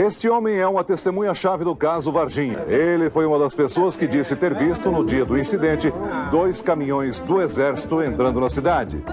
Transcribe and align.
Esse 0.00 0.30
homem 0.30 0.56
é 0.56 0.66
uma 0.66 0.82
testemunha-chave 0.82 1.62
do 1.62 1.76
caso 1.76 2.10
Varginha. 2.10 2.64
Ele 2.66 3.10
foi 3.10 3.26
uma 3.26 3.38
das 3.38 3.54
pessoas 3.54 3.96
que 3.96 4.06
disse 4.06 4.34
ter 4.34 4.54
visto, 4.54 4.90
no 4.90 5.04
dia 5.04 5.26
do 5.26 5.38
incidente, 5.38 5.92
dois 6.30 6.62
caminhões 6.62 7.20
do 7.20 7.38
Exército 7.38 8.02
entrando 8.02 8.40
na 8.40 8.48
cidade. 8.48 9.04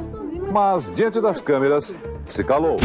Mas, 0.49 0.89
diante 0.95 1.19
das 1.19 1.41
câmeras, 1.41 1.93
se 2.25 2.41
calou. 2.41 2.77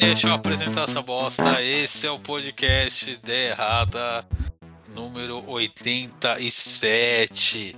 Deixa 0.00 0.28
eu 0.28 0.32
apresentar 0.32 0.84
essa 0.84 1.02
bosta. 1.02 1.62
Esse 1.62 2.06
é 2.06 2.10
o 2.10 2.18
podcast 2.18 3.10
Ideia 3.10 3.50
Errada, 3.50 4.24
número 4.94 5.42
87. 5.48 7.76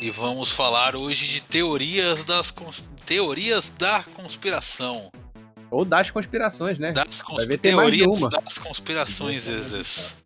E 0.00 0.10
vamos 0.10 0.52
falar 0.52 0.94
hoje 0.94 1.26
de 1.26 1.40
teorias 1.40 2.24
das 2.24 2.50
cons... 2.50 2.84
teorias 3.04 3.68
da 3.68 4.04
conspiração. 4.14 5.10
Ou 5.70 5.84
das 5.84 6.10
conspirações, 6.10 6.78
né? 6.78 6.92
Das 6.92 7.22
Vai 7.28 7.46
ver, 7.46 7.58
teorias 7.58 8.06
uma. 8.06 8.30
das 8.30 8.58
conspirações, 8.58 9.42
Zezes. 9.42 10.16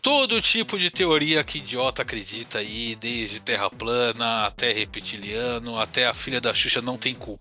Todo 0.00 0.42
tipo 0.42 0.78
de 0.78 0.90
teoria 0.90 1.44
que 1.44 1.58
idiota 1.58 2.02
acredita 2.02 2.58
aí, 2.58 2.96
desde 2.96 3.40
terra 3.40 3.70
plana, 3.70 4.46
até 4.46 4.72
reptiliano, 4.72 5.78
até 5.78 6.06
a 6.06 6.14
filha 6.14 6.40
da 6.40 6.52
Xuxa 6.52 6.82
não 6.82 6.96
tem 6.96 7.14
cu. 7.14 7.38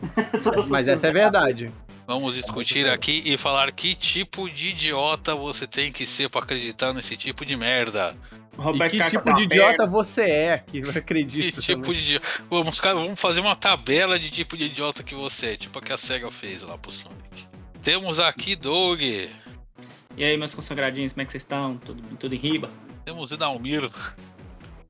Mas 0.68 0.88
essa 0.88 1.06
é 1.06 1.12
verdade. 1.12 1.72
Vamos 2.06 2.34
discutir 2.34 2.88
aqui 2.88 3.22
e 3.26 3.36
falar 3.36 3.70
que 3.72 3.94
tipo 3.94 4.48
de 4.48 4.68
idiota 4.68 5.34
você 5.34 5.66
tem 5.66 5.90
que 5.90 6.06
ser 6.06 6.28
pra 6.28 6.40
acreditar 6.40 6.92
nesse 6.92 7.16
tipo 7.16 7.44
de 7.44 7.56
merda. 7.56 8.16
E 8.58 8.88
que 8.90 9.04
tipo 9.04 9.34
de 9.34 9.42
idiota 9.42 9.86
você 9.86 10.22
é 10.22 10.58
que 10.58 10.80
Que 10.80 10.98
acredita? 10.98 11.60
tipo 11.60 11.82
também? 11.82 11.92
de 12.00 12.00
idiota. 12.16 12.26
Vamos, 12.48 12.78
vamos 12.78 13.20
fazer 13.20 13.40
uma 13.40 13.56
tabela 13.56 14.18
de 14.18 14.30
tipo 14.30 14.56
de 14.56 14.64
idiota 14.64 15.02
que 15.02 15.14
você 15.14 15.54
é, 15.54 15.56
tipo 15.56 15.78
a 15.78 15.82
que 15.82 15.92
a 15.92 15.98
SEGA 15.98 16.30
fez 16.30 16.62
lá 16.62 16.78
pro 16.78 16.90
Sonic. 16.92 17.46
Temos 17.82 18.18
aqui 18.20 18.56
Doug, 18.56 19.00
E 19.02 20.24
aí, 20.24 20.36
meus 20.38 20.54
consagradinhos, 20.54 21.12
como 21.12 21.22
é 21.22 21.24
que 21.26 21.32
vocês 21.32 21.42
estão? 21.42 21.76
Tudo, 21.76 22.02
tudo 22.16 22.34
em 22.34 22.38
riba? 22.38 22.70
temos 23.04 23.30
Idalmiro, 23.32 23.92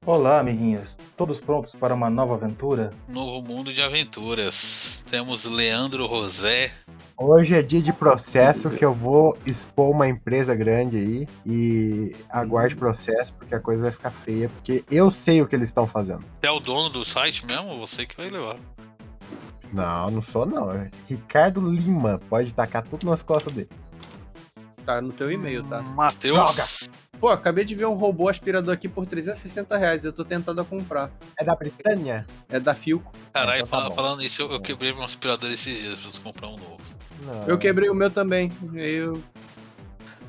Olá, 0.06 0.38
amiguinhos. 0.38 0.96
Todos 1.16 1.40
prontos 1.40 1.74
para 1.74 1.92
uma 1.92 2.08
nova 2.08 2.36
aventura? 2.36 2.92
Novo 3.10 3.42
Mundo 3.42 3.72
de 3.72 3.82
Aventuras. 3.82 5.04
Temos 5.10 5.46
Leandro 5.46 6.06
Rosé, 6.06 6.72
Hoje 7.18 7.54
é 7.54 7.62
dia 7.62 7.80
de 7.80 7.94
processo 7.94 8.68
que 8.68 8.84
eu 8.84 8.92
vou 8.92 9.36
expor 9.46 9.90
uma 9.90 10.06
empresa 10.06 10.54
grande 10.54 10.98
aí 10.98 11.28
e 11.46 12.14
aguarde 12.28 12.76
processo 12.76 13.32
porque 13.34 13.54
a 13.54 13.58
coisa 13.58 13.84
vai 13.84 13.90
ficar 13.90 14.10
feia, 14.10 14.50
porque 14.50 14.84
eu 14.90 15.10
sei 15.10 15.40
o 15.40 15.46
que 15.46 15.56
eles 15.56 15.70
estão 15.70 15.86
fazendo. 15.86 16.20
Você 16.20 16.46
é 16.46 16.50
o 16.50 16.60
dono 16.60 16.90
do 16.90 17.04
site 17.06 17.46
mesmo? 17.46 17.78
Você 17.78 18.04
que 18.04 18.14
vai 18.16 18.28
levar. 18.28 18.58
Não, 19.72 20.10
não 20.10 20.22
sou 20.22 20.44
não. 20.44 20.70
É 20.70 20.90
Ricardo 21.08 21.60
Lima 21.60 22.20
pode 22.28 22.52
tacar 22.52 22.84
tudo 22.86 23.06
nas 23.06 23.22
costas 23.22 23.52
dele. 23.52 23.70
Tá 24.84 25.00
no 25.00 25.12
teu 25.12 25.32
e-mail, 25.32 25.64
tá? 25.64 25.80
Matheus. 25.80 26.86
Pô, 27.20 27.28
acabei 27.28 27.64
de 27.64 27.74
ver 27.74 27.86
um 27.86 27.94
robô 27.94 28.28
aspirador 28.28 28.74
aqui 28.74 28.88
por 28.88 29.06
360 29.06 29.76
reais. 29.76 30.04
Eu 30.04 30.12
tô 30.12 30.24
tentando 30.24 30.60
a 30.60 30.64
comprar. 30.64 31.10
É 31.38 31.44
da 31.44 31.54
Britânia? 31.56 32.26
É 32.48 32.60
da 32.60 32.74
Filco. 32.74 33.12
Caralho, 33.32 33.62
Então 33.64 33.88
tá 33.88 33.90
falando 33.94 34.22
isso, 34.22 34.42
eu, 34.42 34.52
eu 34.52 34.60
quebrei 34.60 34.92
meu 34.92 35.02
aspirador 35.02 35.50
esses 35.50 35.78
dias, 35.82 35.98
preciso 36.00 36.22
comprar 36.24 36.48
um 36.48 36.56
novo. 36.58 36.76
Não. 37.22 37.44
Eu 37.48 37.58
quebrei 37.58 37.88
o 37.88 37.94
meu 37.94 38.10
também. 38.10 38.52
Eu... 38.74 39.22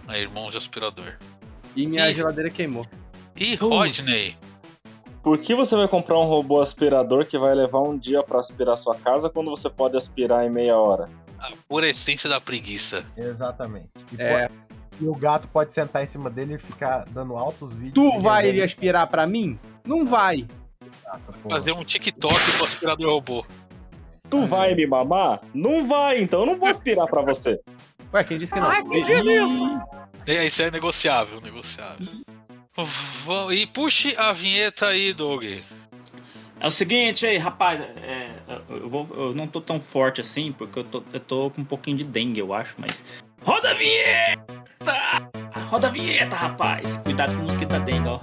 Aí, 0.08 0.22
irmão 0.22 0.50
de 0.50 0.56
aspirador. 0.58 1.16
E 1.76 1.86
minha 1.86 2.10
Ih. 2.10 2.14
geladeira 2.14 2.50
queimou. 2.50 2.86
E 3.38 3.56
Rodney. 3.56 4.36
Por 5.22 5.38
que 5.40 5.54
você 5.54 5.76
vai 5.76 5.88
comprar 5.90 6.18
um 6.18 6.26
robô 6.26 6.62
aspirador 6.62 7.26
que 7.26 7.38
vai 7.38 7.54
levar 7.54 7.82
um 7.82 7.98
dia 7.98 8.24
pra 8.24 8.40
aspirar 8.40 8.78
sua 8.78 8.96
casa 8.96 9.30
quando 9.30 9.52
você 9.52 9.70
pode 9.70 9.98
aspirar 9.98 10.46
em 10.46 10.50
meia 10.50 10.78
hora? 10.78 11.10
A 11.38 11.52
pura 11.68 11.88
essência 11.88 12.30
da 12.30 12.40
preguiça. 12.40 13.06
Exatamente. 13.18 13.90
E, 14.18 14.22
É, 14.22 14.48
pode- 14.48 14.54
e 15.00 15.08
o 15.08 15.16
gato 15.16 15.48
pode 15.48 15.74
sentar 15.74 16.04
em 16.04 16.08
cima 16.08 16.30
dele 16.30 16.56
e 16.56 16.58
ficar 16.58 17.06
dando 17.10 17.36
altos 17.36 17.74
vídeos. 17.76 17.94
tu 17.94 18.22
vai 18.22 18.46
resenha. 18.46 18.66
aspirar 18.66 19.08
pra 19.08 19.26
mim? 19.28 19.60
Não 19.86 20.06
vai. 20.06 20.48
Fazer 21.50 21.72
um 21.72 21.84
TikTok 21.84 22.58
com 22.58 22.66
aspirador 22.66 23.12
robô. 23.12 23.46
Tu 24.30 24.46
vai 24.46 24.76
me 24.76 24.86
mamar? 24.86 25.42
Não 25.54 25.88
vai, 25.88 26.22
então 26.22 26.42
eu 26.42 26.46
não 26.46 26.58
vou 26.58 26.68
aspirar 26.68 27.08
pra 27.08 27.22
você. 27.22 27.60
Ué, 28.14 28.24
quem 28.24 28.38
disse 28.38 28.54
que 28.54 28.60
não? 28.60 28.72
É, 30.28 30.46
isso 30.46 30.62
é 30.62 30.72
negociável, 30.72 31.40
negociável. 31.42 32.08
E 33.52 33.66
puxe 33.68 34.16
a 34.18 34.34
vinheta 34.34 34.88
aí, 34.88 35.14
Doug. 35.14 35.44
É 36.60 36.68
o 36.68 36.72
seguinte 36.72 37.26
aí, 37.26 37.38
rapaz, 37.38 37.80
é, 37.80 38.32
eu, 38.70 38.90
vou, 38.90 39.08
eu 39.16 39.34
não 39.34 39.48
tô 39.48 39.62
tão 39.62 39.80
forte 39.80 40.22
assim, 40.22 40.52
porque 40.52 40.80
eu 40.80 40.84
tô, 40.84 41.04
eu 41.14 41.20
tô 41.20 41.52
com 41.52 41.62
um 41.62 41.66
pouquinho 41.66 41.98
de 41.98 42.04
dengue, 42.04 42.40
eu 42.40 42.54
acho, 42.54 42.76
mas. 42.80 43.04
Roda 43.44 43.70
a 43.70 43.74
vinheta! 43.76 45.30
Roda 45.70 45.88
a 45.88 45.92
vinheta, 45.92 46.36
rapaz! 46.36 46.98
Cuidado 46.98 47.36
com 47.36 47.42
o 47.42 47.44
mosquito 47.44 47.70
da 47.70 47.80
dengue, 47.80 48.08
ó. 48.08 48.20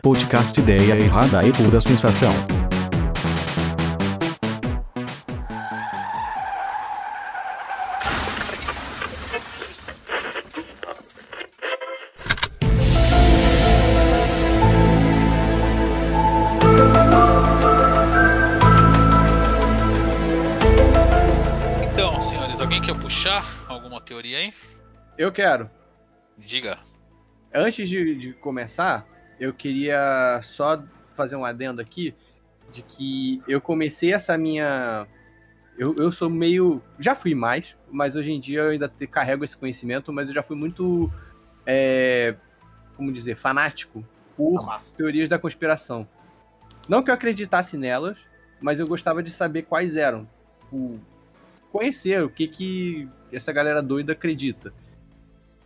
Podcast 0.00 0.60
Ideia 0.60 0.94
Errada 0.94 1.46
e 1.46 1.52
Pura 1.52 1.80
Sensação. 1.80 2.59
Eu 25.18 25.32
quero. 25.32 25.70
Diga. 26.38 26.78
Antes 27.52 27.88
de, 27.88 28.14
de 28.14 28.32
começar, 28.34 29.06
eu 29.38 29.52
queria 29.52 30.40
só 30.42 30.82
fazer 31.12 31.36
um 31.36 31.44
adendo 31.44 31.80
aqui 31.80 32.14
de 32.70 32.82
que 32.82 33.42
eu 33.48 33.60
comecei 33.60 34.12
essa 34.14 34.36
minha. 34.38 35.06
Eu, 35.76 35.94
eu 35.96 36.12
sou 36.12 36.30
meio. 36.30 36.80
Já 36.98 37.14
fui 37.14 37.34
mais, 37.34 37.76
mas 37.90 38.14
hoje 38.14 38.32
em 38.32 38.38
dia 38.40 38.60
eu 38.60 38.70
ainda 38.70 38.88
te- 38.88 39.06
carrego 39.06 39.44
esse 39.44 39.56
conhecimento, 39.56 40.12
mas 40.12 40.28
eu 40.28 40.34
já 40.34 40.42
fui 40.42 40.56
muito. 40.56 41.10
é, 41.66 42.36
como 42.96 43.12
dizer? 43.12 43.34
Fanático 43.36 44.04
por 44.36 44.62
teorias 44.96 45.28
da 45.28 45.38
conspiração. 45.38 46.06
Não 46.88 47.02
que 47.02 47.10
eu 47.10 47.14
acreditasse 47.14 47.76
nelas, 47.76 48.16
mas 48.60 48.78
eu 48.80 48.86
gostava 48.86 49.22
de 49.22 49.30
saber 49.30 49.62
quais 49.62 49.96
eram. 49.96 50.28
Tipo, 50.60 51.00
conhecer 51.72 52.22
o 52.22 52.30
que, 52.30 52.46
que 52.46 53.08
essa 53.32 53.52
galera 53.52 53.82
doida 53.82 54.12
acredita. 54.12 54.72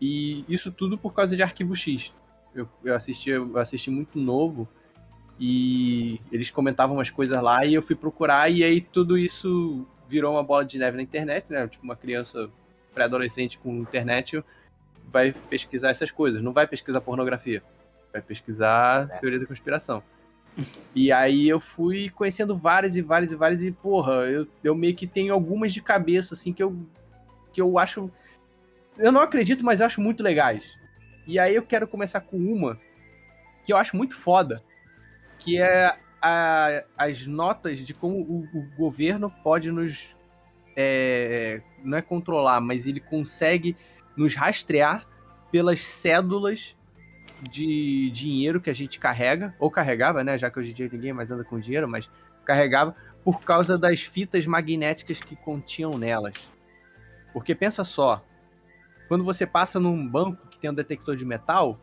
E 0.01 0.45
isso 0.49 0.71
tudo 0.71 0.99
por 0.99 1.15
causa 1.15 1.37
de 1.37 1.43
Arquivo 1.43 1.75
X. 1.75 2.13
Eu, 2.55 2.69
eu, 2.85 2.95
assisti, 2.95 3.31
eu 3.31 3.57
assisti 3.59 3.91
muito 3.91 4.19
novo 4.19 4.69
e 5.39 6.21
eles 6.31 6.51
comentavam 6.51 6.97
umas 6.97 7.11
coisas 7.11 7.37
lá 7.43 7.65
e 7.65 7.75
eu 7.75 7.83
fui 7.83 7.97
procurar 7.97 8.49
e 8.51 8.63
aí 8.63 8.81
tudo 8.81 9.19
isso 9.19 9.87
virou 10.09 10.35
uma 10.35 10.43
bola 10.43 10.65
de 10.65 10.79
neve 10.79 10.97
na 10.97 11.03
internet, 11.03 11.47
né? 11.49 11.67
Tipo, 11.67 11.85
uma 11.85 11.97
criança 11.97 12.49
pré-adolescente 12.95 13.59
com 13.59 13.81
internet 13.81 14.43
vai 15.11 15.33
pesquisar 15.33 15.91
essas 15.91 16.11
coisas. 16.11 16.43
Não 16.43 16.53
vai 16.53 16.67
pesquisar 16.67 17.01
pornografia. 17.01 17.63
Vai 18.13 18.23
pesquisar 18.23 19.09
teoria 19.21 19.41
da 19.41 19.47
conspiração. 19.47 20.03
E 20.95 21.11
aí 21.11 21.49
eu 21.49 21.59
fui 21.59 22.11
conhecendo 22.11 22.55
várias 22.57 22.97
e 22.97 23.03
várias 23.03 23.33
e 23.33 23.37
várias 23.37 23.65
e, 23.65 23.73
porra, 23.73 24.13
eu, 24.25 24.47
eu 24.63 24.75
meio 24.75 24.95
que 24.95 25.07
tenho 25.07 25.35
algumas 25.35 25.73
de 25.73 25.83
cabeça, 25.83 26.35
assim, 26.35 26.53
que 26.53 26.63
eu, 26.63 26.77
que 27.55 27.61
eu 27.61 27.79
acho 27.79 28.11
eu 28.99 29.11
não 29.11 29.21
acredito, 29.23 29.65
mas 29.65 29.81
eu 29.81 29.87
acho 29.87 30.01
muito 30.01 30.23
legais. 30.23 30.79
E 31.27 31.39
aí 31.39 31.55
eu 31.55 31.63
quero 31.63 31.89
começar 31.89 32.21
com 32.21 32.37
uma 32.37 32.79
que 33.65 33.73
eu 33.73 33.77
acho 33.77 33.97
muito 33.97 34.17
foda, 34.17 34.63
que 35.39 35.59
é 35.59 35.97
a- 36.21 36.85
as 36.97 37.27
notas 37.27 37.79
de 37.79 37.95
como 37.95 38.19
o, 38.19 38.43
o 38.57 38.77
governo 38.77 39.31
pode 39.43 39.71
nos 39.73 40.17
é, 40.77 41.63
não 41.83 41.97
é 41.99 42.03
controlar, 42.03 42.61
mas 42.61 42.87
ele 42.87 43.01
consegue 43.01 43.77
nos 44.17 44.35
rastrear 44.35 45.07
pelas 45.51 45.81
cédulas 45.81 46.77
de 47.49 48.11
dinheiro 48.11 48.61
que 48.61 48.71
a 48.71 48.75
gente 48.75 48.99
carrega, 48.99 49.55
ou 49.59 49.71
carregava, 49.71 50.25
né? 50.25 50.37
Já 50.39 50.51
que 50.51 50.59
hoje 50.59 50.71
em 50.71 50.75
dia 50.75 50.89
ninguém 50.93 51.13
mais 51.13 51.31
anda 51.31 51.45
com 51.45 51.59
dinheiro, 51.61 51.89
mas 51.89 52.11
carregava 52.45 52.95
por 53.23 53.41
causa 53.43 53.79
das 53.79 54.01
fitas 54.03 54.47
magnéticas 54.47 55.21
que 55.21 55.37
continham 55.37 55.97
nelas. 55.97 56.35
Porque 57.35 57.55
pensa 57.55 57.85
só, 57.85 58.23
quando 59.09 59.23
você 59.25 59.47
passa 59.47 59.79
num 59.79 60.09
banco 60.09 60.47
que 60.49 60.59
tem 60.59 60.71
um 60.71 60.75
detector 60.75 61.17
de 61.17 61.25
metal, 61.27 61.77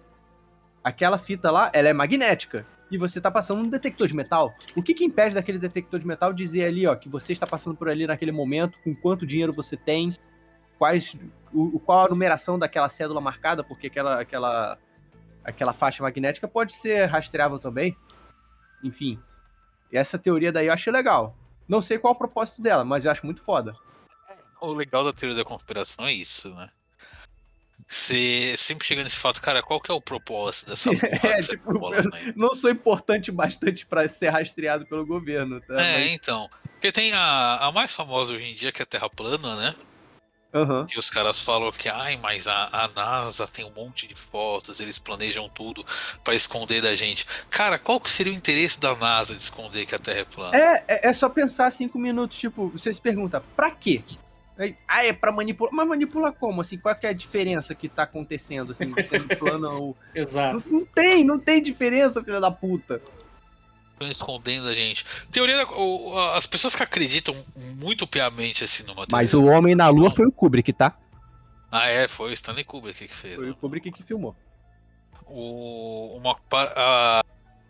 aquela 0.84 1.20
fita 1.20 1.52
lá, 1.52 1.70
ela 1.74 1.90
é 1.90 1.94
magnética. 1.94 2.66
e 2.90 2.98
você 2.98 3.22
tá 3.22 3.32
passando 3.32 3.62
um 3.62 3.70
detector 3.70 4.06
de 4.06 4.14
metal. 4.14 4.54
O 4.76 4.84
que 4.84 4.94
que 4.94 5.06
impede 5.06 5.34
daquele 5.36 5.58
detector 5.58 5.98
de 5.98 6.06
metal 6.06 6.34
dizer 6.34 6.66
ali, 6.66 6.86
ó, 6.86 6.94
que 6.94 7.08
você 7.08 7.32
está 7.32 7.48
passando 7.48 7.78
por 7.78 7.88
ali 7.88 8.06
naquele 8.06 8.34
momento, 8.34 8.78
com 8.84 8.94
quanto 8.94 9.26
dinheiro 9.26 9.54
você 9.54 9.78
tem, 9.78 10.18
quais 10.78 11.16
o- 11.54 11.80
qual 11.80 12.06
a 12.06 12.10
numeração 12.10 12.60
daquela 12.60 12.90
cédula 12.90 13.22
marcada, 13.22 13.64
porque 13.64 13.88
aquela 13.88 14.20
aquela 14.20 14.78
aquela 15.42 15.72
faixa 15.72 16.04
magnética 16.04 16.50
pode 16.50 16.74
ser 16.74 17.06
rastreável 17.06 17.58
também. 17.60 17.96
Enfim, 18.84 19.18
essa 19.94 20.20
teoria 20.20 20.52
daí 20.52 20.68
eu 20.68 20.74
achei 20.74 20.92
legal. 20.92 21.34
Não 21.70 21.80
sei 21.80 21.98
qual 21.98 22.12
é 22.14 22.16
o 22.16 22.18
propósito 22.20 22.62
dela, 22.62 22.84
mas 22.84 23.06
eu 23.06 23.12
acho 23.12 23.26
muito 23.26 23.42
foda. 23.42 23.74
O 24.62 24.74
legal 24.74 25.04
da 25.04 25.12
teoria 25.12 25.36
da 25.36 25.44
conspiração 25.44 26.08
é 26.08 26.14
isso, 26.14 26.50
né? 26.54 26.70
Você 27.88 28.56
sempre 28.56 28.88
chega 28.88 29.04
nesse 29.04 29.18
fato, 29.18 29.42
cara, 29.42 29.62
qual 29.62 29.82
que 29.82 29.92
é 29.92 29.94
o 29.94 30.00
propósito 30.00 30.70
dessa 30.70 30.90
porra 30.96 31.10
É, 31.12 31.18
que 31.36 31.44
você 31.44 31.52
tipo, 31.52 31.80
falando 31.80 32.14
aí? 32.16 32.34
Não 32.38 32.54
sou 32.54 32.70
importante 32.70 33.32
bastante 33.32 33.86
pra 33.86 34.08
ser 34.08 34.30
rastreado 34.30 34.86
pelo 34.86 35.06
governo, 35.06 35.60
tá? 35.62 35.74
É, 35.74 36.00
Mas- 36.00 36.12
então. 36.14 36.50
Porque 36.74 36.92
tem 36.92 37.12
a, 37.14 37.58
a 37.68 37.72
mais 37.72 37.94
famosa 37.94 38.34
hoje 38.34 38.46
em 38.46 38.56
dia, 38.56 38.72
que 38.72 38.82
é 38.82 38.84
a 38.84 38.88
Terra 38.88 39.10
plana, 39.10 39.56
né? 39.58 39.76
Aham. 40.54 40.86
Que 40.86 40.98
os 41.00 41.10
caras 41.10 41.40
falam 41.42 41.70
que, 41.72 41.88
ai, 41.88 42.18
mas 42.18 42.48
a, 42.48 42.70
a 42.72 42.88
NASA 42.90 43.48
tem 43.48 43.64
um 43.64 43.72
monte 43.72 44.06
de 44.08 44.16
fotos, 44.16 44.80
eles 44.80 44.98
planejam 45.00 45.48
tudo 45.48 45.86
pra 46.24 46.34
esconder 46.36 46.82
da 46.82 46.94
gente. 46.96 47.26
Cara, 47.50 47.78
qual 47.80 48.00
que 48.02 48.12
seria 48.12 48.34
o 48.34 48.36
interesse 48.36 48.80
da 48.80 48.96
NASA 48.96 49.34
de 49.34 49.42
esconder 49.42 49.86
que 49.86 49.96
a 49.96 50.00
Terra 50.00 50.20
é 50.20 50.26
plana? 50.26 50.58
É, 50.58 50.84
é, 50.88 51.08
é 51.10 51.14
só 51.14 51.30
pensar 51.30 51.72
cinco 51.72 51.98
minutos, 52.00 52.38
tipo, 52.38 52.68
você 52.70 52.94
se 52.94 53.00
pergunta, 53.00 53.42
pra 53.56 53.72
quê? 53.72 54.04
Ah, 54.88 55.06
é 55.06 55.14
pra 55.14 55.32
manipular. 55.32 55.74
Mas 55.74 55.88
manipula 55.88 56.32
como? 56.32 56.62
Assim, 56.62 56.78
qual 56.78 56.96
que 56.96 57.06
é 57.06 57.10
a 57.10 57.14
diferença 57.14 57.74
que 57.76 57.88
tá 57.90 58.04
acontecendo, 58.04 58.72
assim, 58.72 58.94
sendo 59.10 59.36
plana 59.38 59.70
ou. 59.70 59.96
Exato. 60.14 60.64
Não, 60.70 60.80
não 60.80 60.86
tem, 60.86 61.24
não 61.24 61.40
tem 61.40 61.62
diferença, 61.62 62.24
filha 62.24 62.40
da 62.40 62.52
puta. 62.52 63.02
Estão 63.94 64.10
escondendo 64.10 64.66
da 64.66 64.74
gente. 64.74 65.06
Teoria 65.32 65.58
da, 65.58 65.72
o- 65.74 66.18
as 66.36 66.46
pessoas 66.48 66.76
que 66.76 66.82
acreditam 66.82 67.34
muito 67.80 68.08
piamente 68.08 68.64
assim 68.64 68.84
numa 68.84 69.06
Mas 69.12 69.32
teoria- 69.32 69.50
o 69.52 69.54
Homem 69.54 69.76
na 69.76 69.88
Lua 69.90 70.10
foi 70.10 70.26
o 70.26 70.32
Kubrick, 70.32 70.74
tá? 70.74 70.98
Ah, 71.72 71.88
é, 71.88 72.08
foi 72.08 72.32
o 72.32 72.34
Stanley 72.34 72.64
Kubrick 72.64 73.08
que 73.08 73.16
fez. 73.16 73.36
Foi 73.36 73.46
né? 73.46 73.52
o 73.52 73.56
Kubrick 73.56 73.92
que 73.92 74.02
filmou. 74.04 74.36
o, 75.28 76.18
uma 76.18 76.36
a 76.52 77.24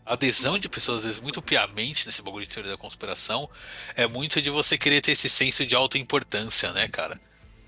adesão 0.05 0.57
de 0.59 0.67
pessoas, 0.69 0.99
às 0.99 1.03
vezes, 1.05 1.19
muito 1.21 1.41
piamente 1.41 2.05
nesse 2.05 2.21
bagulho 2.21 2.45
de 2.45 2.51
teoria 2.53 2.71
da 2.71 2.77
conspiração 2.77 3.49
é 3.95 4.07
muito 4.07 4.41
de 4.41 4.49
você 4.49 4.77
querer 4.77 5.01
ter 5.01 5.11
esse 5.11 5.29
senso 5.29 5.65
de 5.65 5.75
autoimportância, 5.75 6.71
né, 6.73 6.87
cara? 6.87 7.19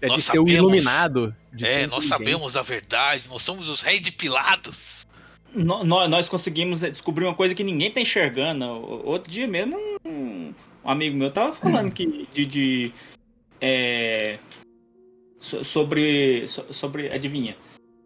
É 0.01 0.07
de 0.07 0.11
Nós 0.13 0.23
ser 0.23 0.39
o 0.39 0.45
sabemos- 0.45 0.51
iluminado. 0.57 1.35
De 1.53 1.63
é, 1.65 1.79
ser 1.81 1.87
nós 1.87 2.05
sabemos 2.05 2.57
a 2.57 2.61
verdade, 2.61 3.27
nós 3.29 3.41
somos 3.41 3.69
os 3.69 3.81
reis 3.81 4.01
de 4.01 4.11
Pilatos. 4.11 5.07
No- 5.53 5.83
nó- 5.83 6.07
nós 6.07 6.27
conseguimos 6.27 6.81
eh, 6.83 6.89
descobrir 6.89 7.25
uma 7.25 7.35
coisa 7.35 7.53
que 7.55 7.63
ninguém 7.63 7.91
tá 7.91 8.01
enxergando. 8.01 8.65
Outro 9.05 9.31
dia 9.31 9.47
mesmo, 9.47 9.77
um, 10.03 10.53
um 10.83 10.89
amigo 10.89 11.15
meu 11.15 11.31
tava 11.31 11.53
falando 11.55 11.91
que 11.93 12.27
de. 12.33 12.45
de, 12.45 12.91
é, 13.61 14.39
so- 15.39 15.63
sobre. 15.63 16.47
so- 16.47 16.65
sobre. 16.73 17.09
Adivinha? 17.11 17.55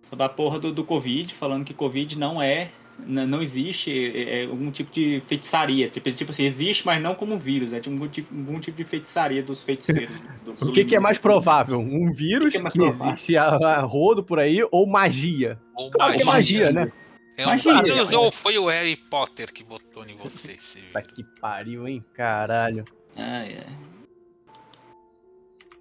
Sobre 0.09 0.25
a 0.25 0.29
porra 0.29 0.59
do, 0.59 0.71
do 0.71 0.83
Covid, 0.83 1.33
falando 1.33 1.65
que 1.65 1.73
Covid 1.73 2.17
não 2.17 2.41
é. 2.41 2.69
Não 3.05 3.41
existe 3.41 3.91
é, 3.91 4.43
é 4.43 4.45
algum 4.45 4.71
tipo 4.71 4.91
de 4.91 5.21
feitiçaria. 5.27 5.89
Tipo, 5.89 6.11
tipo 6.11 6.31
assim, 6.31 6.43
existe, 6.43 6.85
mas 6.85 7.01
não 7.01 7.15
como 7.15 7.37
vírus. 7.37 7.71
É 7.71 7.79
tipo, 7.79 7.95
algum, 7.95 8.07
tipo, 8.07 8.35
algum 8.35 8.59
tipo 8.59 8.77
de 8.77 8.83
feitiçaria 8.83 9.41
dos 9.43 9.63
feiticeiros. 9.63 10.15
do- 10.43 10.69
O 10.69 10.73
que, 10.73 10.83
que 10.83 10.95
é 10.95 10.99
mais 10.99 11.17
provável? 11.17 11.79
Um 11.79 12.11
vírus 12.11 12.53
que 12.53 12.59
que, 12.61 12.67
é 12.67 12.71
provável? 12.71 13.13
existe 13.13 13.37
a, 13.37 13.47
a 13.47 13.81
rodo 13.81 14.23
por 14.23 14.39
aí 14.39 14.59
ou 14.71 14.87
magia? 14.87 15.59
Ou 15.75 15.89
Claro 15.91 16.13
que 16.15 16.21
é 16.21 16.25
magia, 16.25 16.71
né? 16.71 16.91
É 17.37 17.45
um 17.45 17.49
Magia, 17.51 17.83
vírus 17.83 18.09
né? 18.09 18.17
ou 18.17 18.31
foi 18.31 18.57
o 18.57 18.67
Harry 18.67 18.95
Potter 18.95 19.53
que 19.53 19.63
botou 19.63 20.03
em 20.03 20.15
você 20.17 20.53
esse 20.53 20.81
vírus? 20.81 21.11
que 21.13 21.23
pariu, 21.39 21.87
hein? 21.87 22.03
Caralho. 22.15 22.83
Ai, 23.15 23.59
ai. 23.59 23.77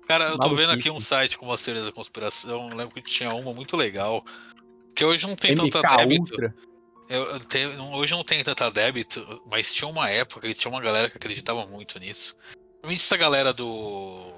Cara, 0.07 0.27
eu 0.27 0.39
tô 0.39 0.55
vendo 0.55 0.71
aqui 0.71 0.91
um 0.91 1.01
site 1.01 1.37
com 1.37 1.47
uma 1.47 1.57
teoria 1.57 1.83
da 1.83 1.91
conspiração, 1.91 2.71
eu 2.71 2.77
lembro 2.77 2.95
que 2.95 3.01
tinha 3.01 3.35
uma 3.35 3.53
muito 3.55 3.75
legal. 3.77 4.23
Que 4.95 5.05
hoje 5.05 5.27
não 5.27 5.35
tem 5.35 5.53
MK 5.53 5.71
tanta 5.71 5.97
débito. 5.97 6.21
Ultra. 6.23 6.55
Eu, 7.09 7.23
eu 7.55 7.77
não- 7.77 7.95
hoje 7.95 8.13
não 8.13 8.25
tem 8.25 8.43
tanta 8.43 8.71
débito, 8.71 9.43
mas 9.51 9.73
tinha 9.73 9.89
uma 9.89 10.11
época 10.11 10.47
que 10.49 10.55
tinha 10.55 10.71
uma 10.71 10.81
galera 10.81 11.09
que 11.09 11.17
acreditava 11.17 11.65
muito 11.67 11.99
nisso. 12.01 12.37
Principalmente 12.83 13.03
essa 13.03 13.17
galera 13.17 13.53
do. 13.53 14.33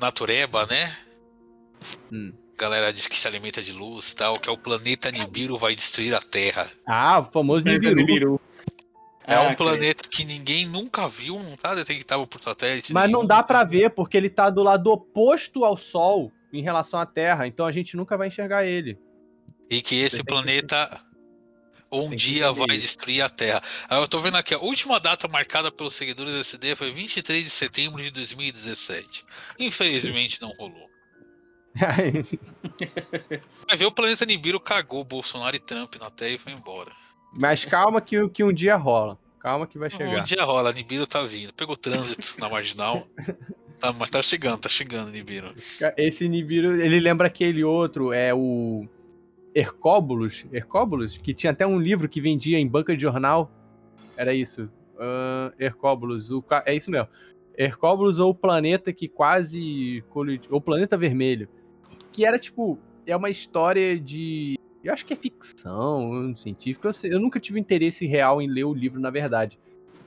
Natureba, 0.00 0.66
né? 0.66 0.96
Hum. 2.12 2.32
Galera 2.56 2.92
de 2.92 3.08
que 3.08 3.18
se 3.18 3.26
alimenta 3.26 3.62
de 3.62 3.72
luz 3.72 4.10
e 4.12 4.16
tal, 4.16 4.38
que 4.38 4.48
é 4.48 4.52
o 4.52 4.56
planeta 4.58 5.10
Nibiru 5.10 5.56
vai 5.58 5.74
destruir 5.74 6.14
a 6.14 6.20
Terra. 6.20 6.70
Ah, 6.86 7.20
o 7.20 7.30
famoso 7.30 7.64
Nibiru. 7.64 8.40
É 9.26 9.34
Ah, 9.34 9.42
um 9.42 9.54
planeta 9.54 10.08
que 10.08 10.24
ninguém 10.24 10.66
nunca 10.66 11.08
viu, 11.08 11.34
não 11.34 11.56
tá 11.56 11.74
detectável 11.74 12.26
por 12.26 12.42
satélite. 12.42 12.92
Mas 12.92 13.10
não 13.10 13.20
nenhum. 13.20 13.28
dá 13.28 13.42
pra 13.42 13.64
ver, 13.64 13.90
porque 13.90 14.16
ele 14.16 14.28
tá 14.28 14.50
do 14.50 14.62
lado 14.62 14.90
oposto 14.90 15.64
ao 15.64 15.76
Sol 15.76 16.32
em 16.52 16.62
relação 16.62 16.98
à 16.98 17.06
Terra, 17.06 17.46
então 17.46 17.64
a 17.64 17.72
gente 17.72 17.96
nunca 17.96 18.16
vai 18.16 18.28
enxergar 18.28 18.64
ele. 18.64 18.98
E 19.70 19.80
que 19.80 19.94
esse 20.00 20.24
Tem 20.24 20.36
um 21.92 22.14
dia 22.14 22.52
vai 22.52 22.78
destruir 22.78 23.22
a 23.22 23.28
Terra. 23.28 23.60
Aí 23.88 24.00
eu 24.00 24.08
tô 24.08 24.20
vendo 24.20 24.36
aqui, 24.36 24.54
a 24.54 24.58
última 24.58 25.00
data 25.00 25.26
marcada 25.28 25.70
pelos 25.72 25.94
seguidores 25.94 26.32
da 26.34 26.40
SD 26.40 26.76
foi 26.76 26.92
23 26.92 27.42
de 27.44 27.50
setembro 27.50 28.02
de 28.02 28.10
2017. 28.10 29.24
Infelizmente 29.58 30.40
não 30.40 30.50
rolou. 30.58 30.88
Vai 33.68 33.76
ver, 33.76 33.86
o 33.86 33.92
planeta 33.92 34.24
Nibiru 34.26 34.58
cagou 34.58 35.04
Bolsonaro 35.04 35.54
e 35.54 35.60
Trump 35.60 35.94
na 36.00 36.10
Terra 36.10 36.32
e 36.32 36.38
foi 36.38 36.52
embora. 36.52 36.90
Mas 37.32 37.64
calma 37.64 38.00
que, 38.00 38.28
que 38.30 38.42
um 38.42 38.52
dia 38.52 38.76
rola. 38.76 39.16
Calma 39.38 39.66
que 39.66 39.78
vai 39.78 39.88
Um 39.88 39.96
chegar. 39.96 40.20
dia 40.22 40.44
rola, 40.44 40.72
Nibiru 40.72 41.06
tá 41.06 41.22
vindo. 41.22 41.52
Pegou 41.54 41.76
trânsito 41.76 42.38
na 42.40 42.48
marginal. 42.48 43.06
Tá, 43.80 43.92
mas 43.94 44.10
tá 44.10 44.20
chegando, 44.22 44.60
tá 44.60 44.68
chegando, 44.68 45.10
Nibiru. 45.10 45.50
Esse 45.96 46.28
Nibiru, 46.28 46.78
ele 46.80 47.00
lembra 47.00 47.28
aquele 47.28 47.64
outro, 47.64 48.12
é 48.12 48.34
o 48.34 48.86
Hercóbulos, 49.54 50.46
Hercóbulos, 50.52 51.16
que 51.16 51.34
tinha 51.34 51.50
até 51.52 51.66
um 51.66 51.78
livro 51.78 52.08
que 52.08 52.20
vendia 52.20 52.58
em 52.58 52.66
banca 52.66 52.94
de 52.96 53.02
jornal. 53.02 53.50
Era 54.16 54.34
isso. 54.34 54.68
Ah, 54.98 55.52
Hercóbulos, 55.58 56.30
o, 56.30 56.44
é 56.66 56.74
isso 56.74 56.90
mesmo. 56.90 57.08
Hercóbulos 57.58 58.18
ou 58.18 58.30
o 58.30 58.34
planeta 58.34 58.92
que 58.92 59.08
quase 59.08 60.04
colidiu, 60.10 60.50
o 60.54 60.60
planeta 60.60 60.96
vermelho. 60.96 61.48
Que 62.12 62.24
era 62.24 62.38
tipo, 62.38 62.78
é 63.06 63.16
uma 63.16 63.30
história 63.30 63.98
de 63.98 64.56
eu 64.82 64.92
acho 64.92 65.04
que 65.04 65.12
é 65.12 65.16
ficção 65.16 66.34
científica. 66.36 66.88
Eu, 66.88 66.92
sei- 66.92 67.12
eu 67.12 67.20
nunca 67.20 67.38
tive 67.38 67.60
interesse 67.60 68.06
real 68.06 68.40
em 68.40 68.48
ler 68.48 68.64
o 68.64 68.72
livro, 68.72 68.98
na 69.00 69.10
verdade. 69.10 69.58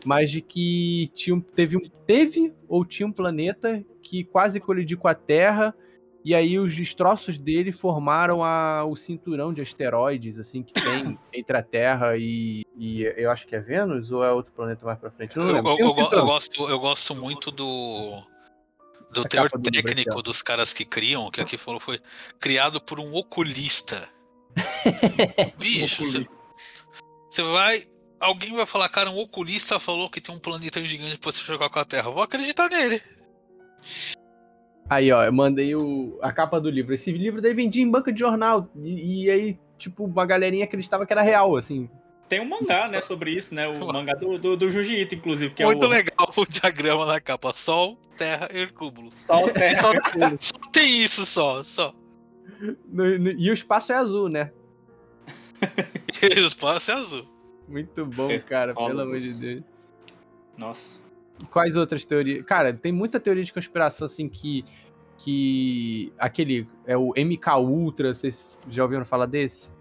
Mas 0.05 0.31
de 0.31 0.41
que 0.41 1.09
tinha, 1.13 1.39
teve, 1.55 1.79
teve 2.07 2.53
ou 2.67 2.83
tinha 2.83 3.07
um 3.07 3.11
planeta 3.11 3.85
que 4.01 4.23
quase 4.23 4.59
colidiu 4.59 4.97
com 4.97 5.07
a 5.07 5.13
Terra. 5.13 5.75
E 6.25 6.33
aí 6.33 6.57
os 6.57 6.73
destroços 6.75 7.37
dele 7.37 7.71
formaram 7.71 8.43
a, 8.43 8.85
o 8.85 8.95
cinturão 8.95 9.53
de 9.53 9.61
asteroides, 9.61 10.37
assim, 10.39 10.63
que 10.63 10.73
tem 10.73 11.19
entre 11.33 11.57
a 11.57 11.61
Terra 11.63 12.15
e, 12.17 12.65
e 12.77 13.03
eu 13.17 13.29
acho 13.29 13.45
que 13.45 13.55
é 13.55 13.59
Vênus 13.59 14.09
ou 14.11 14.23
é 14.23 14.31
outro 14.31 14.53
planeta 14.53 14.85
mais 14.85 14.97
pra 14.97 15.11
frente? 15.11 15.35
Eu 15.35 15.43
Eu, 15.49 15.55
eu- 15.57 15.61
um 15.63 16.11
eu 16.13 16.25
gosto, 16.25 16.69
eu 16.69 16.79
gosto 16.79 17.15
muito 17.15 17.51
do. 17.51 18.11
Do 19.13 19.21
A 19.21 19.25
teor 19.25 19.49
do 19.49 19.59
técnico 19.69 20.23
dos 20.23 20.41
caras 20.41 20.73
que 20.73 20.83
criam, 20.83 21.29
que 21.29 21.39
aqui 21.39 21.55
falou 21.55 21.79
foi 21.79 21.99
criado 22.39 22.81
por 22.81 22.99
um 22.99 23.13
oculista. 23.15 24.09
Bicho, 25.59 26.05
você 26.05 26.25
você 27.29 27.43
vai. 27.43 27.83
Alguém 28.19 28.53
vai 28.53 28.65
falar, 28.65 28.87
cara, 28.89 29.11
um 29.11 29.19
oculista 29.19 29.79
falou 29.79 30.09
que 30.09 30.21
tem 30.21 30.33
um 30.33 30.39
planeta 30.39 30.83
gigante 30.83 31.17
pra 31.17 31.31
se 31.31 31.43
jogar 31.43 31.69
com 31.69 31.77
a 31.79 31.85
Terra. 31.85 32.07
Eu 32.09 32.13
Vou 32.13 32.23
acreditar 32.23 32.69
nele. 32.69 33.01
Aí, 34.89 35.11
ó, 35.11 35.23
eu 35.23 35.31
mandei 35.33 35.75
o, 35.75 36.17
a 36.21 36.31
capa 36.31 36.59
do 36.59 36.69
livro. 36.69 36.93
Esse 36.93 37.11
livro 37.11 37.41
daí 37.41 37.53
vendia 37.53 37.81
em 37.81 37.89
banca 37.89 38.11
de 38.11 38.19
jornal. 38.19 38.69
E, 38.75 39.25
e 39.25 39.31
aí, 39.31 39.59
tipo, 39.77 40.03
uma 40.05 40.25
galerinha 40.25 40.65
acreditava 40.65 41.05
que 41.05 41.13
era 41.13 41.21
real, 41.21 41.55
assim. 41.55 41.89
Tem 42.29 42.39
um 42.39 42.45
mangá, 42.45 42.87
né, 42.87 43.01
sobre 43.01 43.31
isso, 43.31 43.53
né? 43.53 43.67
O 43.67 43.85
mangá 43.93 44.13
do, 44.13 44.37
do, 44.37 44.57
do 44.57 44.69
Jiu-Jitsu, 44.69 45.15
inclusive, 45.15 45.53
que 45.53 45.63
Muito 45.63 45.83
é 45.83 45.87
o 45.87 45.89
legal 45.89 46.29
o 46.37 46.45
diagrama 46.45 47.05
na 47.05 47.19
capa. 47.19 47.53
Sol, 47.53 47.97
Terra, 48.17 48.49
Hercúbulo. 48.51 49.09
Sol, 49.15 49.49
Terra, 49.53 49.75
Só-. 49.75 49.91
Só 50.37 50.53
tem 50.71 51.03
isso 51.03 51.25
só, 51.25 51.61
só. 51.63 51.93
No- 52.87 53.19
no- 53.19 53.31
e 53.31 53.49
o 53.49 53.53
espaço 53.53 53.91
é 53.91 53.95
azul, 53.95 54.29
né? 54.29 54.51
E 56.21 56.39
o 56.39 56.47
espaço 56.47 56.91
é 56.91 56.93
azul. 56.93 57.25
Muito 57.67 58.05
bom, 58.05 58.29
É, 58.29 58.39
cara, 58.39 58.73
pelo 58.73 59.01
amor 59.01 59.17
de 59.17 59.33
Deus. 59.33 59.63
Nossa. 60.57 60.99
Quais 61.51 61.75
outras 61.75 62.05
teorias? 62.05 62.45
Cara, 62.45 62.73
tem 62.73 62.91
muita 62.91 63.19
teoria 63.19 63.43
de 63.43 63.53
conspiração, 63.53 64.05
assim, 64.05 64.27
que. 64.29 64.63
Que. 65.17 66.11
Aquele. 66.17 66.67
É 66.85 66.97
o 66.97 67.13
MK 67.15 67.57
Ultra, 67.59 68.13
vocês 68.13 68.61
já 68.69 68.83
ouviram 68.83 69.05
falar 69.05 69.25
desse? 69.25 69.71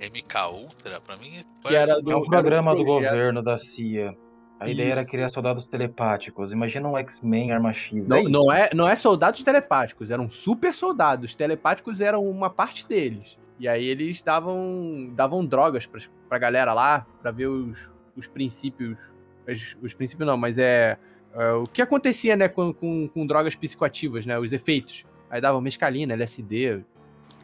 MK 0.00 0.36
Ultra, 0.52 1.00
pra 1.00 1.16
mim, 1.16 1.44
Que 1.62 1.74
era 1.74 2.00
do- 2.00 2.10
É 2.12 2.16
um 2.16 2.24
programa 2.24 2.74
do 2.74 2.84
projeto. 2.84 3.10
governo 3.10 3.42
da 3.42 3.56
CIA. 3.56 4.14
A 4.60 4.68
ideia 4.68 4.92
era 4.92 5.00
Isso. 5.00 5.10
criar 5.10 5.28
soldados 5.28 5.66
telepáticos. 5.66 6.52
Imagina 6.52 6.88
um 6.88 6.96
X-Men 6.96 7.52
Arma 7.52 7.72
X. 7.72 8.06
Não, 8.06 8.18
isso. 8.20 8.28
não, 8.30 8.52
é, 8.52 8.70
não 8.74 8.88
é 8.88 8.94
soldados 8.96 9.42
telepáticos, 9.42 10.10
eram 10.10 10.28
super 10.30 10.72
soldados. 10.72 11.34
Telepáticos 11.34 12.00
eram 12.00 12.24
uma 12.28 12.48
parte 12.48 12.86
deles. 12.88 13.36
E 13.58 13.68
aí 13.68 13.84
eles 13.84 14.22
davam, 14.22 15.10
davam 15.14 15.44
drogas 15.44 15.86
pra, 15.86 16.00
pra 16.28 16.38
galera 16.38 16.72
lá, 16.72 17.06
pra 17.20 17.30
ver 17.30 17.46
os, 17.48 17.92
os 18.16 18.26
princípios. 18.26 19.12
Os, 19.48 19.76
os 19.82 19.94
princípios 19.94 20.26
não, 20.26 20.36
mas 20.36 20.58
é, 20.58 20.98
é, 21.34 21.50
o 21.52 21.66
que 21.66 21.82
acontecia, 21.82 22.36
né, 22.36 22.48
com, 22.48 22.72
com, 22.72 23.08
com 23.08 23.26
drogas 23.26 23.54
psicoativas, 23.54 24.24
né? 24.26 24.38
Os 24.38 24.52
efeitos. 24.52 25.04
Aí 25.30 25.40
davam 25.40 25.60
mescalina, 25.60 26.14
LSD, 26.14 26.82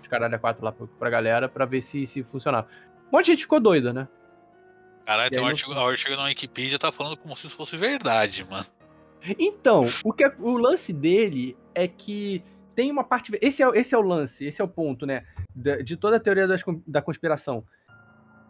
os 0.01 0.09
caralho 0.09 0.35
a 0.35 0.39
quatro 0.39 0.65
lá 0.65 0.73
pra, 0.73 0.87
pra 0.99 1.11
galera 1.11 1.49
pra 1.49 1.65
ver 1.65 1.81
se, 1.81 2.07
se 2.07 2.23
funcionava. 2.23 2.69
Um 3.13 3.17
monte 3.17 3.27
de 3.27 3.33
gente 3.33 3.43
ficou 3.43 3.59
doida, 3.61 3.93
né? 3.93 4.09
Caralho, 5.05 5.31
tem 5.31 5.41
um 5.41 5.43
não- 5.43 5.51
artigo, 5.51 5.73
um 5.75 5.87
artigo 5.87 6.17
na 6.17 6.25
Wikipedia 6.25 6.79
tá 6.79 6.93
falando 6.93 7.17
como 7.17 7.37
se 7.37 7.47
isso 7.47 7.57
fosse 7.57 7.77
verdade, 7.77 8.45
mano. 8.49 8.65
Então, 9.39 9.85
o, 10.05 10.13
que 10.13 10.25
é- 10.25 10.35
o 10.39 10.57
lance 10.57 10.93
dele 10.93 11.57
é 11.75 11.87
que 11.89 12.43
tem 12.75 12.91
uma 12.91 13.03
parte. 13.05 13.37
Esse 13.43 13.63
é, 13.63 13.69
o- 13.69 13.75
esse 13.75 13.95
é 13.95 13.99
o 13.99 14.03
lance, 14.03 14.47
esse 14.47 14.63
é 14.63 14.65
o 14.65 14.69
ponto, 14.69 15.05
né? 15.05 15.25
da- 15.55 15.77
De, 15.79 15.97
toda 15.97 16.17
a 16.17 16.21
teoria 16.21 16.47
das 16.47 16.63
da 16.87 17.03
conspiração. 17.03 17.65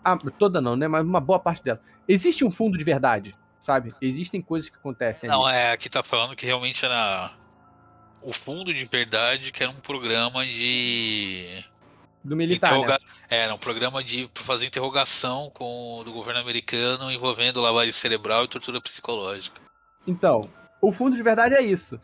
Ah, 0.04 0.16
toda 0.38 0.60
não, 0.60 0.76
né? 0.76 0.86
Mas 0.86 1.04
uma 1.04 1.20
boa 1.20 1.38
parte 1.38 1.62
dela. 1.64 1.80
Existe 2.06 2.44
um 2.44 2.50
fundo 2.50 2.76
de 2.78 2.84
verdade, 2.84 3.34
sabe? 3.60 3.94
Existem 4.00 4.40
coisas 4.40 4.68
que 4.68 4.76
acontecem. 4.76 5.28
Não, 5.28 5.44
ali. 5.46 5.56
é, 5.58 5.70
aqui 5.72 5.88
tá 5.88 6.02
falando 6.02 6.34
que 6.34 6.44
realmente 6.46 6.84
era 6.84 7.32
o 8.22 8.32
fundo 8.32 8.74
de 8.74 8.84
verdade, 8.86 9.52
que 9.52 9.62
era 9.62 9.70
um 9.70 9.76
programa 9.76 10.44
de. 10.44 11.64
Do 12.22 12.36
militar. 12.36 12.72
né? 12.72 12.78
interroga- 12.78 12.98
Era 13.30 13.54
um 13.54 13.58
programa 13.58 14.02
de 14.02 14.28
fazer 14.34 14.66
interrogação 14.66 15.50
com 15.54 16.02
do 16.04 16.12
governo 16.12 16.40
americano 16.40 17.10
envolvendo 17.10 17.60
lavagem 17.60 17.92
cerebral 17.92 18.44
e 18.44 18.48
tortura 18.48 18.80
psicológica. 18.80 19.60
Então, 20.06 20.50
o 20.80 20.92
fundo 20.92 21.16
de 21.16 21.22
verdade 21.22 21.54
é 21.54 21.62
isso. 21.62 22.00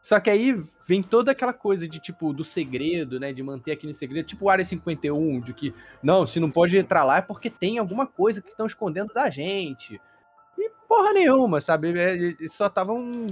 Só 0.00 0.20
que 0.20 0.30
aí 0.30 0.62
vem 0.86 1.02
toda 1.02 1.32
aquela 1.32 1.52
coisa 1.52 1.88
de, 1.88 1.98
tipo, 1.98 2.32
do 2.32 2.44
segredo, 2.44 3.18
né? 3.18 3.32
De 3.32 3.42
manter 3.42 3.72
aquele 3.72 3.92
segredo, 3.92 4.24
tipo 4.26 4.44
o 4.44 4.50
Área 4.50 4.64
51, 4.64 5.40
de 5.40 5.52
que, 5.52 5.74
não, 6.00 6.24
se 6.24 6.38
não 6.38 6.48
pode 6.48 6.78
entrar 6.78 7.02
lá 7.02 7.16
é 7.16 7.22
porque 7.22 7.50
tem 7.50 7.78
alguma 7.78 8.06
coisa 8.06 8.40
que 8.40 8.50
estão 8.50 8.66
escondendo 8.66 9.12
da 9.12 9.28
gente. 9.30 10.00
E 10.58 10.70
porra 10.88 11.12
nenhuma, 11.12 11.60
sabe? 11.60 11.98
É, 11.98 12.12
Eles 12.14 12.52
só 12.52 12.66
estavam 12.66 13.26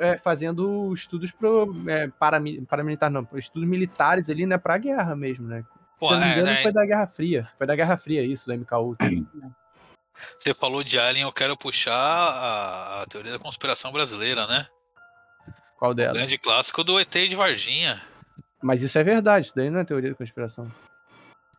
é, 0.00 0.16
fazendo 0.18 0.92
estudos 0.92 1.30
pro, 1.32 1.74
é, 1.88 2.08
parami- 2.08 2.64
paramilitar, 2.66 3.10
não, 3.10 3.26
estudos 3.34 3.68
militares 3.68 4.28
ali, 4.30 4.46
né? 4.46 4.58
Pra 4.58 4.78
guerra 4.78 5.14
mesmo, 5.16 5.46
né? 5.46 5.64
Pô, 5.98 6.08
se 6.08 6.14
eu 6.14 6.18
não 6.18 6.26
me 6.26 6.30
é, 6.30 6.34
engano, 6.34 6.50
né? 6.50 6.62
foi 6.62 6.72
da 6.72 6.86
Guerra 6.86 7.06
Fria. 7.06 7.48
Foi 7.58 7.66
da 7.66 7.76
Guerra 7.76 7.96
Fria 7.96 8.24
isso, 8.24 8.48
da 8.48 8.56
MKU. 8.56 8.96
Você 10.38 10.52
falou 10.54 10.82
de 10.82 10.98
Alien, 10.98 11.24
eu 11.24 11.32
quero 11.32 11.56
puxar 11.56 11.94
a, 11.94 13.02
a 13.02 13.06
teoria 13.06 13.32
da 13.32 13.38
conspiração 13.38 13.92
brasileira, 13.92 14.46
né? 14.46 14.66
Qual 15.78 15.92
O 15.92 15.94
dela? 15.94 16.14
grande 16.14 16.36
clássico 16.38 16.84
do 16.84 16.98
ET 17.00 17.10
de 17.10 17.34
Varginha. 17.34 18.00
Mas 18.62 18.82
isso 18.82 18.98
é 18.98 19.04
verdade, 19.04 19.46
isso 19.46 19.56
daí 19.56 19.70
não 19.70 19.80
é 19.80 19.84
teoria 19.84 20.10
da 20.10 20.16
conspiração. 20.16 20.70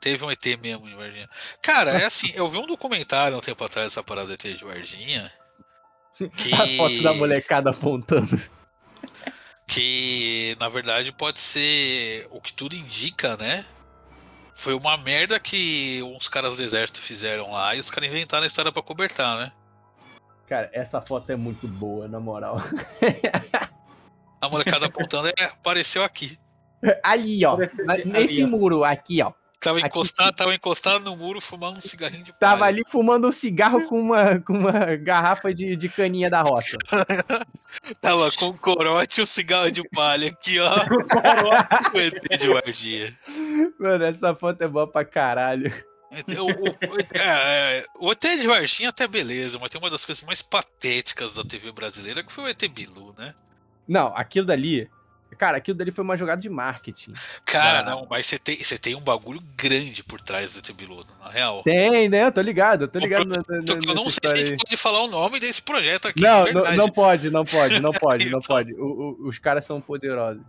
Teve 0.02 0.26
um 0.26 0.32
ET 0.32 0.44
mesmo 0.60 0.90
em 0.90 0.96
Varginha. 0.96 1.30
Cara, 1.62 1.92
é 1.92 2.06
assim, 2.06 2.32
eu 2.36 2.50
vi 2.50 2.58
um 2.58 2.66
documentário 2.66 3.38
um 3.38 3.42
tempo 3.42 3.64
atrás 3.64 3.88
dessa 3.88 4.04
parada 4.04 4.28
do 4.28 4.34
ET 4.34 4.42
de 4.42 4.66
Varginha. 4.66 5.32
Que... 6.36 6.52
A 6.54 6.68
foto 6.76 7.04
da 7.04 7.14
molecada 7.14 7.70
apontando. 7.70 8.42
que 9.68 10.58
na 10.60 10.68
verdade 10.68 11.12
pode 11.14 11.40
ser 11.40 12.28
o 12.32 12.42
que 12.42 12.52
tudo 12.52 12.76
indica, 12.76 13.38
né? 13.38 13.64
Foi 14.56 14.74
uma 14.74 14.98
merda 14.98 15.40
que 15.40 16.04
uns 16.04 16.28
caras 16.28 16.58
do 16.58 16.64
exército 16.64 17.00
fizeram 17.00 17.52
lá 17.52 17.76
e 17.76 17.80
os 17.80 17.90
caras 17.90 18.10
inventaram 18.10 18.44
a 18.44 18.48
história 18.48 18.72
pra 18.72 18.82
cobertar, 18.82 19.38
né? 19.40 19.52
Cara, 20.48 20.70
essa 20.74 21.02
foto 21.02 21.32
é 21.32 21.36
muito 21.36 21.68
boa, 21.68 22.08
na 22.08 22.20
moral. 22.20 22.58
A 24.42 24.50
molecada 24.50 24.88
apontando 24.88 25.30
é, 25.30 25.44
apareceu 25.46 26.04
aqui. 26.04 26.38
Ali, 27.04 27.46
ó. 27.46 27.58
Ali, 27.88 28.06
nesse 28.06 28.44
ó. 28.44 28.48
muro, 28.48 28.84
aqui, 28.84 29.22
ó. 29.22 29.32
Tava 29.62 29.78
Aqui 29.78 29.88
encostado, 29.88 30.36
tava 30.36 30.56
encostado 30.56 31.04
no 31.06 31.16
muro 31.16 31.40
fumando 31.40 31.78
um 31.78 31.82
cigarrinho 31.82 32.24
de 32.24 32.34
Tava 32.34 32.62
palha. 32.62 32.66
ali 32.70 32.84
fumando 32.90 33.28
um 33.28 33.32
cigarro 33.32 33.86
com 33.88 34.00
uma, 34.02 34.40
com 34.40 34.54
uma 34.54 34.96
garrafa 34.96 35.54
de, 35.54 35.76
de 35.76 35.88
caninha 35.88 36.32
da 36.32 36.42
roça. 36.42 36.76
Tava 38.02 38.32
com 38.32 38.48
um 38.48 38.54
corote 38.54 39.20
e 39.20 39.24
um 39.24 39.26
cigarro 39.28 39.72
de 39.72 39.88
palha 39.90 40.30
aqui, 40.30 40.58
ó. 40.60 40.74
o 41.94 42.00
ET 42.00 42.40
de 42.40 42.48
Varginha. 42.48 43.18
Mano, 43.80 44.04
essa 44.04 44.34
foto 44.36 44.62
é 44.64 44.68
boa 44.68 44.88
pra 44.88 45.06
caralho. 45.06 45.72
O, 46.12 46.42
o, 46.42 46.94
o- 46.94 47.00
é, 47.14 47.78
é, 47.80 47.86
o 48.00 48.12
ET 48.12 48.22
de 48.22 48.48
Varginha 48.48 48.90
até 48.90 49.08
beleza, 49.08 49.58
mas 49.62 49.70
tem 49.70 49.80
uma 49.80 49.90
das 49.90 50.04
coisas 50.04 50.24
mais 50.26 50.42
patéticas 50.42 51.36
da 51.36 51.44
TV 51.44 51.72
brasileira 51.72 52.24
que 52.24 52.32
foi 52.32 52.46
o 52.46 52.48
ET 52.48 52.62
Bilu, 52.68 53.14
né? 53.18 53.34
Não, 53.88 54.08
aquilo 54.16 54.46
dali. 54.48 54.90
Cara, 55.42 55.58
aquilo 55.58 55.76
dali 55.76 55.90
foi 55.90 56.04
uma 56.04 56.16
jogada 56.16 56.40
de 56.40 56.48
marketing. 56.48 57.14
Cara, 57.44 57.80
Ah. 57.80 57.84
não, 57.84 58.06
mas 58.08 58.28
você 58.28 58.38
tem, 58.38 58.64
você 58.64 58.78
tem 58.78 58.94
um 58.94 59.00
bagulho 59.02 59.40
grande 59.58 60.04
por 60.04 60.22
trás 60.22 60.54
do 60.54 60.60
ET 60.60 60.72
Bilu, 60.72 61.04
na 61.20 61.32
real. 61.32 61.64
Tem, 61.64 62.08
né? 62.08 62.26
Eu 62.26 62.32
tô 62.32 62.42
ligado, 62.42 62.84
eu 62.84 62.88
tô 62.88 63.00
ligado. 63.00 63.26
na- 63.26 63.42
eu 63.58 63.96
não 63.96 64.08
sei 64.08 64.20
se 64.30 64.34
a 64.34 64.36
gente 64.36 64.52
aí. 64.52 64.58
pode 64.60 64.78
falar 64.78 65.02
o 65.02 65.08
nome 65.08 65.40
desse 65.40 65.60
projeto 65.60 66.10
aqui. 66.10 66.22
Não, 66.22 66.44
de 66.46 66.54
não, 66.54 66.62
não 66.76 66.90
pode, 66.90 67.32
não 67.32 67.44
pode, 67.44 67.80
não 67.82 67.92
pode, 67.92 68.30
não 68.30 68.40
pode. 68.40 68.72
O- 68.76 69.18
o- 69.24 69.28
os 69.30 69.40
caras 69.40 69.66
são 69.66 69.82
poderosos. 69.82 70.44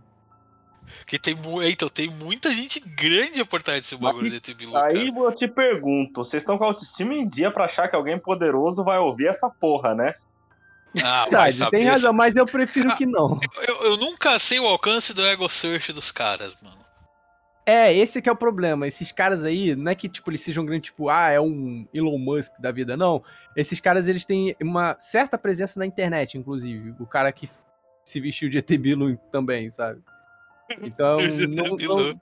Que 1.07 1.17
tem, 1.17 1.33
então, 1.67 1.89
tem 1.89 2.11
muita 2.11 2.53
gente 2.53 2.79
grande 2.79 3.43
por 3.45 3.63
trás 3.63 3.81
desse 3.81 3.95
bagulho 3.97 4.29
do 4.29 4.35
ET 4.35 4.53
Bilu, 4.53 4.77
Aí 4.77 5.11
cara. 5.11 5.25
eu 5.27 5.35
te 5.35 5.47
pergunto, 5.47 6.23
vocês 6.23 6.43
estão 6.43 6.55
com 6.55 6.65
autoestima 6.65 7.15
em 7.15 7.27
dia 7.27 7.49
pra 7.49 7.65
achar 7.65 7.87
que 7.87 7.95
alguém 7.95 8.19
poderoso 8.19 8.83
vai 8.83 8.99
ouvir 8.99 9.25
essa 9.25 9.49
porra, 9.49 9.95
né? 9.95 10.13
Ah, 11.01 11.21
vai 11.21 11.29
Verdade, 11.29 11.55
saber. 11.55 11.79
tem 11.79 11.87
razão, 11.87 12.13
mas 12.13 12.35
eu 12.35 12.45
prefiro 12.45 12.95
que 12.95 13.05
não. 13.05 13.39
Eu, 13.67 13.85
eu 13.85 13.97
nunca 13.97 14.37
sei 14.37 14.59
o 14.59 14.65
alcance 14.65 15.13
do 15.13 15.25
ego 15.25 15.47
search 15.49 15.91
dos 15.91 16.11
caras, 16.11 16.55
mano. 16.61 16.83
É, 17.65 17.93
esse 17.93 18.21
que 18.21 18.27
é 18.27 18.31
o 18.31 18.35
problema. 18.35 18.85
Esses 18.85 19.11
caras 19.11 19.43
aí, 19.43 19.75
não 19.75 19.91
é 19.91 19.95
que, 19.95 20.09
tipo, 20.09 20.29
eles 20.29 20.41
sejam 20.41 20.65
grandes, 20.65 20.91
tipo, 20.91 21.09
ah, 21.09 21.29
é 21.29 21.39
um 21.39 21.87
Elon 21.93 22.17
Musk 22.17 22.59
da 22.59 22.71
vida, 22.71 22.97
não. 22.97 23.23
Esses 23.55 23.79
caras, 23.79 24.07
eles 24.07 24.25
têm 24.25 24.55
uma 24.61 24.95
certa 24.99 25.37
presença 25.37 25.79
na 25.79 25.85
internet, 25.85 26.37
inclusive. 26.37 26.93
O 26.99 27.05
cara 27.05 27.31
que 27.31 27.49
se 28.03 28.19
vestiu 28.19 28.49
de 28.49 28.57
ET 28.57 28.69
Bilu 28.77 29.17
também, 29.31 29.69
sabe? 29.69 30.01
Então, 30.81 31.17
não, 31.53 31.75
não, 31.77 32.21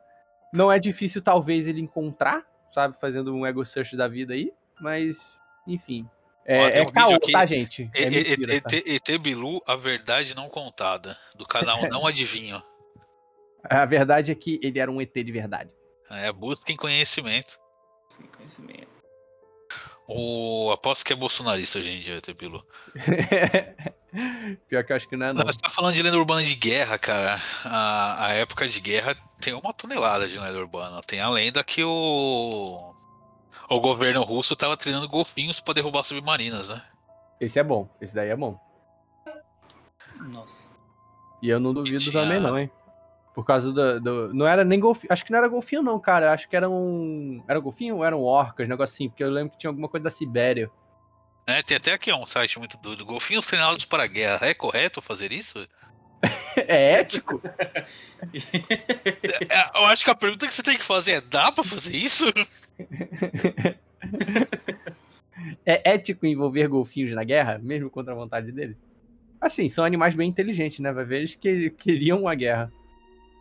não 0.51 0.71
é 0.71 0.77
difícil, 0.77 1.21
talvez, 1.21 1.67
ele 1.67 1.79
encontrar, 1.79 2.43
sabe? 2.73 2.99
Fazendo 2.99 3.33
um 3.33 3.45
ego 3.45 3.63
search 3.63 3.95
da 3.95 4.07
vida 4.07 4.33
aí, 4.33 4.51
mas, 4.79 5.17
enfim. 5.65 6.09
É, 6.45 6.59
Ó, 6.59 6.69
tem 6.69 6.79
é 6.79 6.81
um 6.81 6.85
caô, 6.87 7.15
aqui. 7.15 7.31
tá, 7.31 7.45
gente? 7.45 7.83
E- 7.95 7.99
É 8.03 8.07
e- 8.07 8.09
mentira, 8.09 8.55
ET, 8.55 8.63
tá? 8.63 8.77
ET 9.11 9.17
Bilu, 9.19 9.61
a 9.67 9.75
verdade 9.75 10.35
não 10.35 10.49
contada. 10.49 11.17
Do 11.35 11.45
canal 11.45 11.79
Não 11.89 12.05
Adivinho. 12.07 12.61
A 13.63 13.85
verdade 13.85 14.31
é 14.31 14.35
que 14.35 14.59
ele 14.63 14.79
era 14.79 14.91
um 14.91 14.99
ET 15.01 15.13
de 15.13 15.31
verdade. 15.31 15.69
É, 16.09 16.31
busquem 16.31 16.75
conhecimento. 16.75 17.59
Sem 18.09 18.25
conhecimento. 18.25 18.89
O 20.07 20.71
aposto 20.71 21.05
que 21.05 21.13
é 21.13 21.15
bolsonarista 21.15 21.79
hoje 21.79 21.95
em 21.95 21.99
dia, 21.99 22.17
ET 22.17 22.33
Bilu. 22.33 22.65
Pior 24.67 24.83
que 24.83 24.91
eu 24.91 24.95
acho 24.97 25.07
que 25.07 25.15
não 25.15 25.27
é, 25.27 25.33
não. 25.33 25.43
Não, 25.43 25.45
você 25.53 25.59
tá 25.59 25.69
falando 25.69 25.93
de 25.95 26.03
lenda 26.03 26.17
urbana 26.17 26.43
de 26.43 26.55
guerra, 26.55 26.97
cara. 26.97 27.39
A, 27.63 28.25
a 28.25 28.33
época 28.33 28.67
de 28.67 28.79
guerra 28.81 29.15
tem 29.41 29.53
uma 29.53 29.71
tonelada 29.71 30.27
de 30.27 30.37
lenda 30.37 30.57
urbana. 30.59 31.01
Tem 31.03 31.21
a 31.21 31.29
lenda 31.29 31.63
que 31.63 31.81
o. 31.83 32.93
O 33.71 33.79
governo 33.79 34.21
russo 34.23 34.53
tava 34.55 34.75
treinando 34.75 35.07
golfinhos 35.07 35.61
pra 35.61 35.73
derrubar 35.73 36.03
submarinas, 36.03 36.69
né? 36.69 36.81
Esse 37.39 37.57
é 37.57 37.63
bom, 37.63 37.87
esse 38.01 38.13
daí 38.13 38.29
é 38.29 38.35
bom. 38.35 38.59
Nossa. 40.19 40.67
E 41.41 41.49
eu 41.49 41.59
não 41.59 41.73
duvido 41.73 41.97
tinha- 41.99 42.21
também, 42.23 42.39
não, 42.39 42.59
hein? 42.59 42.69
Por 43.33 43.45
causa 43.45 43.71
do, 43.71 43.99
do- 44.01 44.33
Não 44.33 44.45
era 44.45 44.65
nem 44.65 44.77
golfinho. 44.79 45.11
Acho 45.11 45.23
que 45.23 45.31
não 45.31 45.39
era 45.39 45.47
golfinho, 45.47 45.81
não, 45.81 45.97
cara. 45.99 46.33
Acho 46.33 46.49
que 46.49 46.55
era 46.55 46.69
um. 46.69 47.41
Era 47.47 47.59
golfinho 47.59 47.95
ou 47.97 48.05
eram 48.05 48.21
orcas, 48.21 48.67
negócio 48.67 48.93
assim. 48.93 49.07
Porque 49.09 49.23
eu 49.23 49.29
lembro 49.31 49.51
que 49.53 49.57
tinha 49.57 49.69
alguma 49.69 49.87
coisa 49.87 50.03
da 50.03 50.09
Sibéria. 50.11 50.69
É, 51.47 51.63
tem 51.63 51.77
até 51.77 51.93
aqui 51.93 52.11
um 52.13 52.25
site 52.25 52.59
muito 52.59 52.77
doido. 52.77 53.05
Golfinhos 53.05 53.45
treinados 53.47 53.85
para 53.85 54.03
a 54.03 54.07
guerra. 54.07 54.45
É 54.47 54.53
correto 54.53 55.01
fazer 55.01 55.31
isso? 55.31 55.65
É 56.71 56.93
ético? 56.93 57.41
É, 59.49 59.79
eu 59.79 59.85
acho 59.85 60.05
que 60.05 60.11
a 60.11 60.15
pergunta 60.15 60.45
que 60.45 60.53
você 60.53 60.61
tem 60.61 60.77
que 60.77 60.83
fazer 60.83 61.13
é: 61.13 61.21
dá 61.21 61.51
pra 61.51 61.63
fazer 61.63 61.97
isso? 61.97 62.25
É 65.65 65.93
ético 65.93 66.27
envolver 66.27 66.67
golfinhos 66.67 67.13
na 67.13 67.23
guerra, 67.23 67.57
mesmo 67.57 67.89
contra 67.89 68.13
a 68.13 68.15
vontade 68.15 68.51
dele? 68.51 68.77
Assim, 69.39 69.67
são 69.67 69.83
animais 69.83 70.13
bem 70.13 70.29
inteligentes, 70.29 70.79
né? 70.79 70.91
Vai 70.91 71.03
ver, 71.03 71.17
eles 71.17 71.33
que, 71.33 71.71
queriam 71.71 72.27
a 72.27 72.35
guerra. 72.35 72.71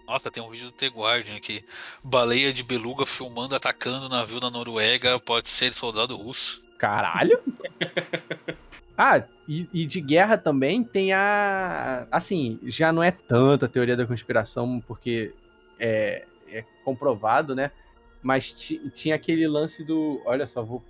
Nossa, 0.06 0.30
tem 0.30 0.42
um 0.42 0.50
vídeo 0.50 0.66
do 0.66 0.72
The 0.72 0.86
Guardian 0.88 1.36
aqui. 1.36 1.62
Baleia 2.02 2.52
de 2.52 2.62
beluga 2.62 3.04
filmando 3.04 3.54
atacando 3.54 4.08
navio 4.08 4.40
da 4.40 4.50
Noruega. 4.50 5.20
Pode 5.20 5.48
ser 5.48 5.74
soldado 5.74 6.16
russo. 6.16 6.64
Caralho! 6.78 7.38
Ah, 8.96 9.22
e, 9.48 9.66
e 9.72 9.86
de 9.86 10.00
guerra 10.00 10.36
também 10.36 10.84
tem 10.84 11.12
a. 11.12 12.06
Assim, 12.10 12.58
já 12.64 12.92
não 12.92 13.02
é 13.02 13.10
tanta 13.10 13.66
teoria 13.68 13.96
da 13.96 14.06
conspiração, 14.06 14.80
porque 14.86 15.32
é, 15.78 16.24
é 16.48 16.64
comprovado, 16.84 17.54
né? 17.54 17.70
Mas 18.22 18.52
ti- 18.52 18.80
tinha 18.92 19.14
aquele 19.14 19.46
lance 19.48 19.82
do. 19.84 20.20
Olha 20.26 20.46
só, 20.46 20.62
vou. 20.62 20.82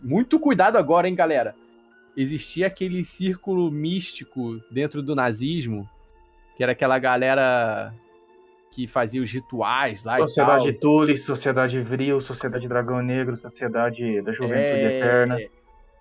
Muito 0.00 0.38
cuidado 0.38 0.76
agora, 0.76 1.08
hein, 1.08 1.14
galera? 1.14 1.54
Existia 2.16 2.66
aquele 2.68 3.04
círculo 3.04 3.70
místico 3.70 4.60
dentro 4.70 5.02
do 5.02 5.14
nazismo, 5.14 5.88
que 6.56 6.62
era 6.62 6.72
aquela 6.72 6.98
galera 6.98 7.92
que 8.70 8.86
fazia 8.86 9.22
os 9.22 9.30
rituais 9.32 10.04
lá 10.04 10.16
Sociedade 10.18 10.68
e 10.68 10.72
tal. 10.72 10.80
Tule, 10.80 11.16
Sociedade 11.18 11.80
Vril, 11.80 12.20
Sociedade 12.20 12.68
Dragão 12.68 13.02
Negro, 13.02 13.36
Sociedade 13.36 14.20
da 14.22 14.32
Juventude 14.32 14.84
É, 14.84 14.98
Eterna. 14.98 15.38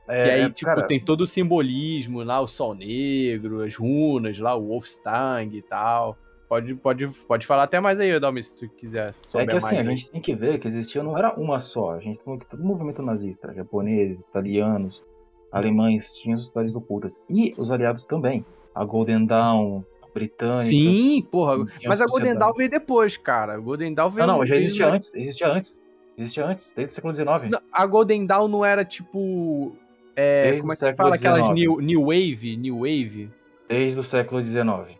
Que 0.08 0.14
É, 0.14 0.34
aí, 0.36 0.42
é, 0.42 0.50
tipo, 0.50 0.66
cara, 0.66 0.88
tem 0.88 1.00
todo 1.00 1.22
o 1.22 1.28
simbolismo 1.28 2.24
lá, 2.24 2.40
o 2.42 2.48
Sol 2.48 2.74
Negro, 2.74 3.62
as 3.62 3.76
runas 3.76 4.40
lá, 4.40 4.56
o 4.56 4.68
Wolfstang 4.68 5.56
e 5.56 5.62
tal. 5.62 6.18
Pode, 6.50 6.74
pode, 6.76 7.08
pode 7.28 7.46
falar 7.46 7.64
até 7.64 7.78
mais 7.80 8.00
aí, 8.00 8.18
Dalmi, 8.20 8.42
se 8.42 8.56
tu 8.56 8.70
quiser 8.70 9.10
É 9.10 9.14
souber 9.14 9.50
que 9.50 9.56
assim, 9.58 9.76
mais. 9.76 9.88
a 9.88 9.90
gente 9.92 10.12
tem 10.12 10.22
que 10.22 10.34
ver 10.34 10.58
que 10.60 10.68
existia, 10.68 11.04
não 11.04 11.18
era 11.18 11.34
uma 11.38 11.60
só. 11.60 11.92
A 11.92 12.00
gente 12.00 12.20
que 12.24 12.46
todo 12.50 12.64
movimento 12.64 13.02
nazista, 13.02 13.54
japoneses, 13.54 14.18
italianos, 14.20 15.04
alemães, 15.52 16.14
tinham 16.14 16.40
sociedades 16.40 16.74
ocultas. 16.74 17.22
E 17.30 17.54
os 17.58 17.70
aliados 17.70 18.06
também. 18.06 18.46
A 18.74 18.86
Golden 18.86 19.26
Dawn, 19.26 19.84
a 20.04 20.08
Britânica. 20.14 20.64
Sim, 20.68 21.22
porra. 21.30 21.66
Tinha 21.80 21.90
Mas 21.90 22.00
a. 22.00 22.06
Golden 22.06 22.36
Dawn 22.36 22.54
veio 22.54 22.70
depois, 22.70 23.18
cara. 23.18 23.56
A 23.56 23.58
Golden 23.58 23.94
Dawn 23.94 24.10
veio. 24.10 24.26
Não, 24.28 24.38
não, 24.38 24.46
já 24.46 24.56
veio- 24.56 24.66
existia 24.66 24.88
antes. 24.90 25.14
Existia 25.16 25.48
antes. 25.52 25.82
Existia 26.18 26.46
antes, 26.46 26.74
desde 26.76 26.92
o 26.94 26.96
século 26.96 27.14
XIX. 27.14 27.52
Não, 27.52 27.60
A 27.72 27.86
Golden 27.86 28.26
Dawn 28.26 28.48
não 28.48 28.64
era 28.64 28.86
tipo. 28.86 29.76
É, 30.18 30.44
Desde 30.46 30.62
como 30.62 30.72
o 30.72 30.74
é 30.74 30.76
que 30.76 30.86
se 30.86 30.96
fala? 30.96 31.16
Aquelas 31.16 31.46
XIX. 31.48 31.54
new, 31.56 31.80
new 31.82 32.02
Wave? 32.02 32.58
New 32.58 32.80
Wave? 32.80 33.30
Desde 33.70 34.00
o 34.00 34.04
século 34.04 34.44
XIX. 34.44 34.98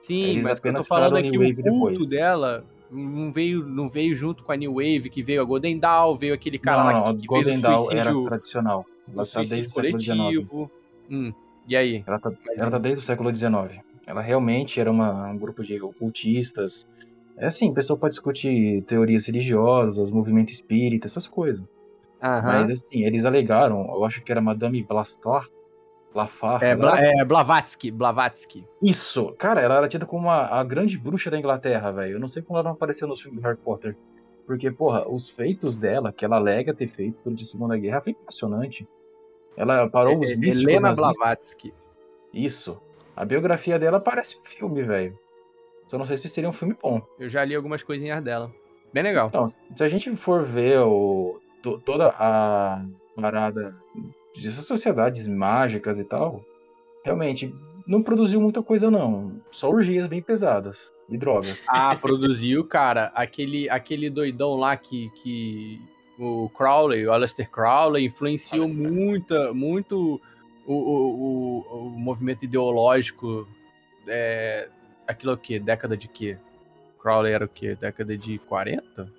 Sim, 0.00 0.22
Eles 0.24 0.42
mas 0.44 0.58
o 0.58 0.62
que 0.62 0.68
eu 0.68 0.72
tô 0.72 0.78
apenas 0.78 0.86
falando 0.86 1.18
é 1.18 1.22
que 1.22 1.36
o 1.36 1.40
culto 1.40 1.62
depois. 1.62 2.06
dela 2.06 2.64
não 2.90 3.30
veio, 3.32 3.66
não 3.66 3.88
veio 3.90 4.14
junto 4.14 4.42
com 4.42 4.52
a 4.52 4.56
New 4.56 4.74
Wave, 4.74 5.10
que 5.10 5.22
veio 5.22 5.42
a 5.42 5.44
Golden 5.44 5.78
Dawn, 5.78 6.16
veio 6.16 6.32
aquele 6.32 6.58
cara 6.58 6.78
não, 6.84 6.86
lá 6.86 7.06
não, 7.08 7.14
que, 7.16 7.20
que 7.22 7.26
Golden 7.26 7.60
fez 7.60 7.64
o 7.64 7.76
suicídio, 7.78 7.98
era 7.98 8.24
tradicional. 8.24 8.86
Ela 9.12 9.22
o 9.22 9.26
tá 9.26 9.38
desde 9.40 9.58
o 9.66 9.70
século 9.70 10.00
XIX. 10.00 10.16
coletivo. 10.18 10.70
Hum, 11.10 11.32
e 11.66 11.76
aí? 11.76 12.04
Ela 12.06 12.18
tá, 12.18 12.32
Mas 12.46 12.58
ela 12.60 12.70
tá 12.70 12.78
desde 12.78 13.00
o 13.00 13.04
século 13.04 13.34
XIX. 13.34 13.80
Ela 14.06 14.22
realmente 14.22 14.80
era 14.80 14.90
uma- 14.90 15.28
um 15.30 15.36
grupo 15.36 15.62
de 15.62 15.78
ocultistas. 15.82 16.86
É 17.36 17.46
assim, 17.46 17.72
pessoa 17.74 17.98
pode 17.98 18.12
discutir 18.12 18.82
teorias 18.84 19.26
religiosas, 19.26 20.10
movimento 20.10 20.50
espírita, 20.52 21.06
essas 21.06 21.26
coisas. 21.26 21.62
Aham. 22.22 22.42
Mas 22.60 22.70
assim, 22.70 23.04
eles 23.04 23.24
alegaram, 23.24 23.86
eu 23.94 24.04
acho 24.04 24.22
que 24.22 24.32
era 24.32 24.40
Madame 24.40 24.82
Blastar, 24.82 25.46
Blafar. 26.12 26.62
É, 26.64 26.74
Bla, 26.74 26.98
é 27.00 27.24
Blavatsky, 27.24 27.90
Blavatsky. 27.90 28.66
Isso! 28.82 29.32
Cara, 29.38 29.60
ela 29.60 29.76
era 29.76 29.88
tida 29.88 30.06
como 30.06 30.30
a, 30.30 30.58
a 30.58 30.64
grande 30.64 30.98
bruxa 30.98 31.30
da 31.30 31.38
Inglaterra, 31.38 31.92
velho. 31.92 32.14
Eu 32.14 32.20
não 32.20 32.28
sei 32.28 32.42
como 32.42 32.58
ela 32.58 32.64
não 32.64 32.72
apareceu 32.72 33.06
nos 33.06 33.20
filmes 33.20 33.40
do 33.40 33.44
Harry 33.46 33.58
Potter. 33.58 33.96
Porque, 34.46 34.70
porra, 34.70 35.06
os 35.06 35.28
feitos 35.28 35.78
dela, 35.78 36.10
que 36.10 36.24
ela 36.24 36.36
alega 36.36 36.72
ter 36.74 36.88
feito 36.88 37.18
durante 37.22 37.42
a 37.42 37.46
Segunda 37.46 37.76
Guerra, 37.76 38.00
foi 38.00 38.12
impressionante. 38.12 38.88
Ela 39.56 39.88
parou 39.88 40.18
os 40.20 40.30
É, 40.30 40.36
místicos 40.36 40.62
Helena 40.64 40.88
nazistas. 40.88 41.16
Blavatsky. 41.18 41.74
Isso. 42.32 42.80
A 43.14 43.24
biografia 43.24 43.78
dela 43.78 44.00
parece 44.00 44.38
um 44.38 44.44
filme, 44.44 44.82
velho. 44.82 45.18
Só 45.86 45.98
não 45.98 46.06
sei 46.06 46.16
se 46.16 46.28
seria 46.28 46.48
um 46.48 46.52
filme 46.52 46.74
bom. 46.80 47.02
Eu 47.18 47.28
já 47.28 47.44
li 47.44 47.54
algumas 47.54 47.82
coisinhas 47.82 48.22
dela. 48.24 48.50
Bem 48.92 49.02
legal. 49.02 49.28
Então, 49.28 49.46
se 49.46 49.58
a 49.80 49.88
gente 49.88 50.14
for 50.16 50.44
ver 50.44 50.78
o, 50.80 51.38
to- 51.72 51.78
toda 51.84 52.08
a 52.18 52.84
parada 53.16 53.74
dessas 54.34 54.64
sociedades 54.64 55.26
mágicas 55.26 55.98
e 55.98 56.04
tal, 56.04 56.44
realmente 57.04 57.54
não 57.86 58.02
produziu 58.02 58.40
muita 58.40 58.62
coisa, 58.62 58.90
não. 58.90 59.40
Só 59.50 59.70
orgias 59.70 60.06
bem 60.06 60.20
pesadas 60.22 60.92
e 61.08 61.16
drogas. 61.16 61.66
Ah, 61.68 61.96
produziu, 62.00 62.64
cara, 62.64 63.10
aquele, 63.14 63.68
aquele 63.70 64.10
doidão 64.10 64.54
lá 64.54 64.76
que, 64.76 65.10
que 65.22 65.80
o 66.18 66.48
Crowley, 66.50 67.06
o 67.06 67.12
Aleister 67.12 67.50
Crowley, 67.50 68.04
influenciou 68.06 68.68
muita, 68.68 69.52
muito 69.54 70.20
o, 70.66 70.74
o, 70.74 71.64
o, 71.64 71.86
o 71.86 71.90
movimento 71.90 72.44
ideológico. 72.44 73.48
É, 74.06 74.68
aquilo 75.06 75.32
é 75.32 75.34
o 75.34 75.38
quê? 75.38 75.58
Década 75.58 75.96
de 75.96 76.08
quê? 76.08 76.36
Crowley 77.00 77.32
era 77.32 77.44
o 77.44 77.48
quê? 77.48 77.74
Década 77.74 78.16
de 78.18 78.38
40? 78.40 79.10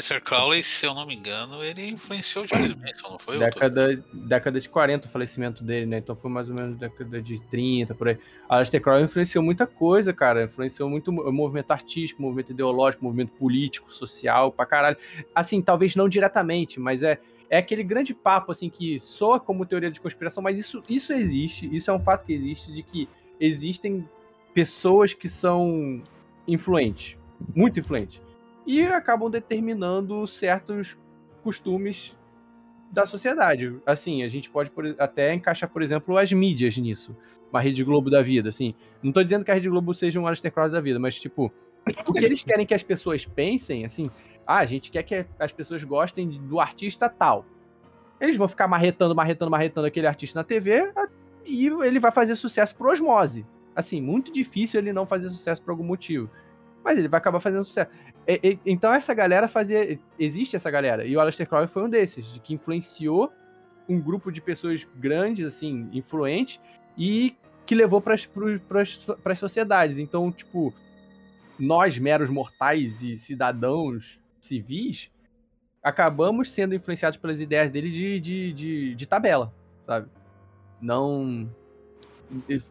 Sir 0.00 0.22
Crowley, 0.22 0.62
se 0.62 0.86
eu 0.86 0.94
não 0.94 1.04
me 1.04 1.14
engano, 1.14 1.62
ele 1.62 1.88
influenciou 1.88 2.44
o 2.44 2.48
Charles 2.48 2.74
Manson, 2.74 3.10
não 3.10 3.18
foi? 3.18 3.38
Década, 3.38 4.02
década 4.12 4.60
de 4.60 4.68
40 4.68 5.06
o 5.06 5.10
falecimento 5.10 5.62
dele, 5.62 5.86
né? 5.86 5.98
Então 5.98 6.16
foi 6.16 6.30
mais 6.30 6.48
ou 6.48 6.54
menos 6.54 6.78
década 6.78 7.20
de 7.20 7.42
30, 7.48 7.94
por 7.94 8.08
aí. 8.08 8.18
Aleister 8.48 8.80
Crowley 8.80 9.04
influenciou 9.04 9.44
muita 9.44 9.66
coisa, 9.66 10.12
cara. 10.12 10.44
Influenciou 10.44 10.88
muito 10.88 11.10
o 11.10 11.32
movimento 11.32 11.70
artístico, 11.72 12.22
movimento 12.22 12.52
ideológico, 12.52 13.04
movimento 13.04 13.32
político, 13.32 13.92
social, 13.92 14.50
pra 14.50 14.64
caralho. 14.64 14.96
Assim, 15.34 15.60
talvez 15.60 15.94
não 15.94 16.08
diretamente, 16.08 16.80
mas 16.80 17.02
é, 17.02 17.20
é 17.50 17.58
aquele 17.58 17.82
grande 17.82 18.14
papo, 18.14 18.50
assim, 18.50 18.70
que 18.70 18.98
soa 18.98 19.38
como 19.38 19.66
teoria 19.66 19.90
de 19.90 20.00
conspiração, 20.00 20.42
mas 20.42 20.58
isso, 20.58 20.82
isso 20.88 21.12
existe, 21.12 21.68
isso 21.74 21.90
é 21.90 21.94
um 21.94 22.00
fato 22.00 22.24
que 22.24 22.32
existe, 22.32 22.72
de 22.72 22.82
que 22.82 23.08
existem 23.38 24.08
pessoas 24.54 25.12
que 25.12 25.28
são 25.28 26.02
influentes, 26.48 27.18
muito 27.54 27.78
influentes, 27.78 28.22
e 28.66 28.82
acabam 28.82 29.30
determinando 29.30 30.26
certos 30.26 30.98
costumes 31.42 32.16
da 32.90 33.06
sociedade. 33.06 33.76
Assim, 33.86 34.22
a 34.22 34.28
gente 34.28 34.50
pode 34.50 34.70
até 34.98 35.32
encaixar, 35.34 35.68
por 35.68 35.82
exemplo, 35.82 36.16
as 36.16 36.32
mídias 36.32 36.76
nisso. 36.76 37.16
Uma 37.50 37.60
Rede 37.60 37.82
Globo 37.84 38.10
da 38.10 38.22
vida, 38.22 38.48
assim. 38.48 38.74
Não 39.02 39.12
tô 39.12 39.22
dizendo 39.22 39.44
que 39.44 39.50
a 39.50 39.54
Rede 39.54 39.68
Globo 39.68 39.92
seja 39.92 40.20
um 40.20 40.26
Aleister 40.26 40.52
Crowley 40.52 40.72
da 40.72 40.80
vida, 40.80 40.98
mas, 40.98 41.18
tipo, 41.18 41.52
o 42.06 42.12
que 42.12 42.24
eles 42.24 42.42
querem 42.44 42.64
que 42.64 42.74
as 42.74 42.82
pessoas 42.82 43.26
pensem, 43.26 43.84
assim, 43.84 44.10
ah, 44.46 44.58
a 44.58 44.64
gente 44.64 44.90
quer 44.90 45.02
que 45.02 45.26
as 45.38 45.52
pessoas 45.52 45.82
gostem 45.84 46.28
do 46.28 46.60
artista 46.60 47.08
tal. 47.08 47.44
Eles 48.20 48.36
vão 48.36 48.46
ficar 48.46 48.68
marretando, 48.68 49.14
marretando, 49.14 49.50
marretando 49.50 49.86
aquele 49.86 50.06
artista 50.06 50.38
na 50.38 50.44
TV 50.44 50.92
e 51.44 51.66
ele 51.66 51.98
vai 51.98 52.12
fazer 52.12 52.36
sucesso 52.36 52.74
por 52.76 52.88
osmose. 52.88 53.44
Assim, 53.74 54.00
muito 54.00 54.32
difícil 54.32 54.80
ele 54.80 54.92
não 54.92 55.06
fazer 55.06 55.28
sucesso 55.30 55.62
por 55.62 55.70
algum 55.70 55.84
motivo. 55.84 56.30
Mas 56.84 56.98
ele 56.98 57.08
vai 57.08 57.18
acabar 57.18 57.40
fazendo 57.40 57.64
sucesso. 57.64 57.90
E- 58.26 58.40
e- 58.42 58.58
então 58.66 58.92
essa 58.92 59.14
galera 59.14 59.48
fazia. 59.48 59.98
Existe 60.18 60.56
essa 60.56 60.70
galera. 60.70 61.04
E 61.04 61.16
o 61.16 61.20
Aleister 61.20 61.48
Crowley 61.48 61.68
foi 61.68 61.84
um 61.84 61.88
desses, 61.88 62.26
de 62.32 62.40
que 62.40 62.54
influenciou 62.54 63.32
um 63.88 64.00
grupo 64.00 64.30
de 64.30 64.40
pessoas 64.40 64.86
grandes, 64.96 65.46
assim, 65.46 65.88
influentes, 65.92 66.60
e 66.96 67.36
que 67.66 67.74
levou 67.74 68.00
para 68.00 68.14
as 68.14 69.38
sociedades. 69.38 69.98
Então, 69.98 70.30
tipo, 70.30 70.72
nós, 71.58 71.98
meros 71.98 72.30
mortais 72.30 73.02
e 73.02 73.16
cidadãos 73.16 74.20
civis, 74.40 75.10
acabamos 75.82 76.50
sendo 76.50 76.74
influenciados 76.74 77.18
pelas 77.18 77.40
ideias 77.40 77.70
dele 77.70 77.90
de, 77.90 78.20
de, 78.20 78.52
de, 78.52 78.94
de 78.94 79.06
tabela, 79.06 79.52
sabe? 79.82 80.08
Não. 80.80 81.48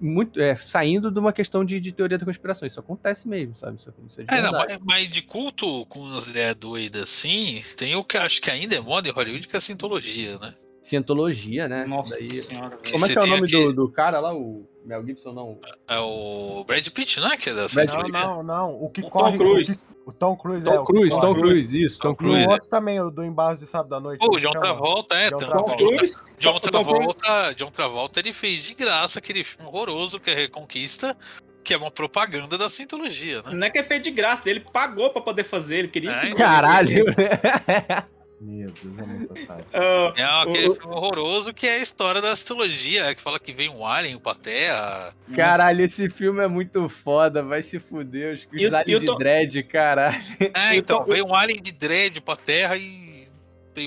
Muito, 0.01 0.39
é, 0.41 0.55
saindo 0.55 1.11
de 1.11 1.19
uma 1.19 1.31
questão 1.31 1.63
de, 1.63 1.79
de 1.79 1.91
teoria 1.91 2.17
da 2.17 2.25
conspiração. 2.25 2.65
Isso 2.67 2.79
acontece 2.79 3.27
mesmo, 3.27 3.55
sabe? 3.55 3.77
Isso, 3.79 3.93
isso 4.07 4.21
é 4.21 4.23
de 4.23 4.33
É, 4.33 4.41
não, 4.41 4.51
mas, 4.51 4.79
mas 4.83 5.07
de 5.09 5.21
culto 5.21 5.85
com 5.87 6.03
as 6.13 6.27
ideias 6.27 6.55
doidas 6.55 7.03
assim, 7.03 7.61
tem 7.77 7.95
o 7.95 8.03
que 8.03 8.17
eu 8.17 8.21
acho 8.21 8.41
que 8.41 8.49
ainda 8.49 8.75
é 8.75 8.79
moda 8.79 9.07
em 9.07 9.11
Hollywood, 9.11 9.47
que 9.47 9.55
é 9.55 9.59
a 9.59 9.61
Scientologia, 9.61 10.37
né? 10.39 10.53
Cientologia, 10.81 11.67
né? 11.67 11.85
Nossa 11.85 12.15
Daí- 12.15 12.41
senhora. 12.41 12.75
Como 12.91 13.05
é 13.05 13.07
Você 13.07 13.13
que 13.13 13.19
é 13.19 13.23
o 13.23 13.27
nome 13.27 13.43
aqui- 13.43 13.51
do, 13.51 13.73
do 13.73 13.89
cara 13.91 14.19
lá? 14.19 14.33
O 14.33 14.67
Mel 14.83 15.05
Gibson, 15.05 15.31
não? 15.31 15.59
É 15.87 15.99
o 15.99 16.63
Brad 16.65 16.87
Pitt, 16.89 17.19
né? 17.19 17.37
Que 17.37 17.49
é 17.51 17.53
da 17.53 17.67
Brad 17.67 17.89
Não, 17.91 18.03
não, 18.09 18.43
não. 18.43 18.81
O 18.83 18.89
que 18.89 19.01
O 19.01 19.03
Tom 19.03 19.09
corre. 19.11 19.37
Cruise. 19.37 19.71
O, 19.73 19.75
que- 19.75 19.81
o 20.11 20.13
Tom 20.13 20.35
Cruise 20.35 20.67
é. 20.67 20.71
Tom 20.71 20.81
o 20.81 20.85
que 20.85 20.93
Cruise, 20.93 21.09
corre. 21.15 21.21
Tom 21.21 21.33
Cruise, 21.33 21.83
isso, 21.83 21.99
Tom 21.99 22.07
Tom 22.09 22.13
E 22.13 22.15
Cruise. 22.17 22.45
o 22.45 22.49
outro 22.51 22.69
também, 22.69 22.99
o 22.99 23.09
do 23.09 23.23
embaixo 23.23 23.59
de 23.59 23.65
sábado 23.65 23.95
à 23.95 23.99
noite. 23.99 24.19
Pô, 24.19 24.35
o 24.35 24.39
John? 24.39 24.51
Travolta, 24.51 25.15
é. 25.15 25.29
John 25.29 25.37
Travolta. 25.37 25.75
Cruise? 25.77 26.13
John 26.39 26.59
Tom 26.59 26.59
Cruise. 26.59 26.71
Travolta, 26.93 27.55
John 27.55 27.67
Travolta, 27.69 28.19
ele 28.19 28.33
fez 28.33 28.63
de 28.63 28.73
graça 28.75 29.19
aquele 29.19 29.43
filme 29.43 29.67
horroroso 29.67 30.19
que 30.19 30.29
é 30.29 30.33
Reconquista, 30.33 31.17
que 31.63 31.73
é 31.73 31.77
uma 31.77 31.91
propaganda 31.91 32.57
da 32.57 32.69
Scientologia, 32.69 33.41
né? 33.43 33.51
Não 33.53 33.67
é 33.67 33.69
que 33.69 33.77
é 33.77 33.83
feito 33.83 34.03
de 34.03 34.11
graça, 34.11 34.49
ele 34.49 34.59
pagou 34.59 35.09
pra 35.11 35.21
poder 35.21 35.43
fazer, 35.43 35.77
ele 35.77 35.87
queria 35.87 36.11
É, 36.11 36.29
que... 36.29 36.35
Caralho! 36.35 37.05
Meu 38.43 38.71
Deus, 38.71 38.97
é 38.97 39.03
muito 39.03 39.31
otário. 39.31 39.65
Ah, 39.71 40.13
É 40.17 40.23
aquele 40.23 40.67
o- 40.69 40.73
filme 40.73 40.95
horroroso 40.95 41.53
que 41.53 41.67
é 41.67 41.75
a 41.75 41.77
história 41.77 42.19
da 42.19 42.31
astrologia, 42.31 43.13
que 43.13 43.21
fala 43.21 43.39
que 43.39 43.53
vem 43.53 43.69
um 43.69 43.85
alien 43.85 44.17
pra 44.17 44.33
Terra. 44.33 45.13
Caralho, 45.35 45.85
esse 45.85 46.09
filme 46.09 46.43
é 46.43 46.47
muito 46.47 46.89
foda, 46.89 47.43
vai 47.43 47.61
se 47.61 47.77
fuder. 47.79 48.33
Os, 48.33 48.47
E 48.51 48.65
os 48.65 48.71
o- 48.71 48.75
aliens 48.75 48.87
e 48.93 48.95
o 48.95 48.99
de 48.99 49.05
Tom- 49.05 49.17
dread, 49.17 49.63
caralho. 49.63 50.17
É, 50.39 50.71
Eu 50.71 50.79
então, 50.79 51.03
tô- 51.05 51.11
veio 51.11 51.25
um 51.27 51.35
alien 51.35 51.61
de 51.61 51.71
dread 51.71 52.19
pra 52.21 52.35
Terra 52.35 52.75
e 52.77 53.27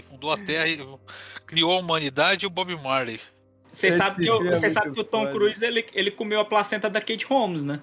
fundou 0.09 0.33
a 0.33 0.39
Terra 0.39 0.69
e 0.69 0.79
criou 1.47 1.73
a 1.73 1.81
humanidade 1.81 2.45
e 2.45 2.47
o 2.47 2.51
Bob 2.51 2.75
Marley. 2.83 3.21
Você 3.73 3.91
sabe, 3.91 4.23
que, 4.23 4.31
o- 4.31 4.37
filme 4.37 4.51
é 4.53 4.55
você 4.55 4.71
sabe 4.71 4.93
que 4.93 5.01
o 5.01 5.05
Tom 5.05 5.23
foda. 5.25 5.33
Cruise, 5.33 5.65
ele, 5.65 5.85
ele 5.93 6.11
comeu 6.13 6.39
a 6.39 6.45
placenta 6.45 6.89
da 6.89 7.01
Kate 7.01 7.27
Holmes, 7.27 7.65
né? 7.65 7.81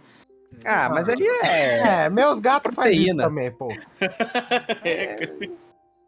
Ah, 0.66 0.90
mas 0.90 1.08
ali 1.10 1.26
é. 1.28 2.06
É, 2.06 2.10
meus 2.10 2.40
gatos 2.40 2.74
fazem 2.74 3.16
também, 3.16 3.52
pô. 3.52 3.68
Meus 3.68 3.80
Ah, 4.02 5.61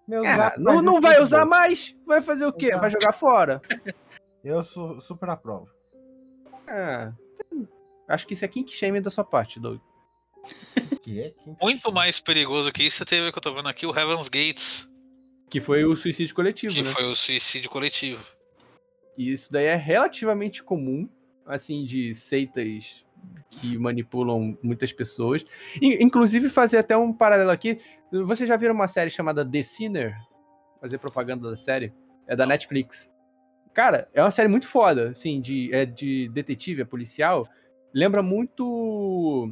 gatos 0.07 0.63
não 0.63 0.81
não 0.81 1.01
vai 1.01 1.21
usar 1.21 1.45
boa. 1.45 1.49
mais? 1.49 1.95
Vai 2.05 2.21
fazer 2.21 2.45
o 2.45 2.53
quê? 2.53 2.75
Vai 2.75 2.89
jogar 2.89 3.13
fora? 3.13 3.61
Eu 4.43 4.63
su 4.63 4.99
super 5.01 5.29
aprovo. 5.29 5.69
Ah, 6.67 7.13
acho 8.07 8.27
que 8.27 8.33
isso 8.33 8.43
é 8.45 8.47
kink 8.47 8.71
shame 8.71 8.99
da 9.01 9.09
sua 9.09 9.23
parte, 9.23 9.59
Doug. 9.59 9.79
Que 11.01 11.21
é? 11.21 11.33
Muito 11.61 11.91
mais 11.91 12.19
perigoso 12.19 12.71
que 12.71 12.83
isso 12.83 13.05
teve 13.05 13.31
que 13.31 13.37
eu 13.37 13.41
tô 13.41 13.53
vendo 13.53 13.69
aqui, 13.69 13.85
o 13.85 13.97
Heaven's 13.97 14.27
Gates, 14.27 14.89
Que 15.49 15.59
foi 15.59 15.85
o 15.85 15.95
suicídio 15.95 16.33
coletivo, 16.35 16.73
que 16.73 16.81
né? 16.81 16.87
foi 16.89 17.05
o 17.05 17.15
suicídio 17.15 17.69
coletivo. 17.69 18.23
E 19.17 19.31
isso 19.31 19.51
daí 19.51 19.65
é 19.65 19.75
relativamente 19.75 20.63
comum, 20.63 21.07
assim, 21.45 21.83
de 21.85 22.13
seitas 22.13 23.05
que 23.49 23.77
manipulam 23.77 24.57
muitas 24.63 24.91
pessoas. 24.91 25.45
In- 25.81 26.03
inclusive, 26.03 26.49
fazer 26.49 26.77
até 26.77 26.97
um 26.97 27.13
paralelo 27.13 27.51
aqui. 27.51 27.79
Vocês 28.11 28.47
já 28.47 28.55
viram 28.55 28.73
uma 28.73 28.87
série 28.87 29.09
chamada 29.09 29.45
The 29.45 29.63
Sinner? 29.63 30.15
Fazer 30.81 30.97
propaganda 30.97 31.49
da 31.49 31.57
série? 31.57 31.93
É 32.27 32.35
da 32.35 32.45
Netflix. 32.45 33.11
Cara, 33.73 34.07
é 34.13 34.21
uma 34.21 34.31
série 34.31 34.47
muito 34.47 34.67
foda, 34.67 35.09
assim, 35.09 35.41
de, 35.41 35.73
é 35.73 35.85
de 35.85 36.29
detetive, 36.29 36.81
é 36.81 36.85
policial. 36.85 37.47
Lembra 37.93 38.21
muito. 38.21 39.51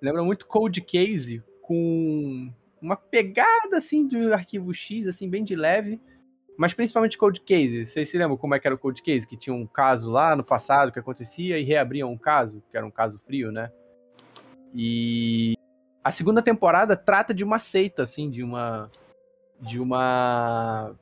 Lembra 0.00 0.22
muito 0.22 0.46
Cold 0.46 0.80
Case, 0.82 1.42
com 1.62 2.50
uma 2.80 2.96
pegada, 2.96 3.78
assim, 3.78 4.06
de 4.06 4.32
arquivo 4.32 4.74
X, 4.74 5.06
assim, 5.06 5.30
bem 5.30 5.42
de 5.42 5.56
leve. 5.56 6.00
Mas 6.56 6.72
principalmente 6.72 7.18
Cold 7.18 7.40
Case. 7.40 7.84
Vocês 7.84 8.08
se 8.08 8.16
lembram 8.16 8.36
como 8.36 8.54
é 8.54 8.60
que 8.60 8.66
era 8.66 8.74
o 8.74 8.78
Cold 8.78 9.02
Case? 9.02 9.26
Que 9.26 9.36
tinha 9.36 9.54
um 9.54 9.66
caso 9.66 10.10
lá 10.10 10.36
no 10.36 10.44
passado 10.44 10.92
que 10.92 10.98
acontecia 10.98 11.58
e 11.58 11.64
reabriam 11.64 12.10
um 12.10 12.18
caso, 12.18 12.62
que 12.70 12.76
era 12.76 12.86
um 12.86 12.90
caso 12.90 13.18
frio, 13.18 13.50
né? 13.50 13.70
E 14.74 15.56
a 16.02 16.10
segunda 16.10 16.42
temporada 16.42 16.96
trata 16.96 17.32
de 17.32 17.42
uma 17.42 17.58
seita, 17.58 18.02
assim, 18.02 18.30
de 18.30 18.42
uma. 18.42 18.90
De 19.60 19.80
uma. 19.80 20.94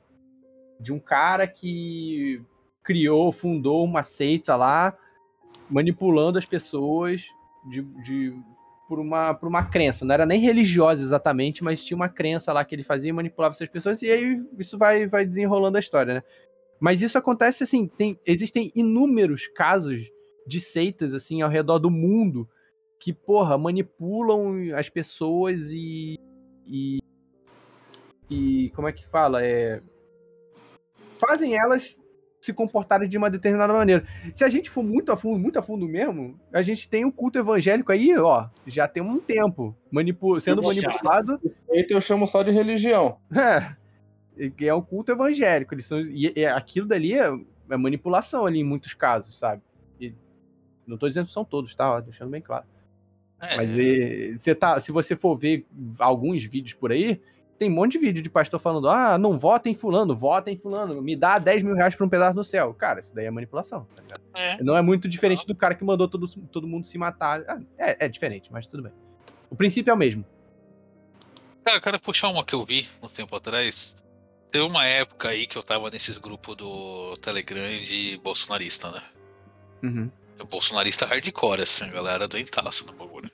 De 0.79 0.91
um 0.91 0.99
cara 0.99 1.47
que 1.47 2.41
criou, 2.83 3.31
fundou 3.31 3.83
uma 3.83 4.03
seita 4.03 4.55
lá, 4.55 4.97
manipulando 5.69 6.37
as 6.37 6.45
pessoas 6.45 7.25
de, 7.65 7.81
de, 8.03 8.37
por, 8.87 8.99
uma, 8.99 9.33
por 9.33 9.47
uma 9.47 9.63
crença. 9.65 10.05
Não 10.05 10.13
era 10.13 10.25
nem 10.25 10.39
religiosa 10.39 11.01
exatamente, 11.01 11.63
mas 11.63 11.83
tinha 11.83 11.95
uma 11.95 12.09
crença 12.09 12.53
lá 12.53 12.63
que 12.63 12.75
ele 12.75 12.83
fazia 12.83 13.09
e 13.09 13.13
manipulava 13.13 13.53
essas 13.53 13.69
pessoas, 13.69 14.01
e 14.01 14.11
aí 14.11 14.41
isso 14.57 14.77
vai, 14.77 15.07
vai 15.07 15.25
desenrolando 15.25 15.77
a 15.77 15.79
história, 15.79 16.15
né? 16.15 16.23
Mas 16.79 17.01
isso 17.01 17.17
acontece 17.17 17.63
assim, 17.63 17.87
tem, 17.87 18.19
existem 18.25 18.71
inúmeros 18.75 19.47
casos 19.47 20.11
de 20.45 20.59
seitas 20.59 21.13
assim 21.13 21.41
ao 21.41 21.49
redor 21.49 21.79
do 21.79 21.89
mundo 21.89 22.47
que, 22.99 23.13
porra, 23.13 23.57
manipulam 23.57 24.73
as 24.75 24.89
pessoas 24.89 25.71
e. 25.71 26.19
e, 26.65 26.99
e 28.29 28.69
como 28.75 28.87
é 28.87 28.93
que 28.93 29.07
fala? 29.07 29.45
É, 29.45 29.81
fazem 31.17 31.55
elas 31.55 31.99
se 32.43 32.51
comportarem 32.51 33.07
de 33.07 33.17
uma 33.17 33.29
determinada 33.29 33.71
maneira. 33.71 34.05
Se 34.33 34.43
a 34.43 34.49
gente 34.49 34.69
for 34.69 34.83
muito 34.83 35.13
a 35.13 35.17
fundo, 35.17 35.39
muito 35.39 35.57
a 35.57 35.61
fundo 35.61 35.87
mesmo, 35.87 36.37
a 36.51 36.61
gente 36.61 36.89
tem 36.89 37.05
um 37.05 37.11
culto 37.11 37.39
evangélico 37.39 37.89
aí, 37.89 38.17
ó, 38.17 38.47
já 38.67 38.85
tem 38.85 39.01
um 39.01 39.17
tempo, 39.17 39.73
manipu 39.89 40.37
sendo 40.41 40.61
manipulado. 40.61 41.39
Feito 41.69 41.93
eu 41.93 42.01
chamo 42.01 42.27
só 42.27 42.43
de 42.43 42.51
religião. 42.51 43.17
É, 44.35 44.49
que 44.49 44.67
é 44.67 44.73
um 44.73 44.81
culto 44.81 45.11
evangélico. 45.11 45.75
Eles 45.75 45.85
são, 45.85 46.01
e, 46.01 46.33
e 46.35 46.43
aquilo 46.43 46.87
dali 46.87 47.13
é, 47.13 47.31
é 47.69 47.77
manipulação 47.77 48.47
ali 48.47 48.61
em 48.61 48.63
muitos 48.63 48.95
casos, 48.95 49.37
sabe? 49.37 49.61
E 50.01 50.11
não 50.87 50.97
tô 50.97 51.07
dizendo 51.07 51.27
que 51.27 51.31
são 51.31 51.45
todos, 51.45 51.75
tá? 51.75 51.91
Ó, 51.91 52.01
Deixando 52.01 52.31
bem 52.31 52.41
claro. 52.41 52.65
É, 53.39 53.55
Mas 53.55 53.77
e, 53.77 54.33
você 54.35 54.55
tá, 54.55 54.79
se 54.79 54.91
você 54.91 55.15
for 55.15 55.37
ver 55.37 55.67
alguns 55.99 56.43
vídeos 56.45 56.73
por 56.73 56.91
aí, 56.91 57.21
tem 57.57 57.69
um 57.69 57.73
monte 57.73 57.93
de 57.93 57.99
vídeo 57.99 58.21
de 58.21 58.29
pastor 58.29 58.59
falando: 58.59 58.89
ah, 58.89 59.17
não 59.17 59.37
vota 59.37 59.69
em 59.69 59.73
fulano, 59.73 60.15
vota 60.15 60.51
em 60.51 60.57
fulano, 60.57 61.01
me 61.01 61.15
dá 61.15 61.37
10 61.37 61.63
mil 61.63 61.75
reais 61.75 61.95
pra 61.95 62.05
um 62.05 62.09
pedaço 62.09 62.35
do 62.35 62.43
céu. 62.43 62.73
Cara, 62.73 62.99
isso 62.99 63.13
daí 63.13 63.25
é 63.25 63.31
manipulação, 63.31 63.87
tá 63.95 64.01
ligado? 64.01 64.21
é. 64.33 64.61
Não 64.63 64.75
é 64.75 64.81
muito 64.81 65.07
diferente 65.07 65.45
do 65.45 65.55
cara 65.55 65.75
que 65.75 65.83
mandou 65.83 66.07
todo, 66.07 66.27
todo 66.47 66.67
mundo 66.67 66.87
se 66.87 66.97
matar. 66.97 67.43
Ah, 67.47 67.59
é, 67.77 68.05
é 68.05 68.09
diferente, 68.09 68.51
mas 68.51 68.65
tudo 68.65 68.83
bem. 68.83 68.91
O 69.49 69.55
princípio 69.55 69.91
é 69.91 69.93
o 69.93 69.97
mesmo. 69.97 70.25
Cara, 71.63 71.77
eu 71.77 71.81
quero 71.81 72.01
puxar 72.01 72.29
uma 72.29 72.43
que 72.43 72.53
eu 72.53 72.65
vi 72.65 72.87
uns 73.01 73.11
tempo 73.11 73.35
atrás. 73.35 73.95
Teve 74.51 74.65
uma 74.65 74.85
época 74.85 75.29
aí 75.29 75.47
que 75.47 75.57
eu 75.57 75.63
tava 75.63 75.89
nesses 75.89 76.17
grupos 76.17 76.55
do 76.55 77.17
Telegram 77.17 77.63
de 77.63 78.19
bolsonarista, 78.23 78.91
né? 78.91 79.01
Uhum. 79.83 80.11
Bolsonarista 80.49 81.05
hardcore, 81.05 81.61
assim, 81.61 81.85
a 81.85 81.91
galera 81.91 82.27
doentaça 82.27 82.85
no 82.85 82.95
bagulho. 82.95 83.31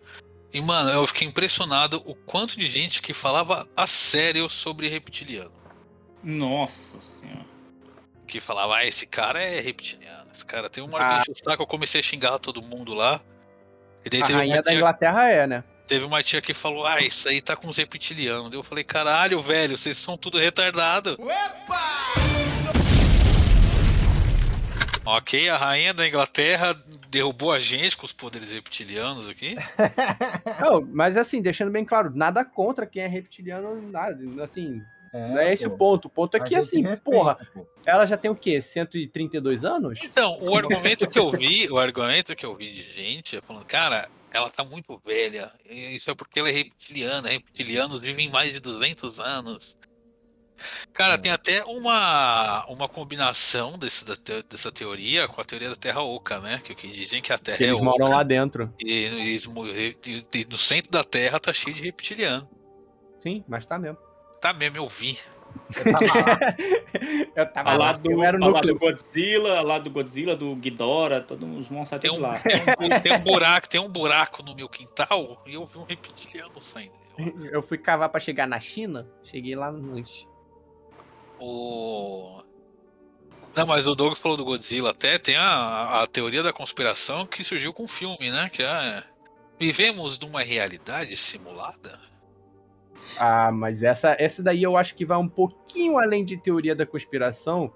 E, 0.53 0.62
mano, 0.62 0.89
eu 0.89 1.05
fiquei 1.05 1.27
impressionado 1.27 2.01
o 2.05 2.15
quanto 2.15 2.55
de 2.55 2.67
gente 2.67 3.01
que 3.01 3.13
falava 3.13 3.67
a 3.75 3.85
sério 3.85 4.49
sobre 4.49 4.88
reptiliano. 4.88 5.51
Nossa 6.23 6.99
senhora. 6.99 7.45
Que 8.27 8.39
falava, 8.39 8.77
ah, 8.77 8.85
esse 8.85 9.05
cara 9.07 9.41
é 9.41 9.59
reptiliano. 9.59 10.27
Esse 10.33 10.45
cara 10.45 10.69
tem 10.69 10.83
um 10.83 10.95
Ah. 10.97 11.23
saco. 11.43 11.63
Eu 11.63 11.67
comecei 11.67 11.99
a 11.99 12.03
xingar 12.03 12.39
todo 12.39 12.62
mundo 12.65 12.93
lá. 12.93 13.21
E 14.05 14.09
daí 14.09 14.21
A 14.21 14.25
teve 14.25 14.38
rainha 14.39 14.55
uma, 14.55 14.62
da 14.62 14.69
tia, 14.69 14.77
Inglaterra 14.77 15.29
é, 15.29 15.47
né? 15.47 15.63
teve 15.88 16.05
uma 16.05 16.21
tia 16.23 16.39
que 16.41 16.53
falou, 16.53 16.85
ah, 16.85 17.01
isso 17.01 17.27
aí 17.27 17.41
tá 17.41 17.55
com 17.55 17.67
os 17.67 17.77
reptilianos. 17.77 18.51
Eu 18.53 18.62
falei, 18.63 18.83
caralho, 18.83 19.41
velho, 19.41 19.75
vocês 19.77 19.97
são 19.97 20.15
tudo 20.15 20.38
retardado. 20.38 21.17
Ok, 25.12 25.50
a 25.50 25.58
rainha 25.58 25.91
da 25.91 26.08
Inglaterra 26.08 26.72
derrubou 27.10 27.52
a 27.52 27.60
gente 27.60 27.98
com 27.98 28.06
os 28.06 28.13
poderes 28.13 28.54
reptilianos 28.54 29.28
aqui. 29.28 29.56
Não, 30.62 30.88
mas 30.93 31.17
assim, 31.17 31.41
deixando 31.41 31.72
bem 31.72 31.84
claro, 31.84 32.12
nada 32.13 32.45
contra 32.45 32.86
quem 32.86 33.02
é 33.02 33.08
reptiliano, 33.08 33.82
nada. 33.89 34.19
Assim, 34.43 34.80
não 35.12 35.39
é 35.39 35.52
esse 35.52 35.65
o 35.65 35.72
pô. 35.72 35.78
ponto. 35.78 36.06
O 36.06 36.10
ponto 36.10 36.38
é 36.38 36.39
A 36.39 36.43
que, 36.43 36.56
assim, 36.56 36.84
respeita, 36.84 37.04
porra, 37.04 37.39
pô. 37.56 37.65
ela 37.84 38.06
já 38.06 38.15
tem 38.17 38.30
o 38.30 38.36
quê? 38.36 38.62
132 38.62 39.65
anos? 39.65 40.00
Então, 40.04 40.38
o 40.41 40.56
argumento 40.56 41.10
que 41.10 41.17
eu 41.17 41.32
vi, 41.32 41.67
o 41.72 41.80
argumento 41.80 42.36
que 42.36 42.45
eu 42.45 42.56
vi 42.56 42.72
de 42.72 42.84
gente 42.84 43.38
é 43.38 43.41
falando, 43.41 43.65
cara, 43.65 44.08
ela 44.32 44.50
tá 44.52 44.63
muito 44.63 45.02
velha. 45.04 45.50
e 45.67 45.95
Isso 45.95 46.12
é 46.12 46.13
porque 46.13 46.39
ela 46.39 46.50
é 46.50 46.54
reptiliana. 46.54 47.30
Reptilianos 47.30 48.00
vivem 48.00 48.30
mais 48.30 48.54
de 48.54 48.60
200 48.60 49.19
anos. 49.19 49.76
Cara, 50.93 51.17
tem 51.17 51.32
até 51.32 51.63
uma, 51.65 52.65
uma 52.67 52.88
combinação 52.89 53.78
desse, 53.78 54.06
da 54.06 54.15
te- 54.15 54.43
dessa 54.50 54.72
teoria 54.72 55.28
com 55.28 55.39
a 55.39 55.45
teoria 55.45 55.69
da 55.69 55.76
Terra 55.76 56.02
Oca, 56.02 56.39
né? 56.39 56.60
Que, 56.63 56.74
que 56.76 56.88
dizem 56.88 57.22
que 57.22 57.32
a 57.34 57.38
Terra 57.38 57.58
Que 57.58 57.63
é 57.65 57.67
eles 57.67 57.78
oca. 57.82 57.86
moram 57.86 58.10
lá 58.10 58.24
dentro. 58.24 58.74
E, 58.84 58.91
eles 58.91 59.45
e- 59.45 60.26
e 60.34 60.45
no 60.50 60.58
centro 60.58 60.91
da 60.91 61.04
Terra 61.04 61.39
tá 61.39 61.54
cheio 61.54 61.76
de 61.76 61.82
reptiliano. 61.82 62.48
Sim, 63.22 63.43
mas 63.48 63.65
tá 63.65 63.78
mesmo. 63.78 63.98
Tá 64.41 64.54
mesmo, 64.54 64.78
eu 64.78 64.88
vi. 64.88 65.17
Eu 65.76 65.93
tava 65.93 66.15
lá. 66.15 66.39
Eu 67.36 67.45
tava 67.54 67.69
lá, 67.72 67.78
lado, 67.78 68.12
eu 68.12 68.17
do, 68.17 68.24
era 68.24 68.38
núcleo. 68.38 68.74
do 68.74 68.80
Godzilla, 68.80 69.62
lado 69.62 69.86
do 69.86 69.89
Godzilla, 69.89 70.36
do 70.36 70.56
Ghidorah, 70.56 71.22
todos 71.22 71.48
os 71.58 71.69
monstros 71.69 72.00
Tem 72.02 72.12
tudo 72.12 72.19
um, 72.19 72.24
lá. 72.24 72.39
tem, 72.39 72.62
um, 72.62 73.00
tem 73.02 73.13
um 73.13 73.19
buraco, 73.22 73.69
tem 73.69 73.80
um 73.80 73.89
buraco 73.89 74.43
no 74.43 74.56
meu 74.56 74.67
quintal 74.69 75.41
e 75.48 75.54
eu 75.56 75.65
vi 75.65 75.78
um 75.80 75.84
reptiliano 75.84 76.62
saindo. 76.62 76.93
Eu 77.52 77.62
fui 77.62 77.78
cavar 77.78 78.10
pra 78.10 78.19
chegar 78.19 78.48
na 78.48 78.60
China, 78.60 79.08
cheguei 79.24 79.56
lá 79.56 79.72
no 79.72 79.93
lanche. 79.93 80.26
O... 81.39 82.41
Não, 83.56 83.65
mas 83.65 83.88
o 83.88 83.95
Douglas 83.95 84.19
falou 84.19 84.38
do 84.38 84.45
Godzilla 84.45 84.91
até, 84.91 85.17
tem 85.17 85.36
a, 85.36 86.02
a 86.02 86.08
teoria 86.08 86.43
da 86.43 86.54
conspiração 86.54 87.25
que 87.25 87.43
surgiu 87.43 87.73
com 87.73 87.86
o 87.86 87.88
filme, 87.88 88.30
né? 88.30 88.49
Que 88.49 88.63
é. 88.63 89.04
Vivemos 89.60 90.17
numa 90.19 90.41
realidade 90.41 91.17
simulada? 91.17 91.99
Ah, 93.17 93.52
mas 93.52 93.84
essa, 93.84 94.15
essa 94.19 94.41
daí 94.41 94.63
eu 94.63 94.78
acho 94.78 94.95
que 94.95 95.06
vai 95.06 95.17
um 95.17 95.28
pouquinho 95.28 95.97
além 95.97 96.23
de 96.23 96.38
teoria 96.38 96.75
da 96.75 96.86
conspiração, 96.86 97.73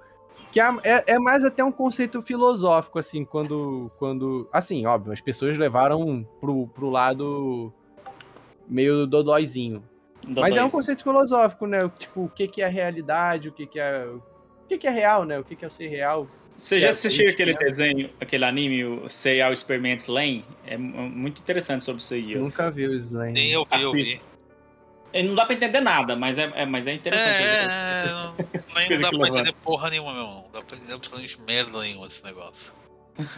que 0.52 0.62
é, 0.62 0.65
é, 0.84 1.13
é 1.13 1.19
mais 1.19 1.43
até 1.43 1.63
um 1.63 1.71
conceito 1.71 2.21
filosófico, 2.21 2.99
assim, 2.99 3.26
quando. 3.26 3.91
quando 3.97 4.47
assim, 4.54 4.86
óbvio, 4.86 5.12
as 5.12 5.19
pessoas 5.19 5.58
levaram 5.58 6.23
pro, 6.39 6.67
pro 6.67 6.89
lado 6.89 7.73
meio 8.67 9.06
dodóizinho. 9.06 9.84
Mas 10.27 10.55
é 10.55 10.63
um 10.63 10.69
conceito 10.69 11.03
filosófico, 11.03 11.65
né? 11.67 11.89
Tipo, 11.99 12.25
o 12.25 12.29
que, 12.29 12.47
que 12.47 12.62
é 12.62 12.67
realidade, 12.67 13.49
o 13.49 13.51
que, 13.51 13.65
que 13.67 13.79
é. 13.79 14.05
O 14.05 14.67
que, 14.67 14.77
que 14.77 14.88
é 14.88 14.91
real, 14.91 15.25
né? 15.25 15.38
O 15.38 15.43
que, 15.43 15.55
que 15.55 15.65
é 15.65 15.67
o 15.67 15.71
ser 15.71 15.88
real? 15.88 16.25
Você 16.57 16.79
já 16.79 16.88
É, 16.88 16.89
assistiu 16.91 17.29
aquele 17.29 17.53
desenho, 17.53 18.09
aquele 18.19 18.45
anime, 18.45 18.86
o 18.86 19.09
Serial 19.09 19.51
Experiments 19.51 20.07
Lane? 20.07 20.45
É 20.65 20.77
mu- 20.77 21.09
muito 21.09 21.41
interessante 21.41 21.83
sobre 21.83 22.01
isso 22.01 22.13
aí. 22.13 22.36
ó. 22.38 22.39
Nunca 22.39 22.71
vi 22.71 22.88
o 22.88 22.93
Slane. 22.95 23.33
Nem 23.33 23.51
eu 23.51 23.67
vi, 23.71 23.81
eu 23.81 23.91
vi. 23.91 24.21
É, 25.12 25.21
Não 25.21 25.36
dá 25.36 25.45
pra 25.45 25.53
entender 25.53 25.81
nada, 25.81 26.15
mas 26.15 26.38
é, 26.39 26.51
é- 26.55 26.65
mas 26.65 26.88
é 26.88 26.93
interessante. 26.93 27.43
É, 27.43 28.07
não, 28.09 28.36
dá 29.01 29.09
pra 29.17 29.27
entender 29.27 29.53
porra 29.62 29.89
nenhuma, 29.89 30.13
meu 30.13 30.21
irmão. 30.21 30.43
Não 30.45 30.51
dá 30.51 30.62
pra 30.65 30.77
entender 30.77 30.93
absolutamente 30.93 31.39
merda 31.41 31.79
nenhuma 31.81 32.07
esse 32.07 32.23
negócio. 32.23 32.73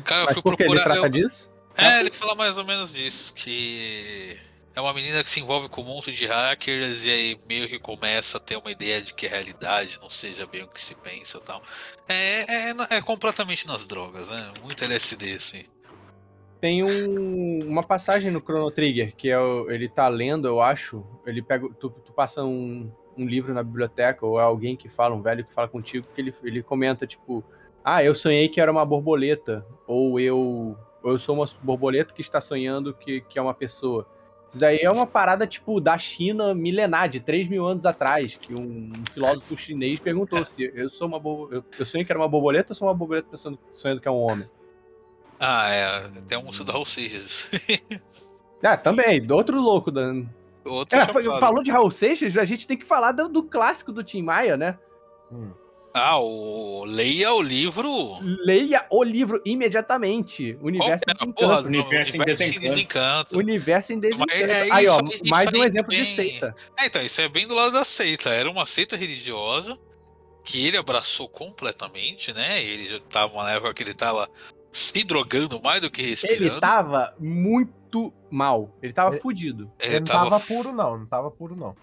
Cara, 0.06 0.22
eu 0.22 0.26
Mas 0.26 0.34
fui 0.36 0.44
por 0.44 0.56
que 0.56 0.64
ele 0.64 0.70
procurar. 0.70 0.94
trata 0.94 1.08
eu- 1.08 1.10
disso? 1.10 1.50
É, 1.78 2.00
ele 2.00 2.12
fala 2.12 2.36
mais 2.36 2.58
ou 2.58 2.64
menos 2.66 2.94
disso, 2.94 3.34
que 3.34 4.38
é 4.76 4.82
uma 4.82 4.94
menina 4.94 5.24
que 5.24 5.30
se 5.30 5.40
envolve 5.40 5.70
com 5.70 5.82
um 5.82 5.86
monte 5.86 6.12
de 6.12 6.26
hackers 6.26 7.06
e 7.06 7.10
aí 7.10 7.38
meio 7.48 7.68
que 7.68 7.80
começa 7.80 8.38
a 8.38 8.40
ter 8.42 8.58
uma 8.58 8.72
ideia 8.72 9.02
de 9.02 9.14
que 9.14 9.26
a 9.26 9.30
realidade 9.30 9.98
não 10.02 10.10
seja 10.10 10.46
bem 10.46 10.64
o 10.64 10.68
que 10.68 10.82
se 10.82 10.96
pensa 10.96 11.40
tal. 11.40 11.62
É, 12.10 12.72
é, 12.72 12.98
é 12.98 13.02
completamente 13.02 13.66
nas 13.68 13.86
drogas, 13.86 14.30
né? 14.30 14.52
Muito 14.64 14.84
LSD, 14.84 15.34
assim. 15.34 15.64
Tem 16.60 16.84
um- 16.84 17.60
uma 17.66 17.84
passagem 17.84 18.32
no 18.32 18.40
Chrono 18.42 18.72
Trigger 18.72 19.16
que 19.16 19.30
é 19.30 19.40
o- 19.40 19.70
ele 19.70 19.88
tá 19.88 20.08
lendo, 20.08 20.48
eu 20.48 20.62
acho. 20.62 21.06
Ele 21.26 21.42
pega. 21.42 21.68
Tu, 21.80 21.90
tu 21.90 22.12
passa 22.14 22.44
um, 22.44 22.92
um 23.18 23.26
livro 23.26 23.54
na 23.54 23.64
biblioteca, 23.64 24.26
ou 24.26 24.40
é 24.40 24.44
alguém 24.44 24.76
que 24.76 24.90
fala, 24.90 25.16
um 25.16 25.22
velho 25.22 25.46
que 25.46 25.54
fala 25.54 25.68
contigo, 25.68 26.08
que 26.14 26.20
ele, 26.22 26.34
ele 26.44 26.64
comenta, 26.64 27.06
tipo, 27.08 27.44
ah, 27.84 28.04
eu 28.04 28.16
sonhei 28.16 28.50
que 28.50 28.60
era 28.60 28.72
uma 28.72 28.86
borboleta. 28.86 29.66
Ou 29.88 30.20
eu. 30.20 30.78
Ou 31.04 31.12
eu 31.12 31.20
sou 31.20 31.36
uma 31.36 31.46
borboleta 31.62 32.14
que 32.14 32.22
está 32.22 32.42
sonhando 32.42 32.94
que, 32.94 33.22
que 33.22 33.38
é 33.38 33.42
uma 33.42 33.54
pessoa. 33.54 34.08
Isso 34.50 34.60
daí 34.60 34.80
é 34.82 34.90
uma 34.90 35.06
parada, 35.06 35.46
tipo, 35.46 35.82
da 35.82 35.98
China 35.98 36.54
milenar, 36.54 37.10
de 37.10 37.20
3 37.20 37.48
mil 37.48 37.66
anos 37.66 37.86
atrás, 37.86 38.38
que 38.38 38.56
um, 38.56 38.92
um 38.98 39.12
filósofo 39.12 39.58
chinês 39.58 40.00
perguntou 40.00 40.46
se 40.46 40.72
eu 40.74 40.90
sou 40.90 41.08
uma 41.08 41.20
borboleta. 41.20 41.56
Eu, 41.56 41.80
eu 41.80 41.86
sonhei 41.86 42.06
que 42.06 42.12
era 42.12 42.20
uma 42.20 42.28
borboleta 42.28 42.72
ou 42.72 42.76
sou 42.76 42.88
uma 42.88 42.94
borboleta 42.94 43.28
pensando, 43.30 43.60
sonhando 43.72 44.02
que 44.02 44.08
é 44.08 44.12
um 44.12 44.22
homem. 44.22 44.50
Ah, 45.40 45.70
é. 45.70 46.22
Tem 46.28 46.38
a 46.38 46.42
música 46.42 46.64
do 46.64 46.72
Raul 46.72 46.86
Seixas. 46.86 47.50
Ah, 48.64 48.76
também, 48.76 49.24
outro 49.32 49.62
louco. 49.62 49.92
Da... 49.92 50.12
Outro 50.64 51.00
chapado. 51.00 51.40
falou 51.40 51.62
de 51.62 51.70
Raul 51.70 51.92
Seixas, 51.92 52.36
a 52.36 52.44
gente 52.44 52.66
tem 52.66 52.76
que 52.76 52.86
falar 52.86 53.12
do, 53.12 53.30
do 53.30 53.44
clássico 53.44 53.92
do 53.92 54.04
Tim 54.04 54.24
Maia, 54.24 54.58
né? 54.58 54.80
Hum. 55.32 55.52
Ah, 55.98 56.20
o... 56.20 56.84
leia 56.84 57.34
o 57.34 57.42
livro. 57.42 58.18
Leia 58.44 58.86
o 58.92 59.02
livro 59.02 59.42
imediatamente. 59.46 60.58
Universo 60.62 61.04
Qual 61.06 61.16
em 61.16 61.20
é? 61.22 61.24
Desencanto. 61.24 61.34
Porra, 61.36 61.62
Universo 61.62 62.12
em 62.12 62.20
Universo 62.20 62.44
em 62.44 62.48
Desencanto. 62.48 62.70
Desencanto. 62.76 63.38
Universo 63.38 63.94
em 63.94 64.00
Desencanto. 64.00 64.34
Mas 64.34 64.42
é 64.44 64.72
aí, 64.72 64.88
ó, 64.90 64.96
isso- 65.00 65.06
isso 65.24 65.30
mais 65.30 65.54
um 65.54 65.62
aí 65.62 65.68
exemplo 65.70 65.92
de 65.92 65.98
também. 66.00 66.16
seita. 66.16 66.56
É, 66.78 66.86
então, 66.86 67.02
isso 67.02 67.22
é 67.22 67.30
bem 67.30 67.48
do 67.48 67.54
lado 67.54 67.72
da 67.72 67.86
seita. 67.86 68.30
Era 68.30 68.52
uma 68.52 68.66
seita 68.66 68.98
religiosa 68.98 69.80
que 70.44 70.68
ele 70.68 70.76
abraçou 70.76 71.30
completamente, 71.30 72.34
né? 72.34 72.62
Ele 72.62 72.90
já 72.90 73.00
tava 73.00 73.34
uma 73.34 73.50
época 73.52 73.74
que 73.74 73.82
ele 73.84 73.94
tava 73.94 74.30
se 74.72 75.02
drogando 75.06 75.62
mais 75.64 75.80
do 75.80 75.90
que 75.90 76.02
Ele 76.02 76.10
respirando. 76.10 76.60
tava 76.60 77.16
muito 77.18 78.14
mal. 78.30 78.70
Ele 78.84 78.92
tava 78.92 79.12
Ele- 79.16 79.22
fudido. 79.22 79.72
Ele 79.80 79.96
não 80.00 80.04
tava 80.04 80.40
puro, 80.42 80.74
não. 80.74 80.98
Não 80.98 81.06
tava 81.06 81.32
puro, 81.32 81.56
não. 81.56 81.74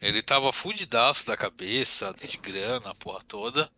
Ele 0.00 0.22
tava 0.22 0.52
fudidaço 0.52 1.26
da 1.26 1.36
cabeça, 1.36 2.14
de 2.26 2.36
grana, 2.36 2.90
a 2.90 2.94
porra 2.94 3.20
toda. 3.26 3.68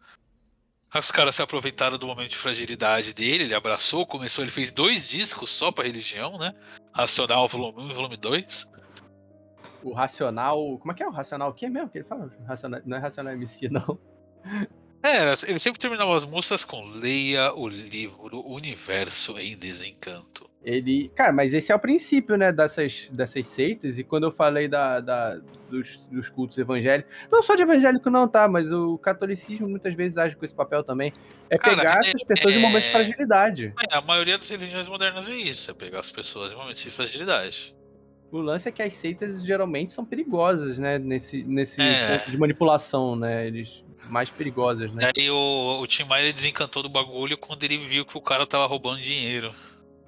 Os 0.95 1.11
caras 1.11 1.35
se 1.37 1.43
aproveitaram 1.43 1.99
do 1.99 2.07
momento 2.07 2.31
de 2.31 2.37
fragilidade 2.37 3.13
dele, 3.13 3.45
ele 3.45 3.55
abraçou, 3.55 4.07
começou, 4.07 4.43
ele 4.43 4.51
fez 4.51 4.73
dois 4.73 5.07
discos 5.07 5.51
só 5.51 5.71
pra 5.71 5.85
religião, 5.85 6.39
né? 6.39 6.55
Racional 6.95 7.47
volume 7.47 7.83
1 7.83 7.91
e 7.91 7.95
volume 7.95 8.17
2. 8.17 8.71
O 9.83 9.93
Racional. 9.93 10.79
Como 10.79 10.91
é 10.91 10.95
que 10.95 11.03
é 11.03 11.07
o 11.07 11.11
Racional? 11.11 11.51
O 11.51 11.55
que 11.55 11.67
é 11.67 11.69
mesmo 11.69 11.91
que 11.91 11.99
ele 11.99 12.05
fala? 12.05 12.33
Racional, 12.47 12.81
não 12.85 12.97
é 12.97 13.01
Racional 13.01 13.35
MC, 13.35 13.69
não. 13.71 13.99
É, 15.03 15.33
ele 15.47 15.59
sempre 15.59 15.79
terminava 15.79 16.17
as 16.17 16.25
músicas 16.25 16.65
com 16.65 16.85
Leia 16.85 17.53
o 17.55 17.69
livro 17.69 18.45
Universo 18.47 19.39
em 19.39 19.57
Desencanto. 19.57 20.51
Ele. 20.69 21.11
Cara, 21.15 21.33
mas 21.33 21.55
esse 21.55 21.73
é 21.73 21.75
o 21.75 21.79
princípio, 21.79 22.37
né, 22.37 22.53
dessas, 22.53 23.09
dessas 23.11 23.47
seitas. 23.47 23.99
E 23.99 24.05
quando 24.05 24.25
eu 24.25 24.31
falei 24.31 24.69
da, 24.69 25.01
da- 25.01 25.41
dos, 25.71 25.97
dos 26.11 26.29
cultos 26.29 26.57
evangélicos. 26.59 27.11
Não 27.31 27.43
só 27.43 27.55
de 27.55 27.63
evangélico, 27.63 28.09
não, 28.11 28.27
tá? 28.29 28.47
Mas 28.49 28.71
o 28.73 28.97
catolicismo 28.99 29.69
muitas 29.69 29.95
vezes 29.95 30.17
age 30.19 30.37
com 30.37 30.45
esse 30.45 30.55
papel 30.55 30.83
também. 30.83 31.13
É 31.49 31.57
Cara, 31.59 31.77
pegar 31.77 31.97
é- 31.97 31.99
essas 32.01 32.23
pessoas 32.23 32.55
em 32.55 32.59
momentos 32.61 32.83
de 32.85 32.89
é- 32.89 32.93
fragilidade. 32.93 33.75
É, 33.91 33.97
a 33.97 34.01
maioria 34.03 34.37
das 34.37 34.49
religiões 34.49 34.89
modernas 34.89 35.29
é 35.29 35.35
isso, 35.37 35.71
é 35.71 35.75
pegar 35.75 36.01
as 36.01 36.11
pessoas 36.13 36.53
em 36.53 36.57
momentos 36.57 36.83
de 36.83 36.91
fragilidade. 36.91 37.75
O 38.31 38.39
lance 38.39 38.69
é 38.69 38.73
que 38.73 38.83
as 38.83 38.93
seitas 38.93 39.43
geralmente 39.43 39.93
são 39.95 40.05
perigosas, 40.05 40.79
né? 40.79 40.99
Nesse, 40.99 41.43
nesse 41.45 41.81
É. 41.81 42.19
ponto 42.19 42.31
de 42.31 42.37
manipulação, 42.39 43.17
né? 43.17 43.47
Eles 43.47 43.83
mais 44.11 44.29
perigosas, 44.31 44.93
né? 44.93 45.11
Daí 45.17 45.31
o, 45.31 45.81
o 45.83 45.87
Tim 45.87 46.05
Maia 46.05 46.31
desencantou 46.33 46.83
do 46.83 46.89
bagulho 46.91 47.37
quando 47.39 47.65
ele 47.65 47.79
viu 47.79 48.05
que 48.05 48.17
o 48.17 48.21
cara 48.21 48.47
tava 48.47 48.67
roubando 48.67 49.01
dinheiro 49.01 49.51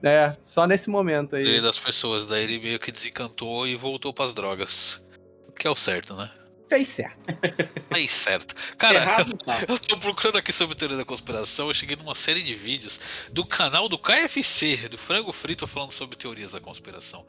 É, 0.03 0.35
só 0.41 0.67
nesse 0.67 0.89
momento 0.89 1.37
aí. 1.37 1.45
dele 1.45 1.61
das 1.61 1.79
pessoas. 1.79 2.27
Daí 2.27 2.45
ele 2.45 2.59
meio 2.59 2.79
que 2.79 2.91
desencantou 2.91 3.67
e 3.67 3.77
voltou 3.77 4.13
pras 4.15 4.33
drogas. 4.33 5.05
O 5.49 5.53
que 5.53 5.67
é 5.67 5.71
o 5.71 5.75
certo, 5.75 6.15
né? 6.15 6.31
Fez 6.69 6.89
certo. 6.89 7.19
Aí 7.91 8.07
certo. 8.09 8.55
Cara, 8.79 8.99
Errado, 9.01 9.37
tá. 9.39 9.59
eu 9.69 9.77
tô 9.77 9.99
procurando 9.99 10.39
aqui 10.39 10.53
sobre 10.53 10.77
teoria 10.77 10.97
da 10.97 11.05
conspiração. 11.05 11.67
Eu 11.67 11.75
cheguei 11.75 11.97
numa 11.97 12.15
série 12.15 12.43
de 12.45 12.55
vídeos 12.55 13.01
do 13.33 13.45
canal 13.45 13.89
do 13.89 13.99
KFC, 13.99 14.89
do 14.89 14.97
Frango 14.97 15.33
Frito, 15.33 15.67
falando 15.67 15.91
sobre 15.91 16.17
teorias 16.17 16.53
da 16.53 16.61
conspiração. 16.61 17.27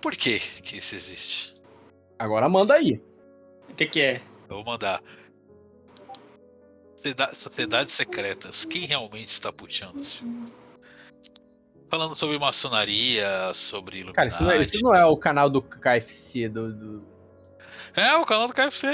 Por 0.00 0.16
que 0.16 0.38
que 0.40 0.78
isso 0.78 0.94
existe? 0.94 1.54
Agora 2.18 2.48
manda 2.48 2.72
aí. 2.72 2.98
O 3.68 3.74
que 3.74 3.84
que 3.84 4.00
é? 4.00 4.22
Eu 4.48 4.56
vou 4.56 4.64
mandar. 4.64 5.02
Sociedade- 6.96 7.36
Sociedades 7.36 7.94
secretas. 7.94 8.64
Quem 8.64 8.86
realmente 8.86 9.28
está 9.28 9.52
puxando 9.52 9.96
os 9.98 10.14
filmes? 10.14 10.54
Falando 11.90 12.14
sobre 12.14 12.38
maçonaria, 12.38 13.26
sobre 13.54 13.98
Illuminati. 14.00 14.16
Cara, 14.16 14.28
isso 14.28 14.42
não, 14.42 14.50
é, 14.50 14.62
isso 14.62 14.84
não 14.84 14.94
é 14.94 15.04
o 15.06 15.16
canal 15.16 15.48
do 15.48 15.62
KFC, 15.62 16.48
do. 16.48 16.72
do 16.72 17.04
É, 17.96 18.14
o 18.16 18.26
canal 18.26 18.46
do 18.46 18.52
KFC. 18.54 18.86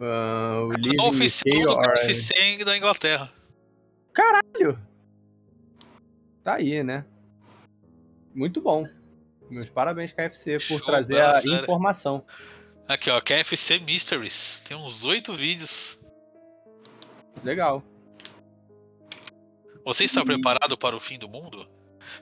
ah, 0.00 0.60
o 0.62 0.68
O 0.68 0.72
canal 0.72 1.08
oficial 1.08 1.76
do. 1.76 1.78
KFC 1.78 2.64
da 2.64 2.76
Inglaterra. 2.76 3.32
Caralho! 4.12 4.78
Tá 6.44 6.54
aí, 6.54 6.82
né? 6.82 7.04
Muito 8.34 8.60
bom. 8.60 8.86
Meus 9.50 9.70
parabéns, 9.70 10.12
KFC, 10.12 10.54
por 10.68 10.78
Show, 10.78 10.80
trazer 10.84 11.20
a 11.20 11.40
série. 11.40 11.62
informação. 11.62 12.24
Aqui, 12.88 13.10
ó, 13.10 13.20
KFC 13.20 13.78
Mysteries. 13.80 14.64
Tem 14.68 14.76
uns 14.76 15.02
oito 15.04 15.32
vídeos. 15.32 15.98
Legal. 17.42 17.82
Você 19.84 20.04
está 20.04 20.24
preparado 20.24 20.76
para 20.76 20.94
o 20.96 21.00
fim 21.00 21.18
do 21.18 21.28
mundo? 21.28 21.66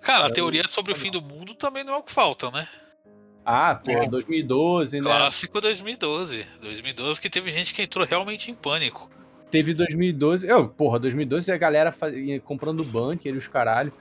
Cara, 0.00 0.26
a 0.26 0.30
teoria 0.30 0.62
sobre 0.68 0.92
o 0.92 0.96
fim 0.96 1.10
do 1.10 1.20
mundo 1.22 1.54
também 1.54 1.84
não 1.84 1.94
é 1.94 1.96
o 1.96 2.02
que 2.02 2.12
falta, 2.12 2.50
né? 2.50 2.66
Ah, 3.44 3.74
pô, 3.74 3.90
É. 3.90 4.06
2012, 4.08 5.00
né? 5.00 5.02
Clássico 5.04 5.60
2012. 5.60 6.46
2012 6.60 7.20
que 7.20 7.28
teve 7.28 7.52
gente 7.52 7.74
que 7.74 7.82
entrou 7.82 8.06
realmente 8.06 8.50
em 8.50 8.54
pânico. 8.54 9.08
Teve 9.50 9.74
2012. 9.74 10.46
Eu, 10.46 10.68
porra, 10.68 10.98
2012 10.98 11.52
a 11.52 11.56
galera 11.56 11.92
faz- 11.92 12.14
comprando 12.44 12.82
bunker 12.84 13.34
e 13.34 13.38
os 13.38 13.46
caralho. 13.46 13.92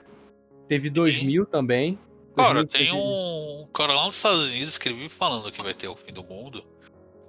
Teve 0.67 0.89
2000 0.89 1.45
também. 1.45 1.99
Cara, 2.35 2.63
2000 2.63 2.67
tem 2.67 2.85
teve- 2.87 2.97
um 2.97 3.67
cara 3.73 3.93
lá 3.93 4.05
nos 4.05 4.15
Estados 4.15 4.49
Unidos 4.51 4.77
que 4.77 4.87
ele 4.87 4.95
vive 4.95 5.09
falando 5.09 5.51
que 5.51 5.61
vai 5.61 5.73
ter 5.73 5.87
o 5.87 5.95
fim 5.95 6.11
do 6.13 6.23
mundo. 6.23 6.63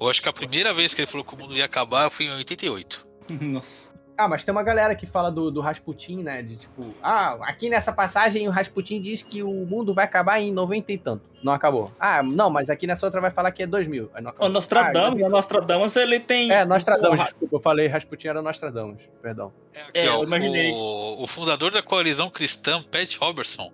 Eu 0.00 0.08
acho 0.08 0.22
que 0.22 0.28
a 0.28 0.32
primeira 0.32 0.72
vez 0.72 0.94
que 0.94 1.00
ele 1.02 1.06
falou 1.06 1.24
que 1.24 1.34
o 1.34 1.38
mundo 1.38 1.56
ia 1.56 1.64
acabar 1.64 2.08
foi 2.10 2.26
em 2.26 2.30
88. 2.36 3.06
Nossa. 3.28 3.90
Ah, 4.16 4.28
mas 4.28 4.44
tem 4.44 4.52
uma 4.52 4.62
galera 4.62 4.94
que 4.94 5.06
fala 5.06 5.28
do, 5.30 5.50
do 5.50 5.60
Rasputin, 5.60 6.22
né? 6.22 6.40
De 6.40 6.54
tipo, 6.56 6.94
ah, 7.02 7.36
aqui 7.42 7.68
nessa 7.68 7.92
passagem 7.92 8.46
o 8.46 8.50
Rasputin 8.50 9.00
diz 9.00 9.22
que 9.24 9.42
o 9.42 9.50
mundo 9.66 9.92
vai 9.92 10.04
acabar 10.04 10.40
em 10.40 10.52
90 10.52 10.92
e 10.92 10.98
tanto. 10.98 11.24
Não 11.42 11.52
acabou. 11.52 11.90
Ah, 11.98 12.22
não, 12.22 12.48
mas 12.48 12.70
aqui 12.70 12.86
nessa 12.86 13.04
outra 13.04 13.20
vai 13.20 13.32
falar 13.32 13.50
que 13.50 13.62
é 13.64 13.66
2000. 13.66 14.10
Aí 14.14 14.22
não 14.22 14.30
acabou. 14.30 14.48
O 14.48 14.52
Nostradamus, 14.52 15.20
o 15.20 15.28
Nostradamus, 15.28 15.96
ele 15.96 16.20
tem. 16.20 16.50
Ah, 16.52 16.60
é, 16.60 16.64
Nostradamus, 16.64 17.16
Porra, 17.18 17.24
desculpa, 17.24 17.56
eu 17.56 17.60
falei 17.60 17.88
Rasputin 17.88 18.28
era 18.28 18.40
Nostradamus, 18.40 19.02
perdão. 19.20 19.52
Aqui, 19.88 19.98
É, 19.98 20.08
ó, 20.10 20.22
eu 20.22 20.24
imaginei. 20.24 20.70
o, 20.72 21.22
o 21.22 21.26
fundador 21.26 21.72
da 21.72 21.82
coalizão 21.82 22.30
cristã, 22.30 22.80
Pat 22.82 23.16
Robertson, 23.16 23.72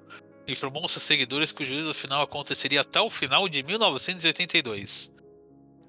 informou 0.48 0.82
aos 0.82 0.92
seus 0.92 1.04
seguidores 1.04 1.52
que 1.52 1.62
o 1.62 1.66
juízo 1.66 1.92
final 1.92 2.22
aconteceria 2.22 2.80
até 2.80 2.98
o 3.00 3.10
final 3.10 3.46
de 3.46 3.62
1982. 3.62 5.12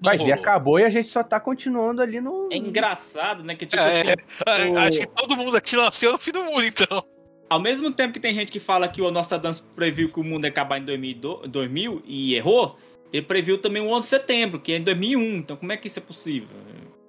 Vai 0.02 0.16
ver, 0.16 0.32
acabou 0.32 0.78
e 0.80 0.84
a 0.84 0.90
gente 0.90 1.08
só 1.08 1.22
tá 1.22 1.38
continuando 1.38 2.02
ali 2.02 2.20
no. 2.20 2.48
É 2.52 2.56
engraçado, 2.56 3.42
né? 3.44 3.54
Que 3.54 3.64
tipo 3.66 3.80
É, 3.80 3.88
assim, 3.88 4.08
é, 4.46 4.68
o- 4.70 4.78
Acho 4.78 4.98
que 5.00 5.06
todo 5.06 5.36
mundo 5.36 5.56
aqui 5.56 5.76
nasceu 5.76 6.12
no 6.12 6.18
fim 6.18 6.32
do 6.32 6.42
mundo, 6.42 6.64
então. 6.64 7.04
ao 7.48 7.60
mesmo 7.60 7.90
tempo 7.92 8.12
que 8.12 8.20
tem 8.20 8.34
gente 8.34 8.50
que 8.50 8.58
fala 8.60 8.88
que 8.88 9.00
o 9.02 9.10
Nostradamus 9.10 9.60
previu 9.60 10.10
que 10.10 10.18
o 10.18 10.24
mundo 10.24 10.44
ia 10.44 10.50
acabar 10.50 10.78
em 10.78 10.84
2002 10.84 11.48
2000 11.48 12.02
e 12.06 12.34
errou, 12.34 12.76
ele 13.12 13.22
previu 13.26 13.58
também 13.58 13.82
o 13.82 13.90
11 13.90 14.00
de 14.06 14.10
setembro, 14.10 14.58
que 14.58 14.72
é 14.72 14.76
em 14.78 14.82
2001. 14.82 15.36
Então 15.36 15.56
como 15.56 15.70
é 15.72 15.76
que 15.76 15.86
isso 15.86 15.98
é 15.98 16.02
possível? 16.02 16.48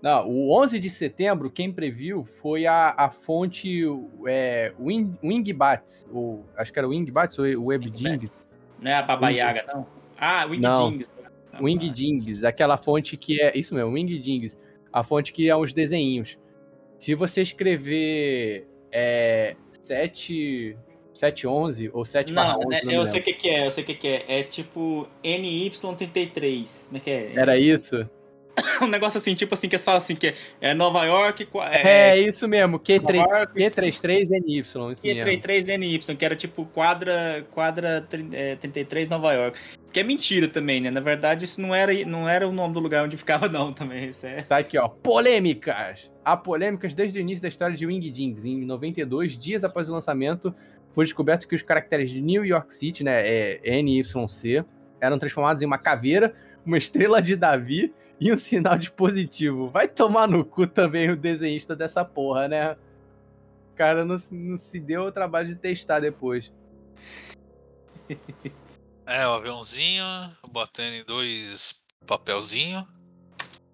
Não, 0.01 0.27
o 0.27 0.51
11 0.61 0.79
de 0.79 0.89
setembro, 0.89 1.49
quem 1.49 1.71
previu 1.71 2.25
foi 2.25 2.65
a, 2.65 2.93
a 2.97 3.09
fonte 3.09 3.83
é, 4.27 4.73
Wing, 4.77 5.17
Wingbats, 5.23 6.05
ou 6.11 6.45
acho 6.57 6.73
que 6.73 6.77
era 6.77 6.89
Wingbats 6.89 7.39
ou 7.39 7.45
WebDings. 7.67 8.49
Não 8.81 8.91
é 8.91 8.95
a 8.95 9.01
Baba 9.01 9.29
Yaga, 9.29 9.63
não? 9.73 9.87
Ah, 10.17 10.45
Wing. 11.61 11.91
Dings. 11.91 12.43
Aquela 12.43 12.77
fonte 12.77 13.17
que 13.17 13.41
é. 13.41 13.57
Isso 13.57 13.73
mesmo, 13.73 13.91
Wingdings. 13.91 14.57
A 14.91 15.03
fonte 15.03 15.33
que 15.33 15.49
é 15.49 15.55
os 15.55 15.73
desenhinhos. 15.73 16.37
Se 16.99 17.15
você 17.15 17.41
escrever 17.41 18.67
é, 18.91 19.55
7, 19.81 20.77
711 21.13 21.89
ou 21.93 22.05
7 22.05 22.31
Não, 22.31 22.59
11, 22.59 22.67
né, 22.67 22.81
não 22.83 22.93
eu 22.93 23.05
sei 23.05 23.19
o 23.19 23.23
que, 23.23 23.33
que 23.33 23.49
é, 23.49 23.67
eu 23.67 23.71
sei 23.71 23.83
o 23.83 23.87
que, 23.87 23.95
que 23.95 24.07
é. 24.07 24.25
É 24.39 24.43
tipo 24.43 25.07
NY33. 25.23 26.85
Como 26.85 26.97
é 26.97 26.99
que 26.99 27.09
é? 27.09 27.33
Era 27.35 27.57
isso? 27.57 28.09
um 28.81 28.87
negócio 28.87 29.17
assim, 29.17 29.33
tipo 29.35 29.53
assim, 29.53 29.67
que 29.67 29.75
eles 29.75 29.83
falam 29.83 29.97
assim, 29.97 30.15
que 30.15 30.33
é 30.61 30.73
Nova 30.73 31.03
York. 31.05 31.47
É, 31.71 32.11
É, 32.11 32.19
isso 32.19 32.47
mesmo, 32.47 32.79
Q3, 32.79 33.15
Nova 33.15 33.37
York, 33.37 33.59
Q33NY, 33.59 34.61
isso 34.61 34.87
mesmo. 34.87 35.03
Q33NY, 35.03 36.15
que 36.15 36.25
era 36.25 36.35
tipo 36.35 36.65
quadra, 36.65 37.45
quadra 37.51 38.07
é, 38.33 38.55
33 38.55 39.09
Nova 39.09 39.33
York. 39.33 39.59
Que 39.91 39.99
é 39.99 40.03
mentira 40.03 40.47
também, 40.47 40.81
né? 40.81 40.89
Na 40.89 40.99
verdade, 40.99 41.45
isso 41.45 41.61
não 41.61 41.73
era, 41.73 41.93
não 42.05 42.27
era 42.27 42.47
o 42.47 42.51
nome 42.51 42.73
do 42.73 42.79
lugar 42.79 43.03
onde 43.03 43.17
ficava, 43.17 43.47
não, 43.47 43.71
também. 43.71 44.09
Isso 44.09 44.25
é. 44.25 44.41
Tá 44.41 44.57
aqui, 44.57 44.77
ó. 44.77 44.87
Polêmicas. 44.87 46.11
Há 46.25 46.35
polêmicas 46.35 46.95
desde 46.95 47.19
o 47.19 47.21
início 47.21 47.41
da 47.41 47.47
história 47.47 47.75
de 47.75 47.85
Wingdings. 47.85 48.45
Em 48.45 48.65
92, 48.65 49.37
dias 49.37 49.63
após 49.63 49.89
o 49.89 49.91
lançamento, 49.91 50.53
foi 50.93 51.05
descoberto 51.05 51.47
que 51.47 51.55
os 51.55 51.61
caracteres 51.61 52.09
de 52.09 52.21
New 52.21 52.45
York 52.45 52.73
City, 52.73 53.03
né, 53.03 53.21
é 53.23 53.81
NYC, 53.81 54.61
eram 54.99 55.19
transformados 55.19 55.61
em 55.61 55.65
uma 55.65 55.77
caveira, 55.77 56.33
uma 56.65 56.77
estrela 56.77 57.21
de 57.21 57.35
Davi 57.35 57.93
e 58.19 58.31
um 58.31 58.37
sinal 58.37 58.77
de 58.77 58.91
positivo. 58.91 59.69
Vai 59.69 59.87
tomar 59.87 60.27
no 60.27 60.45
cu 60.45 60.67
também 60.67 61.09
o 61.09 61.15
desenhista 61.17 61.75
dessa 61.75 62.05
porra, 62.05 62.47
né? 62.47 62.73
O 63.71 63.75
cara 63.75 64.05
não, 64.05 64.17
se- 64.17 64.33
não 64.33 64.57
se 64.57 64.79
deu 64.79 65.03
o 65.03 65.11
trabalho 65.11 65.47
de 65.47 65.55
testar 65.55 65.99
depois. 65.99 66.51
É, 69.05 69.27
o 69.27 69.33
aviãozinho, 69.33 70.05
batendo 70.49 70.95
em 70.95 71.03
dois 71.03 71.77
papelzinhos. 72.07 72.85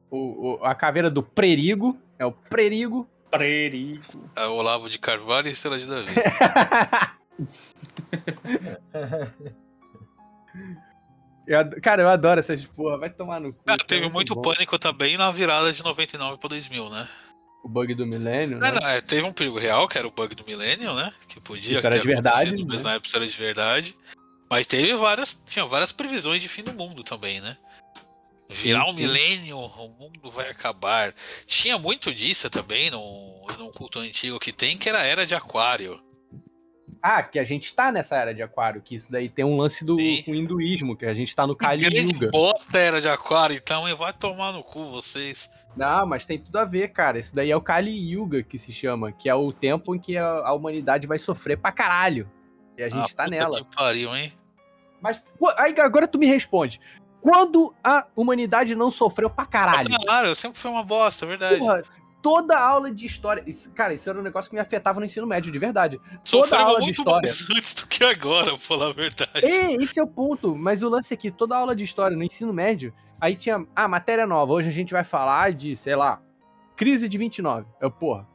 O, 0.10 0.56
o- 0.58 0.66
a 0.66 0.74
caveira 0.74 1.08
do 1.08 1.22
Prerigo, 1.22 1.96
é 2.18 2.26
o 2.26 2.32
Prerigo. 2.32 3.08
Prerigo. 3.30 4.28
É 4.36 4.48
o 4.48 4.54
Olavo 4.54 4.90
de 4.90 4.98
Carvalho 4.98 5.48
e 5.48 5.52
Estrela 5.52 5.78
de 5.78 5.86
Davi. 5.86 6.16
Eu 11.50 11.82
cara, 11.82 12.04
eu 12.04 12.10
adoro 12.10 12.40
essas 12.40 12.64
porra. 12.64 12.96
Vai 12.96 13.10
tomar 13.10 13.42
no 13.42 13.52
cu. 13.52 13.64
Cara, 13.64 13.78
isso 13.78 13.86
é 13.86 13.88
teve 13.88 14.08
muito 14.14 14.36
bom. 14.36 14.42
pânico 14.42 14.78
também 14.78 15.18
na 15.18 15.32
virada 15.32 15.74
de 15.74 15.84
99 15.84 16.38
para 16.38 16.50
2000, 16.50 16.90
né? 16.92 17.08
O 17.64 17.68
bug 17.68 17.96
do 17.96 18.06
milênio, 18.06 18.60
né? 18.60 18.72
Não, 18.72 18.88
é, 18.88 19.02
teve 19.02 19.24
um 19.24 19.32
perigo 19.32 19.58
real, 19.58 19.88
que 19.88 19.98
era 19.98 20.08
o 20.08 20.12
bug 20.12 20.34
do 20.36 20.46
Millennium, 20.46 20.94
né? 20.94 21.12
Que 21.28 21.42
podia 21.42 21.78
Isso 21.78 21.86
era 21.86 22.00
de 22.00 22.08
verdade, 22.08 22.38
acontecido, 22.38 22.68
mas 22.70 22.84
né? 22.84 22.90
na 22.90 22.96
época 22.96 23.18
era 23.18 23.28
de 23.28 23.36
verdade. 23.36 23.98
Mas 24.48 24.68
teve 24.68 24.94
várias. 24.94 25.42
Tinha 25.44 25.66
várias 25.66 25.92
previsões 25.92 26.42
de 26.42 26.48
fim 26.48 26.64
do 26.64 26.72
mundo 26.72 27.04
também, 27.04 27.42
né? 27.42 27.58
Virar 28.48 28.86
Sim, 28.86 28.92
um 28.92 28.94
milênio, 28.94 29.58
o 29.58 29.90
mundo 29.90 30.30
vai 30.30 30.50
acabar. 30.50 31.14
Tinha 31.48 31.80
muito 31.80 32.14
disso 32.14 32.48
também 32.50 32.92
no, 32.92 33.46
no 33.58 33.72
culto 33.72 34.00
antigo 34.00 34.40
que 34.40 34.52
tem, 34.52 34.78
que 34.78 34.88
era 34.88 35.00
a 35.00 35.04
era 35.04 35.26
de 35.26 35.34
aquário. 35.34 36.00
Ah, 37.02 37.24
que 37.24 37.40
a 37.40 37.44
gente 37.46 37.74
tá 37.74 37.92
nessa 37.92 38.18
era 38.18 38.34
de 38.34 38.42
aquário, 38.42 38.82
que 38.82 38.96
isso 38.96 39.10
daí 39.10 39.30
tem 39.30 39.46
um 39.46 39.56
lance 39.56 39.86
do 39.86 39.98
hinduísmo, 40.00 40.98
que 40.98 41.06
a 41.06 41.14
gente 41.14 41.34
tá 41.34 41.48
no 41.48 41.56
Kali 41.56 41.86
Yuga. 41.86 42.30
bosta 42.30 42.78
era 42.78 43.00
de 43.00 43.08
aquário, 43.08 43.56
então, 43.56 43.88
e 43.88 43.96
vai 43.96 44.12
tomar 44.12 44.52
no 44.52 44.62
cu 44.62 44.92
vocês. 44.92 45.50
Não, 45.78 46.06
mas 46.06 46.26
tem 46.26 46.38
tudo 46.38 46.58
a 46.58 46.66
ver, 46.66 46.90
cara. 46.90 47.18
Isso 47.18 47.34
daí 47.34 47.52
é 47.52 47.56
o 47.56 47.62
Kali 47.62 47.92
Yuga 47.92 48.44
que 48.44 48.58
se 48.58 48.74
chama, 48.74 49.14
que 49.14 49.30
é 49.30 49.36
o 49.36 49.52
tempo 49.52 49.96
em 49.96 50.00
que 50.00 50.18
a, 50.18 50.26
a 50.26 50.54
humanidade 50.54 51.08
vai 51.08 51.18
sofrer 51.18 51.58
pra 51.58 51.72
caralho. 51.72 52.30
E 52.78 52.84
a 52.84 52.90
gente 52.90 53.12
Ah, 53.14 53.16
tá 53.16 53.28
nela. 53.28 53.64
Que 53.64 53.76
pariu, 53.76 54.14
hein? 54.16 54.34
Mas 55.02 55.24
aí 55.58 55.74
agora 55.80 56.06
tu 56.08 56.18
me 56.20 56.26
responde. 56.26 56.82
Quando 57.22 57.74
a 57.84 58.08
humanidade 58.16 58.76
não 58.76 58.92
sofreu 58.92 59.30
pra 59.30 59.46
caralho? 59.46 59.90
Caralho, 60.06 60.36
sempre 60.36 60.58
foi 60.60 60.72
uma 60.72 60.84
bosta, 60.84 61.26
é 61.26 61.28
verdade. 61.30 61.60
Porra, 61.60 61.84
toda 62.22 62.58
aula 62.58 62.92
de 62.92 63.06
história. 63.06 63.44
isso- 63.48 63.72
cara, 63.72 63.94
isso 63.94 64.10
era 64.10 64.20
um 64.20 64.22
negócio 64.22 64.50
que 64.50 64.56
me 64.56 64.62
afetava 64.62 65.00
no 65.00 65.06
ensino 65.06 65.26
médio, 65.28 65.52
de 65.52 65.60
verdade. 65.60 65.98
toda 66.30 66.48
Sofreu 66.48 66.60
aula 66.66 66.80
de 66.80 66.86
muito 66.86 66.98
história. 67.02 67.22
mais 67.30 67.48
antes 67.52 67.74
do 67.76 67.88
que 67.88 68.04
agora, 68.04 68.48
pra 68.48 68.58
falar 68.58 68.88
a 68.88 68.94
verdade. 68.94 69.46
É, 69.46 69.74
esse 69.76 70.00
é 70.00 70.04
o 70.04 70.08
ponto. 70.08 70.56
Mas 70.56 70.84
o 70.84 70.90
lance 70.90 71.14
aqui, 71.14 71.32
toda 71.32 71.56
aula 71.58 71.76
de 71.76 71.84
história 71.84 72.16
no 72.18 72.24
ensino 72.24 72.54
médio, 72.54 72.94
aí 73.22 73.36
tinha. 73.36 73.66
Ah, 73.76 73.88
matéria 73.88 74.26
nova. 74.28 74.52
Hoje 74.54 74.70
a 74.70 74.72
gente 74.74 74.92
vai 74.94 75.04
falar 75.04 75.54
de, 75.54 75.76
sei 75.76 75.96
lá, 75.96 76.22
crise 76.76 77.08
de 77.08 77.18
29. 77.18 77.66
Eu, 77.82 77.90
porra, 77.92 78.28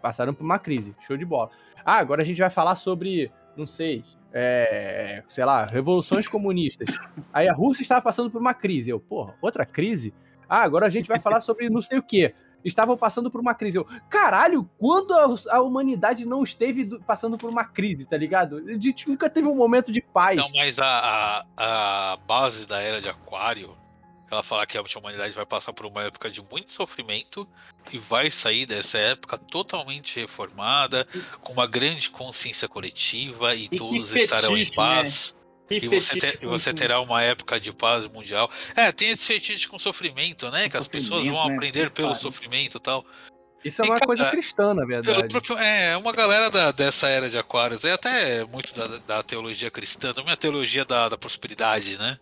passaram 0.00 0.34
por 0.34 0.44
uma 0.44 0.58
crise. 0.58 0.94
Show 1.00 1.16
de 1.16 1.24
bola. 1.24 1.50
Ah, 1.84 1.96
agora 1.96 2.22
a 2.22 2.24
gente 2.24 2.38
vai 2.38 2.50
falar 2.50 2.76
sobre, 2.76 3.30
não 3.56 3.66
sei, 3.66 4.04
é, 4.32 5.22
sei 5.28 5.44
lá, 5.44 5.64
revoluções 5.66 6.28
comunistas. 6.28 6.88
Aí 7.32 7.48
a 7.48 7.52
Rússia 7.52 7.82
estava 7.82 8.00
passando 8.00 8.30
por 8.30 8.40
uma 8.40 8.54
crise. 8.54 8.90
Eu, 8.90 9.00
porra, 9.00 9.34
outra 9.42 9.64
crise? 9.66 10.14
Ah, 10.48 10.62
agora 10.62 10.86
a 10.86 10.90
gente 10.90 11.08
vai 11.08 11.18
falar 11.18 11.40
sobre 11.40 11.68
não 11.70 11.80
sei 11.82 11.98
o 11.98 12.02
quê. 12.02 12.34
Estavam 12.64 12.96
passando 12.96 13.30
por 13.30 13.40
uma 13.40 13.54
crise. 13.54 13.78
Eu, 13.78 13.86
caralho, 14.08 14.68
quando 14.78 15.14
a, 15.14 15.56
a 15.56 15.60
humanidade 15.60 16.24
não 16.24 16.42
esteve 16.42 16.84
do- 16.84 17.00
passando 17.00 17.36
por 17.36 17.50
uma 17.50 17.64
crise, 17.64 18.04
tá 18.04 18.16
ligado? 18.16 18.58
A 18.68 18.72
gente 18.78 19.08
nunca 19.08 19.28
teve 19.28 19.48
um 19.48 19.54
momento 19.54 19.90
de 19.90 20.00
paz. 20.00 20.36
Não, 20.36 20.50
mas 20.54 20.78
a, 20.78 21.44
a, 21.56 22.12
a 22.12 22.16
base 22.16 22.66
da 22.66 22.80
era 22.80 23.00
de 23.00 23.08
Aquário, 23.08 23.76
ela 24.30 24.42
fala 24.42 24.66
que 24.66 24.78
a 24.78 24.82
humanidade 24.98 25.34
vai 25.34 25.44
passar 25.44 25.72
por 25.72 25.84
uma 25.84 26.02
época 26.04 26.30
de 26.30 26.40
muito 26.50 26.72
sofrimento 26.72 27.46
e 27.92 27.98
vai 27.98 28.30
sair 28.30 28.64
dessa 28.64 28.96
época 28.96 29.36
totalmente 29.36 30.18
reformada, 30.18 31.06
com 31.42 31.52
uma 31.52 31.66
grande 31.66 32.08
consciência 32.08 32.66
coletiva 32.66 33.54
e, 33.54 33.68
que 33.68 33.76
todos 33.76 34.14
estarão 34.14 34.56
em 34.56 34.60
fetiche, 34.60 34.76
paz. 34.76 35.36
Que 35.36 35.41
E 35.70 35.80
você, 35.88 36.14
fetiche 36.20 36.36
te- 36.38 36.44
e 36.44 36.46
você 36.46 36.70
com- 36.70 36.76
terá 36.76 37.00
uma 37.00 37.22
época 37.22 37.58
de 37.58 37.72
paz 37.72 38.06
mundial. 38.06 38.50
É, 38.76 38.92
tem 38.92 39.10
esse 39.10 39.26
fetiche 39.26 39.66
com 39.68 39.78
sofrimento, 39.78 40.50
né? 40.50 40.68
Que 40.68 40.76
as 40.76 40.86
pessoas 40.88 41.26
vão 41.26 41.48
né? 41.48 41.54
aprender 41.54 41.90
pelo 41.90 42.08
Pariu. 42.08 42.20
sofrimento 42.20 42.76
e 42.76 42.80
tal. 42.80 43.04
Isso 43.64 43.80
é 43.80 43.84
E, 43.84 43.88
uma 43.88 43.94
cara, 43.94 44.06
coisa 44.06 44.28
cristã, 44.30 44.74
na 44.74 44.84
verdade. 44.84 45.34
é, 45.60 45.96
uma 45.96 46.12
galera 46.12 46.50
da- 46.50 46.72
dessa 46.72 47.08
era 47.08 47.30
de 47.30 47.38
Aquários, 47.38 47.84
é 47.84 47.92
até 47.92 48.44
muito 48.44 48.74
da, 48.74 48.98
da 48.98 49.22
teologia 49.22 49.70
cristã, 49.70 50.12
também 50.12 50.32
a 50.32 50.36
teologia 50.36 50.84
da, 50.84 51.08
da 51.08 51.16
prosperidade, 51.16 51.96
né? 51.96 52.18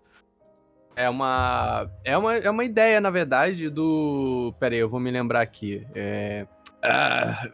É 0.94 1.09
uma, 1.09 1.90
é 2.05 2.16
uma. 2.18 2.37
É 2.37 2.50
uma 2.50 2.64
ideia, 2.64 3.00
na 3.00 3.11
verdade, 3.11 3.70
do. 3.70 4.55
Pera 4.61 4.74
aí, 4.74 4.81
eu 4.81 4.88
vou 4.88 5.00
me 5.00 5.11
lembrar 5.11 5.40
aqui. 5.40 5.87
É... 5.94 6.46
ah, 6.83 7.48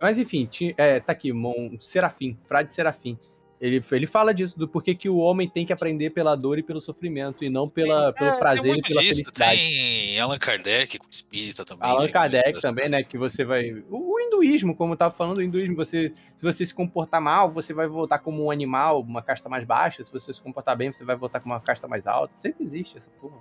Mas 0.00 0.18
enfim, 0.18 0.46
ti- 0.46 0.74
é, 0.78 0.98
tá 1.00 1.12
aqui, 1.12 1.30
Mon... 1.32 1.78
Serafim, 1.80 2.38
Frade 2.46 2.72
Serafim. 2.72 3.18
Ele, 3.58 3.82
ele 3.90 4.06
fala 4.06 4.34
disso, 4.34 4.58
do 4.58 4.68
porquê 4.68 4.94
que 4.94 5.08
o 5.08 5.16
homem 5.16 5.48
tem 5.48 5.64
que 5.64 5.72
aprender 5.72 6.10
pela 6.10 6.36
dor 6.36 6.58
e 6.58 6.62
pelo 6.62 6.80
sofrimento, 6.80 7.42
e 7.42 7.48
não 7.48 7.68
pela, 7.68 8.12
pelo 8.12 8.30
É, 8.30 8.38
prazer 8.38 8.76
e 8.76 8.82
pela 8.82 9.00
disso, 9.00 9.20
felicidade. 9.20 9.58
Tem 9.58 10.20
Allan 10.20 10.38
Kardec, 10.38 10.98
com 10.98 11.06
espírita 11.10 11.64
também. 11.64 11.88
Allan 11.88 12.08
Kardec 12.08 12.60
também, 12.60 12.88
né? 12.88 13.02
Que 13.02 13.16
você 13.16 13.44
vai. 13.44 13.72
O, 13.88 14.14
o 14.14 14.20
hinduísmo, 14.20 14.76
como 14.76 14.92
eu 14.92 14.96
tava 14.96 15.14
falando, 15.14 15.38
o 15.38 15.42
hinduísmo, 15.42 15.74
você, 15.74 16.12
se 16.34 16.42
você 16.42 16.66
se 16.66 16.74
comportar 16.74 17.20
mal, 17.20 17.50
você 17.50 17.72
vai 17.72 17.86
voltar 17.86 18.18
como 18.18 18.44
um 18.44 18.50
animal, 18.50 19.00
uma 19.00 19.22
casta 19.22 19.48
mais 19.48 19.64
baixa. 19.64 20.04
Se 20.04 20.12
você 20.12 20.34
se 20.34 20.42
comportar 20.42 20.76
bem, 20.76 20.92
você 20.92 21.04
vai 21.04 21.16
voltar 21.16 21.40
com 21.40 21.48
uma 21.48 21.60
casta 21.60 21.88
mais 21.88 22.06
alta. 22.06 22.36
Sempre 22.36 22.62
existe 22.62 22.98
essa 22.98 23.10
porra. 23.20 23.38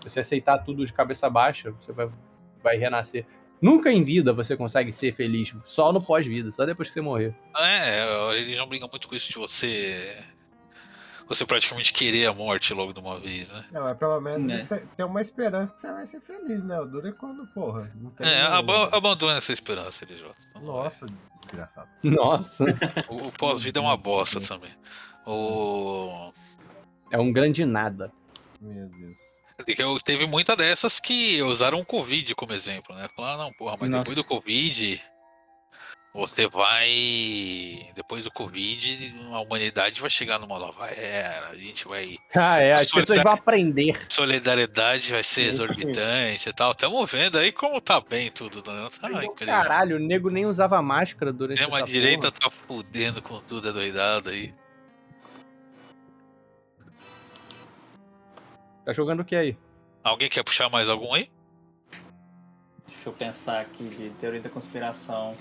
Se 0.00 0.10
você 0.10 0.20
aceitar 0.20 0.58
tudo 0.58 0.86
de 0.86 0.92
cabeça 0.92 1.28
baixa, 1.28 1.72
você 1.72 1.92
vai, 1.92 2.08
vai 2.62 2.76
renascer. 2.76 3.26
Nunca 3.60 3.90
em 3.92 4.02
vida 4.02 4.32
você 4.32 4.56
consegue 4.56 4.92
ser 4.92 5.12
feliz. 5.14 5.54
Só 5.64 5.92
no 5.92 6.00
pós-vida, 6.02 6.50
só 6.50 6.64
depois 6.64 6.88
que 6.88 6.94
você 6.94 7.00
morrer. 7.00 7.34
É, 7.56 8.00
a 8.02 8.32
religião 8.32 8.66
briga 8.66 8.86
muito 8.88 9.06
com 9.08 9.14
isso 9.14 9.28
de 9.30 9.38
você. 9.38 10.16
Você 11.28 11.46
praticamente 11.46 11.92
querer 11.92 12.26
a 12.26 12.32
morte 12.32 12.74
logo 12.74 12.92
de 12.92 12.98
uma 12.98 13.20
vez, 13.20 13.52
né? 13.52 13.64
Não, 13.70 13.82
mas 13.82 13.96
pelo 13.96 14.20
menos 14.20 14.46
Né. 14.48 14.64
você 14.64 14.84
tem 14.96 15.06
uma 15.06 15.22
esperança 15.22 15.72
que 15.72 15.80
você 15.80 15.92
vai 15.92 16.04
ser 16.06 16.20
feliz, 16.22 16.64
né? 16.64 16.80
O 16.80 16.86
duro 16.86 17.06
é 17.06 17.12
quando, 17.12 17.46
porra, 17.48 17.88
não 17.94 18.10
tem. 18.10 18.26
É, 18.26 18.42
aba- 18.42 18.88
abandona 18.96 19.36
essa 19.38 19.52
esperança, 19.52 20.04
LJ. 20.04 20.28
Nossa, 20.62 21.06
desgraçado. 21.42 21.88
Nossa. 22.02 22.64
O, 23.08 23.28
o 23.28 23.32
pós-vida 23.32 23.78
é 23.78 23.82
uma 23.82 23.96
bosta 23.96 24.40
também. 24.40 24.72
O. 25.24 26.32
É 27.12 27.18
um 27.18 27.32
grande 27.32 27.64
nada. 27.64 28.10
Meu 28.60 28.88
Deus. 28.88 29.16
Eu, 29.78 29.98
teve 29.98 30.26
muita 30.26 30.56
dessas 30.56 30.98
que 31.00 31.42
usaram 31.42 31.80
o 31.80 31.86
Covid 31.86 32.34
como 32.34 32.52
exemplo, 32.52 32.94
né? 32.94 33.08
Falaram, 33.14 33.44
não, 33.44 33.52
porra, 33.52 33.76
mas 33.80 33.90
depois 33.90 34.14
do 34.14 34.22
Nossa. 34.22 34.28
Covid, 34.28 35.02
você 36.12 36.48
vai. 36.48 36.88
Depois 37.94 38.24
do 38.24 38.32
Covid, 38.32 39.14
a 39.32 39.40
humanidade 39.40 40.00
vai 40.00 40.10
chegar 40.10 40.40
numa 40.40 40.58
nova 40.58 40.86
era, 40.88 41.50
a 41.50 41.54
gente 41.54 41.86
vai. 41.86 42.16
Ah, 42.34 42.58
é. 42.58 42.72
As 42.72 42.86
pessoas 42.86 43.22
vão 43.22 43.32
aprender. 43.32 44.00
Solidariedade 44.08 45.12
vai 45.12 45.22
ser 45.22 45.42
exorbitante 45.42 46.48
e 46.48 46.52
tal. 46.52 46.74
Tamo 46.74 47.04
vendo 47.06 47.38
aí 47.38 47.52
como 47.52 47.80
tá 47.80 48.00
bem 48.00 48.30
tudo, 48.30 48.62
né? 48.72 48.88
Tá 49.00 49.08
incrível. 49.24 49.54
Caralho, 49.54 49.96
o 49.96 49.98
nego 50.00 50.30
nem 50.30 50.46
usava 50.46 50.80
máscara 50.82 51.32
durante 51.32 51.58
Tem 51.58 51.66
uma 51.66 51.78
essa 51.78 51.86
direita 51.86 52.32
porra. 52.32 52.40
tá 52.40 52.50
fudendo 52.50 53.22
com 53.22 53.40
tudo, 53.40 53.68
é 53.68 53.72
doidado 53.72 54.30
aí. 54.30 54.52
Tá 58.84 58.92
jogando 58.92 59.20
o 59.20 59.24
que 59.24 59.36
aí? 59.36 59.56
Alguém 60.02 60.28
quer 60.28 60.42
puxar 60.42 60.70
mais 60.70 60.88
algum 60.88 61.12
aí? 61.14 61.30
Deixa 62.86 63.08
eu 63.08 63.12
pensar 63.12 63.60
aqui 63.60 63.84
de 63.84 64.10
teoria 64.10 64.40
da 64.40 64.50
conspiração. 64.50 65.34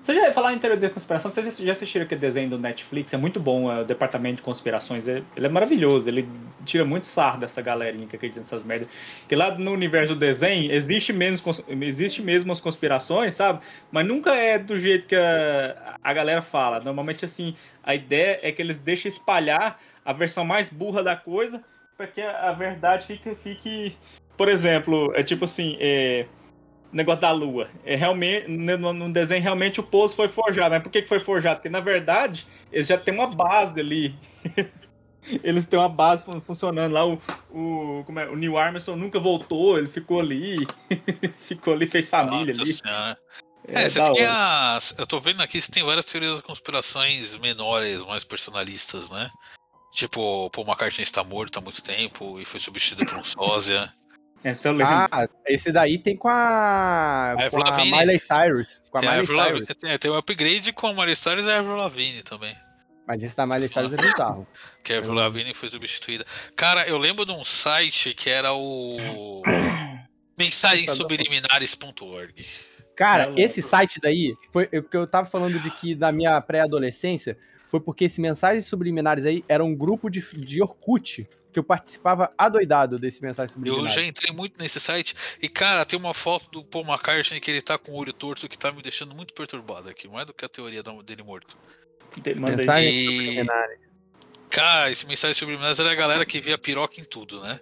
Você 0.00 0.14
já 0.14 0.26
ia 0.28 0.32
falar 0.32 0.52
em 0.52 0.58
teoria 0.58 0.78
da 0.78 0.90
conspiração? 0.90 1.28
Vocês 1.28 1.58
já- 1.58 1.72
assistiram 1.72 2.04
aquele 2.04 2.20
desenho 2.20 2.50
do 2.50 2.58
Netflix? 2.58 3.12
É 3.12 3.16
muito 3.16 3.40
bom, 3.40 3.70
é 3.70 3.80
o 3.80 3.84
Departamento 3.84 4.36
de 4.36 4.42
Conspirações. 4.42 5.08
É- 5.08 5.24
ele 5.36 5.46
é 5.46 5.48
maravilhoso, 5.48 6.08
ele 6.08 6.28
tira 6.64 6.84
muito 6.84 7.04
sarro 7.04 7.38
dessa 7.40 7.60
galerinha 7.60 8.06
que 8.06 8.14
acredita 8.14 8.38
nessas 8.40 8.62
merdas. 8.62 8.88
Porque 9.20 9.34
lá 9.34 9.58
no 9.58 9.72
universo 9.72 10.14
do 10.14 10.20
desenho 10.20 10.70
existe, 10.70 11.12
menos, 11.12 11.42
existe 11.68 12.22
mesmo 12.22 12.52
as 12.52 12.60
conspirações, 12.60 13.34
sabe? 13.34 13.60
Mas 13.90 14.06
nunca 14.06 14.36
é 14.36 14.56
do 14.56 14.78
jeito 14.78 15.08
que 15.08 15.16
a, 15.16 15.96
a 16.02 16.12
galera 16.12 16.42
fala. 16.42 16.78
Normalmente, 16.80 17.24
assim, 17.24 17.56
a 17.82 17.94
ideia 17.94 18.38
é 18.42 18.52
que 18.52 18.62
eles 18.62 18.78
deixam 18.78 19.08
espalhar 19.08 19.80
a 20.04 20.12
versão 20.12 20.44
mais 20.44 20.70
burra 20.70 21.02
da 21.02 21.16
coisa 21.16 21.62
para 21.98 22.06
que 22.06 22.22
a, 22.22 22.52
verdade 22.52 23.06
fique, 23.06 23.34
fique. 23.34 23.96
Por 24.36 24.48
exemplo, 24.48 25.12
é 25.16 25.22
tipo 25.24 25.44
assim, 25.44 25.76
é, 25.80 26.26
negócio 26.92 27.20
da 27.20 27.32
lua. 27.32 27.68
É 27.84 27.96
realmente, 27.96 28.48
no, 28.48 28.92
no 28.92 29.12
desenho, 29.12 29.42
realmente 29.42 29.80
o 29.80 29.82
pouso 29.82 30.14
foi 30.14 30.28
forjado. 30.28 30.70
Mas 30.70 30.82
por 30.82 30.92
que, 30.92 31.02
que 31.02 31.08
foi 31.08 31.18
forjado? 31.18 31.56
Porque 31.56 31.68
na 31.68 31.80
verdade, 31.80 32.46
eles 32.70 32.86
já 32.86 32.96
têm 32.96 33.12
uma 33.12 33.26
base 33.26 33.80
ali. 33.80 34.14
eles 35.42 35.66
têm 35.66 35.76
uma 35.76 35.88
base 35.88 36.24
fun- 36.24 36.40
funcionando 36.40 36.92
lá. 36.92 37.04
O, 37.04 37.20
o, 37.50 38.04
como 38.04 38.20
é, 38.20 38.28
o 38.28 38.36
Neil 38.36 38.56
Armstrong 38.56 39.00
nunca 39.00 39.18
voltou, 39.18 39.76
ele 39.76 39.88
ficou 39.88 40.20
ali. 40.20 40.64
ficou 41.34 41.74
ali, 41.74 41.88
fez 41.88 42.08
família 42.08 42.54
Nossa 42.54 42.62
ali. 42.62 42.72
senhora. 42.72 43.18
É, 43.66 43.82
É, 43.82 43.88
você 43.88 44.00
tem 44.12 44.24
as. 44.24 44.94
Eu 44.96 45.06
tô 45.06 45.18
vendo 45.18 45.42
aqui, 45.42 45.60
você 45.60 45.70
tem 45.70 45.82
várias 45.82 46.04
teorias 46.04 46.34
das 46.34 46.42
conspirações 46.42 47.36
menores, 47.38 48.02
mais 48.06 48.22
personalistas, 48.22 49.10
né? 49.10 49.28
Tipo, 49.98 50.48
Paul 50.50 50.64
McCartney 50.64 51.02
está 51.02 51.24
morto 51.24 51.58
há 51.58 51.60
muito 51.60 51.82
tempo 51.82 52.38
e 52.40 52.44
foi 52.44 52.60
substituído 52.60 53.04
por 53.10 53.18
um 53.18 53.24
sósia. 53.26 53.92
Essa 54.44 54.68
eu 54.68 54.72
lembro. 54.72 54.94
Ah, 54.94 55.28
esse 55.48 55.72
daí 55.72 55.98
tem 55.98 56.16
com 56.16 56.28
a. 56.28 57.32
A 57.32 57.50
com 57.50 57.56
a 57.60 57.70
Lavigne. 57.70 57.90
Miley 57.98 58.20
Cyrus. 58.20 58.80
Com 58.92 58.98
a 58.98 59.00
Tem, 59.00 59.08
a 59.08 59.12
Miley 59.16 59.34
Lavigne- 59.36 59.66
Cyrus. 59.66 59.82
é, 59.92 59.98
tem 59.98 60.08
o 60.08 60.16
upgrade 60.16 60.72
com 60.72 60.86
a 60.86 60.92
Miley 60.94 61.16
Cyrus 61.16 61.46
e 61.46 61.50
a 61.50 61.58
Avril 61.58 61.74
Lavigne 61.74 62.22
também. 62.22 62.54
Mas 63.08 63.24
esse 63.24 63.36
da 63.36 63.44
Miley 63.44 63.68
Cyrus 63.68 63.92
é 63.92 63.96
bizarro. 63.96 64.46
Que 64.84 64.92
a 64.92 64.98
Avril 64.98 65.14
Lavigne 65.14 65.52
foi 65.52 65.68
substituída. 65.68 66.24
Cara, 66.54 66.86
eu 66.88 66.96
lembro 66.96 67.24
de 67.26 67.32
um 67.32 67.44
site 67.44 68.14
que 68.14 68.30
era 68.30 68.52
o. 68.54 69.42
mensagensubliminares.org. 70.38 72.46
Cara, 72.96 73.32
É 73.36 73.40
esse 73.42 73.60
site 73.62 73.98
daí, 74.00 74.34
foi 74.52 74.68
o 74.72 74.82
que 74.82 74.96
eu 74.96 75.06
tava 75.06 75.28
falando 75.28 75.58
de 75.58 75.70
que 75.70 75.94
na 75.96 76.10
minha 76.12 76.40
pré-adolescência, 76.40 77.36
foi 77.70 77.80
porque 77.80 78.04
esse 78.04 78.20
Mensagens 78.20 78.66
Subliminares 78.66 79.24
aí 79.24 79.44
era 79.48 79.64
um 79.64 79.74
grupo 79.74 80.08
de, 80.10 80.20
de 80.36 80.62
Orkut 80.62 81.26
que 81.52 81.58
eu 81.58 81.64
participava 81.64 82.32
adoidado 82.36 82.98
desse 82.98 83.22
Mensagens 83.22 83.52
Eu 83.52 83.54
Subliminares. 83.54 83.94
já 83.94 84.02
entrei 84.02 84.34
muito 84.34 84.60
nesse 84.60 84.78
site 84.80 85.14
e, 85.40 85.48
cara, 85.48 85.84
tem 85.84 85.98
uma 85.98 86.12
foto 86.14 86.50
do 86.50 86.64
Paul 86.64 86.84
McCartney 86.84 87.40
que 87.40 87.50
ele 87.50 87.62
tá 87.62 87.78
com 87.78 87.92
o 87.92 87.96
olho 87.96 88.12
torto 88.12 88.48
que 88.48 88.58
tá 88.58 88.70
me 88.72 88.82
deixando 88.82 89.14
muito 89.14 89.32
perturbado 89.34 89.88
aqui, 89.88 90.08
mais 90.08 90.26
do 90.26 90.34
que 90.34 90.44
a 90.44 90.48
teoria 90.48 90.82
dele 91.04 91.22
morto. 91.22 91.56
De-. 92.22 92.34
Mensagens 92.34 92.92
E- 92.92 93.06
Subliminares. 93.06 93.78
Cara, 94.50 94.90
esse 94.90 95.06
mensagem 95.06 95.34
subliminares 95.34 95.78
era 95.78 95.92
a 95.92 95.94
galera 95.94 96.24
que 96.24 96.40
via 96.40 96.56
piroca 96.56 96.98
em 97.00 97.04
tudo, 97.04 97.40
né? 97.42 97.60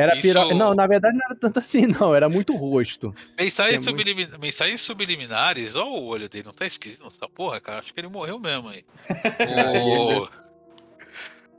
Era 0.00 0.14
Isso- 0.16 0.22
piro... 0.28 0.54
Não, 0.54 0.74
na 0.76 0.86
verdade 0.86 1.16
não 1.16 1.24
era 1.24 1.34
tanto 1.34 1.58
assim, 1.58 1.84
não. 1.86 2.14
Era 2.14 2.28
muito 2.28 2.54
rosto. 2.54 3.12
Mensagens, 3.36 3.84
É 3.84 3.90
muito- 3.90 4.38
mensagens 4.40 4.80
subliminares, 4.80 5.74
ó 5.74 5.84
o 5.88 6.06
olho 6.06 6.28
dele, 6.28 6.44
não 6.46 6.52
tá 6.52 6.64
esquisito 6.66 7.02
nessa 7.02 7.28
porra, 7.28 7.60
cara? 7.60 7.80
Acho 7.80 7.92
que 7.92 7.98
ele 7.98 8.06
morreu 8.06 8.38
mesmo 8.38 8.68
aí. 8.68 8.84
O- 9.76 10.28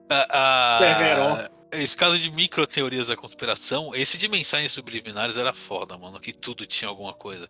A- 0.10 0.28
a-. 0.32 1.50
Esse 1.72 1.96
caso 1.96 2.18
de 2.18 2.32
micro 2.32 2.66
teorias 2.66 3.08
da 3.10 3.16
conspiração, 3.18 3.94
esse 3.94 4.18
de 4.18 4.28
mensagens 4.28 4.72
subliminares 4.72 5.38
era 5.38 5.54
foda, 5.54 5.96
mano, 5.98 6.20
que 6.20 6.34
tudo 6.34 6.66
tinha 6.66 6.90
alguma 6.90 7.14
coisa. 7.14 7.48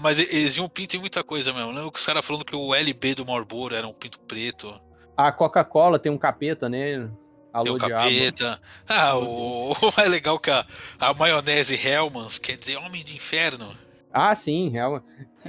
Mas 0.00 0.20
eles 0.20 0.54
viam 0.54 0.68
pinto 0.68 0.94
em 0.96 1.00
muita 1.00 1.24
coisa 1.24 1.52
mesmo. 1.52 1.70
Lembra 1.72 1.90
que 1.90 1.98
os 1.98 2.06
caras 2.06 2.24
falando 2.24 2.44
que 2.44 2.54
o 2.54 2.72
LB 2.74 3.14
do 3.16 3.26
Marlboro 3.26 3.74
era 3.74 3.88
um 3.88 3.92
pinto 3.94 4.20
preto. 4.20 4.78
A 5.16 5.32
Coca-Cola 5.32 5.98
tem 5.98 6.12
um 6.12 6.18
capeta 6.18 6.68
nele. 6.68 7.10
Alô, 7.58 7.64
Tem 7.64 7.72
o 7.72 7.78
diabo. 7.78 8.04
capeta. 8.04 8.60
Ah, 8.88 9.18
o, 9.18 9.72
mais 9.96 10.08
legal 10.08 10.38
que 10.38 10.50
a, 10.50 10.64
a 10.98 11.14
maionese 11.14 11.74
Hellmann's 11.74 12.38
quer 12.38 12.56
dizer 12.56 12.76
homem 12.76 13.04
de 13.04 13.14
inferno. 13.14 13.66
Ah, 14.12 14.34
sim, 14.34 14.68
real. 14.68 15.02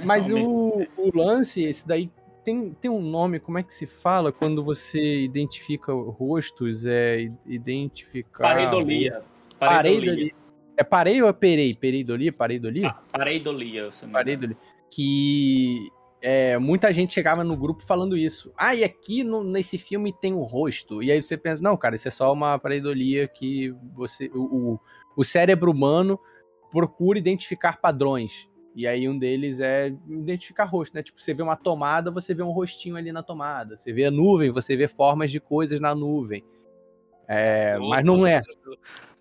Mas 0.04 0.30
o, 0.30 0.86
o 0.96 1.10
lance, 1.16 1.62
esse 1.62 1.86
daí 1.86 2.10
tem, 2.44 2.72
tem 2.72 2.90
um 2.90 3.00
nome, 3.00 3.38
como 3.38 3.58
é 3.58 3.62
que 3.62 3.72
se 3.72 3.86
fala 3.86 4.32
quando 4.32 4.62
você 4.64 5.22
identifica 5.22 5.92
rostos? 5.92 6.84
É 6.86 7.30
identificar. 7.46 8.42
Pareidolia. 8.42 9.22
Pareidolia. 9.58 10.00
Pareidolia. 10.06 10.40
É 10.76 10.82
parei 10.82 11.22
ou 11.22 11.28
é 11.28 11.32
perei? 11.32 11.74
Pereidolia? 11.74 12.32
Pareidolia? 12.32 12.94
Pareidolia. 13.12 13.82
me 13.82 13.88
engano. 13.88 14.12
Pareidolia. 14.12 14.56
Que 14.90 15.90
é, 16.20 16.58
muita 16.58 16.92
gente 16.92 17.14
chegava 17.14 17.42
no 17.42 17.56
grupo 17.56 17.82
falando 17.82 18.16
isso. 18.16 18.52
Ah, 18.56 18.74
e 18.74 18.84
aqui 18.84 19.24
no- 19.24 19.44
nesse 19.44 19.78
filme 19.78 20.12
tem 20.12 20.34
um 20.34 20.42
rosto. 20.42 21.02
E 21.02 21.10
aí 21.10 21.22
você 21.22 21.36
pensa, 21.36 21.62
não, 21.62 21.76
cara, 21.76 21.96
isso 21.96 22.08
é 22.08 22.10
só 22.10 22.32
uma 22.32 22.58
pareidolia 22.58 23.26
que 23.26 23.74
você. 23.94 24.30
O, 24.34 24.72
o, 24.74 24.80
o 25.16 25.24
cérebro 25.24 25.70
humano 25.70 26.18
procura 26.70 27.18
identificar 27.18 27.80
padrões. 27.80 28.48
E 28.74 28.86
aí 28.86 29.08
um 29.08 29.18
deles 29.18 29.58
é 29.58 29.92
identificar 30.08 30.64
rosto, 30.64 30.94
né? 30.94 31.02
Tipo, 31.02 31.20
você 31.20 31.34
vê 31.34 31.42
uma 31.42 31.56
tomada, 31.56 32.10
você 32.10 32.32
vê 32.32 32.42
um 32.42 32.50
rostinho 32.50 32.96
ali 32.96 33.10
na 33.10 33.22
tomada. 33.22 33.76
Você 33.76 33.92
vê 33.92 34.04
a 34.04 34.10
nuvem, 34.10 34.50
você 34.50 34.76
vê 34.76 34.86
formas 34.86 35.30
de 35.30 35.40
coisas 35.40 35.80
na 35.80 35.94
nuvem. 35.94 36.44
É, 37.26 37.78
mas 37.78 38.04
não 38.04 38.26
é. 38.26 38.42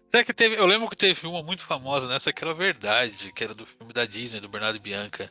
Será 0.08 0.24
que 0.24 0.34
teve. 0.34 0.56
Eu 0.56 0.66
lembro 0.66 0.90
que 0.90 0.98
teve 0.98 1.28
uma 1.28 1.44
muito 1.44 1.64
famosa 1.66 2.08
nessa 2.08 2.34
que 2.34 2.44
era 2.44 2.54
verdade, 2.54 3.32
que 3.34 3.44
era 3.44 3.54
do 3.54 3.66
filme 3.66 3.94
da 3.94 4.06
Disney, 4.06 4.40
do 4.40 4.50
Bernardo 4.50 4.78
e 4.78 4.80
Bianca. 4.80 5.30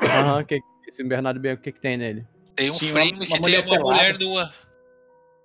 Aham, 0.00 0.44
que, 0.44 0.60
esse 0.86 1.02
Bernardo 1.04 1.38
Bianco, 1.40 1.60
o 1.60 1.64
que, 1.64 1.72
que 1.72 1.80
tem 1.80 1.96
nele? 1.96 2.26
Tem 2.54 2.70
um 2.70 2.74
Tinha 2.78 2.90
uma- 2.92 3.00
frame 3.00 3.12
uma 3.12 3.20
que 3.26 3.32
tem 3.32 3.40
mulher 3.40 3.66
uma 3.66 3.78
mulher 3.78 4.16
pelada. 4.18 4.24
nua. 4.24 4.52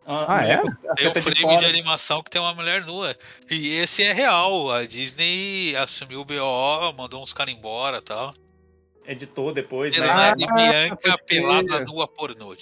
Ah, 0.05 0.37
Ah, 0.39 0.45
é? 0.45 0.57
Tem 0.95 1.07
um 1.09 1.13
de 1.13 1.21
frame 1.21 1.35
de, 1.35 1.41
fora. 1.41 1.67
animação 1.67 2.23
que 2.23 2.29
tem 2.31 2.41
uma 2.41 2.53
mulher 2.53 2.85
nua. 2.85 3.15
E 3.49 3.75
esse 3.75 4.01
é 4.03 4.11
real. 4.13 4.71
A 4.71 4.85
Disney 4.85 5.75
assumiu 5.75 6.21
o 6.21 6.25
BO, 6.25 6.93
mandou 6.97 7.21
uns 7.21 7.33
caras 7.33 7.53
embora 7.53 7.97
e 7.97 8.01
tal. 8.01 8.33
Editou 9.05 9.51
depois, 9.51 9.97
né? 9.97 10.05
E 10.05 10.09
Ah, 10.09 10.35
Bianca 10.35 11.17
pelada 11.25 11.79
nua 11.85 12.07
pornô. 12.07 12.55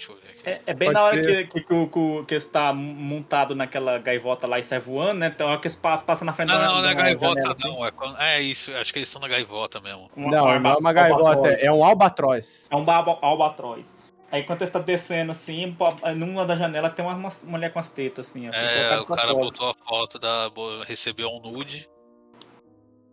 É, 0.46 0.62
é 0.66 0.74
bem 0.74 0.88
Pode 0.88 0.94
na 0.94 1.04
hora 1.04 1.22
que, 1.22 1.48
que, 1.48 1.62
que, 1.62 1.74
o- 1.74 2.24
que, 2.26 2.34
está 2.36 2.74
montado 2.74 3.54
naquela 3.54 3.98
gaivota 4.00 4.48
lá 4.48 4.58
e 4.58 4.64
sai 4.64 4.80
voando, 4.80 5.16
né? 5.20 5.30
Tem 5.30 5.46
uma 5.46 5.52
hora 5.52 5.62
que 5.62 5.68
eles 5.68 5.76
pa- 5.76 5.98
passam 5.98 6.26
na 6.26 6.32
frente 6.32 6.48
Não, 6.48 6.58
da 6.58 6.66
não, 6.68 6.82
não 6.82 6.90
é 6.90 6.96
gaivota, 6.96 7.42
janela, 7.42 7.54
assim, 7.54 7.68
não. 7.68 7.86
É, 7.86 7.92
quando- 7.92 8.18
é 8.22 8.42
isso, 8.42 8.74
acho 8.76 8.94
que 8.94 9.00
eles 9.00 9.10
estão 9.10 9.22
na 9.22 9.28
gaivota 9.28 9.82
mesmo. 9.82 10.10
uma- 10.16 10.32
não, 10.32 10.46
uma 10.46 10.60
não 10.60 10.72
é 10.72 10.78
uma 10.78 10.94
gaivota, 10.94 11.24
albatroz. 11.30 11.64
é 11.64 11.72
um 11.72 11.84
albatroz. 11.84 12.68
É 12.72 12.76
um 12.76 12.86
albatroz. 13.22 13.94
Aí 14.32 14.44
quando 14.44 14.62
está 14.62 14.80
descendo 14.80 15.32
assim, 15.34 15.76
numa 16.16 16.46
da 16.46 16.56
janela 16.56 16.90
tem 16.90 17.04
uma, 17.04 17.16
uma 17.16 17.30
mulher 17.46 17.74
com 17.74 17.80
as 17.80 17.90
tetas, 17.90 18.30
assim. 18.30 18.48
É, 18.48 18.98
o 19.00 19.06
cara 19.06 19.34
botou 19.34 19.70
a 19.72 19.74
foto 19.74 20.18
da. 20.18 20.50
recebeu 20.88 21.30
um 21.30 21.42
nude 21.42 21.90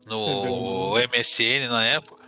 no 0.06 0.94
MSN 0.98 1.68
na 1.68 1.84
época. 1.84 2.25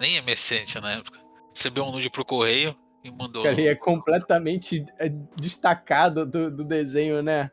Nem 0.00 0.22
tinha 0.66 0.80
na 0.80 0.92
época. 0.92 1.18
Recebeu 1.54 1.84
um 1.84 1.90
nude 1.92 2.10
pro 2.10 2.24
correio 2.24 2.76
e 3.02 3.10
mandou. 3.10 3.46
Ali 3.46 3.66
é 3.68 3.74
completamente 3.74 4.84
é, 4.98 5.08
destacado 5.36 6.24
do, 6.24 6.50
do 6.50 6.64
desenho, 6.64 7.22
né? 7.22 7.50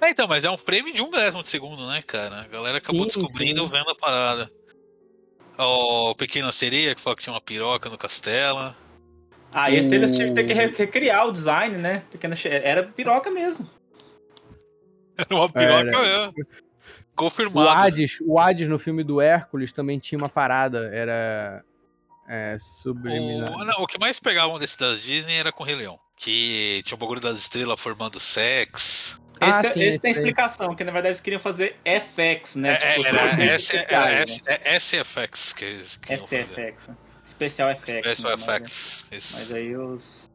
É, 0.00 0.10
então, 0.10 0.28
mas 0.28 0.44
é 0.44 0.50
um 0.50 0.58
frame 0.58 0.92
de 0.92 1.02
um 1.02 1.10
décimo 1.10 1.42
de 1.42 1.48
segundo, 1.48 1.86
né, 1.88 2.02
cara? 2.02 2.42
A 2.42 2.48
galera 2.48 2.78
acabou 2.78 3.08
Sim, 3.08 3.20
descobrindo 3.20 3.62
sim. 3.62 3.68
vendo 3.68 3.90
a 3.90 3.94
parada. 3.94 4.50
O 5.58 6.14
Pequena 6.14 6.52
Sereia, 6.52 6.94
que 6.94 7.00
falou 7.00 7.16
que 7.16 7.22
tinha 7.24 7.32
uma 7.34 7.40
piroca 7.40 7.88
no 7.90 7.98
castelo. 7.98 8.74
Ah, 9.50 9.70
esse 9.72 9.94
eles 9.94 10.14
tinham 10.14 10.28
que 10.28 10.34
ter 10.36 10.44
que 10.44 10.52
O- 10.52 10.56
re- 10.56 10.74
recriar 10.76 11.26
o 11.26 11.32
design, 11.32 11.78
né? 11.78 12.04
Pequena 12.10 12.36
Era 12.44 12.84
piroca 12.84 13.30
mesmo. 13.30 13.68
Era 15.16 15.34
uma 15.34 15.48
piroca 15.48 15.74
Era. 15.98 16.30
mesmo. 16.32 16.32
O 17.12 17.16
Confirmado. 17.16 17.68
Hades, 17.68 18.18
o 18.20 18.38
Hades 18.38 18.68
no 18.68 18.78
filme 18.78 19.02
do 19.02 19.20
Hércules 19.20 19.72
também 19.72 19.98
tinha 19.98 20.16
uma 20.18 20.28
parada, 20.28 20.88
era 20.94 21.64
é, 22.28 22.56
subliminar. 22.60 23.50
O, 23.50 23.64
não, 23.64 23.82
o 23.82 23.86
que 23.86 23.98
mais 23.98 24.20
pegavam 24.20 24.58
desse 24.58 24.78
das 24.78 25.02
Disney 25.02 25.36
era 25.36 25.50
com 25.52 25.62
o 25.62 25.66
Rei 25.66 25.74
Leão. 25.76 25.98
Que 26.16 26.82
tinha 26.84 26.96
o 26.96 26.98
bagulho 26.98 27.20
das 27.20 27.38
estrelas 27.38 27.78
formando 27.80 28.18
sex. 28.20 29.20
Ah, 29.40 29.50
Esse, 29.50 29.60
sim, 29.72 29.80
esse 29.80 29.88
esse 29.90 29.98
tem 30.00 30.10
aí. 30.10 30.16
explicação, 30.16 30.74
que 30.74 30.82
na 30.82 30.90
verdade 30.90 31.08
eles 31.08 31.20
queriam 31.20 31.40
fazer 31.40 31.76
FX, 31.84 32.56
né? 32.56 32.72
É, 32.74 32.94
Tipo, 32.94 33.06
era 33.06 33.26
efeitos 33.26 33.44
S- 33.44 33.76
especiais, 33.76 34.06
era 34.06 34.14
né? 34.16 34.22
S- 34.22 34.42
é 34.48 34.76
SFX 34.80 35.52
que 35.52 35.64
eles 35.64 35.96
queriam 35.96 36.26
fazer. 36.26 36.40
SFX. 36.42 36.90
Special 37.24 37.70
Effects. 37.70 38.10
Special 38.10 38.30
né? 38.30 38.36
Mas- 38.36 38.48
Effects. 38.48 39.08
Mas 39.12 39.24
Isso. 39.42 39.54
aí 39.54 39.76
os. 39.76 40.30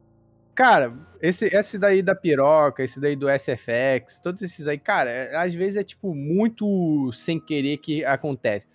Cara, 0.54 0.94
esse, 1.20 1.46
esse 1.46 1.76
daí 1.76 2.00
da 2.00 2.14
piroca, 2.14 2.82
esse 2.84 2.98
daí 3.00 3.16
do 3.16 3.28
SFX, 3.28 4.20
todos 4.22 4.40
esses 4.40 4.66
aí, 4.68 4.78
cara, 4.78 5.10
é- 5.10 5.36
às 5.36 5.52
vezes 5.52 5.76
é 5.76 5.82
tipo 5.84 6.14
muito 6.14 7.12
sem 7.12 7.38
querer 7.40 7.76
que 7.78 8.04
acontece. 8.04 8.66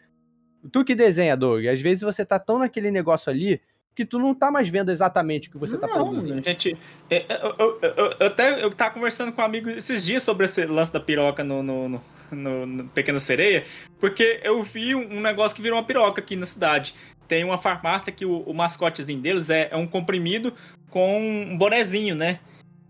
Tu 0.71 0.83
que 0.83 0.95
desenha, 0.95 1.37
Doug, 1.37 1.65
às 1.67 1.79
vezes 1.81 2.01
você 2.03 2.25
tá 2.25 2.37
tão 2.37 2.59
naquele 2.59 2.91
negócio 2.91 3.29
ali 3.31 3.61
que 3.95 4.05
tu 4.05 4.17
não 4.17 4.33
tá 4.33 4.49
mais 4.49 4.69
vendo 4.69 4.91
exatamente 4.91 5.49
o 5.49 5.51
que 5.51 5.57
você 5.57 5.77
tá 5.77 5.87
não, 5.87 5.93
produzindo. 6.05 6.41
gente. 6.41 6.77
é, 7.09 7.25
Eu, 7.41 7.55
eu, 7.59 7.79
eu- 7.81 8.15
eu 8.19 8.27
até 8.27 8.63
eu 8.63 8.69
tava 8.71 8.93
conversando 8.93 9.31
com 9.33 9.41
um 9.41 9.45
amigo 9.45 9.69
esses 9.69 10.05
dias 10.05 10.23
sobre 10.23 10.45
esse 10.45 10.65
lance 10.65 10.93
da 10.93 10.99
piroca 11.01 11.43
no, 11.43 11.61
no, 11.61 11.89
no, 11.89 12.01
no- 12.31 12.65
no 12.65 12.83
Pequena 12.89 13.19
Sereia, 13.19 13.65
porque 13.99 14.39
eu 14.43 14.63
vi 14.63 14.95
um, 14.95 15.17
um 15.17 15.21
negócio 15.21 15.55
que 15.55 15.61
virou 15.61 15.77
uma 15.77 15.83
piroca 15.85 16.21
aqui 16.21 16.35
na 16.37 16.45
cidade. 16.45 16.93
Tem 17.27 17.43
uma 17.43 17.57
farmácia 17.57 18.11
que 18.11 18.25
o, 18.25 18.39
o 18.41 18.53
mascotezinho 18.53 19.19
deles 19.21 19.49
é, 19.49 19.67
é 19.71 19.75
um 19.77 19.85
comprimido 19.87 20.53
com 20.89 21.19
um 21.19 21.57
bonezinho, 21.57 22.15
né? 22.15 22.39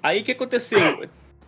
Aí 0.02 0.22
o 0.22 0.24
que 0.24 0.32
aconteceu? 0.32 0.80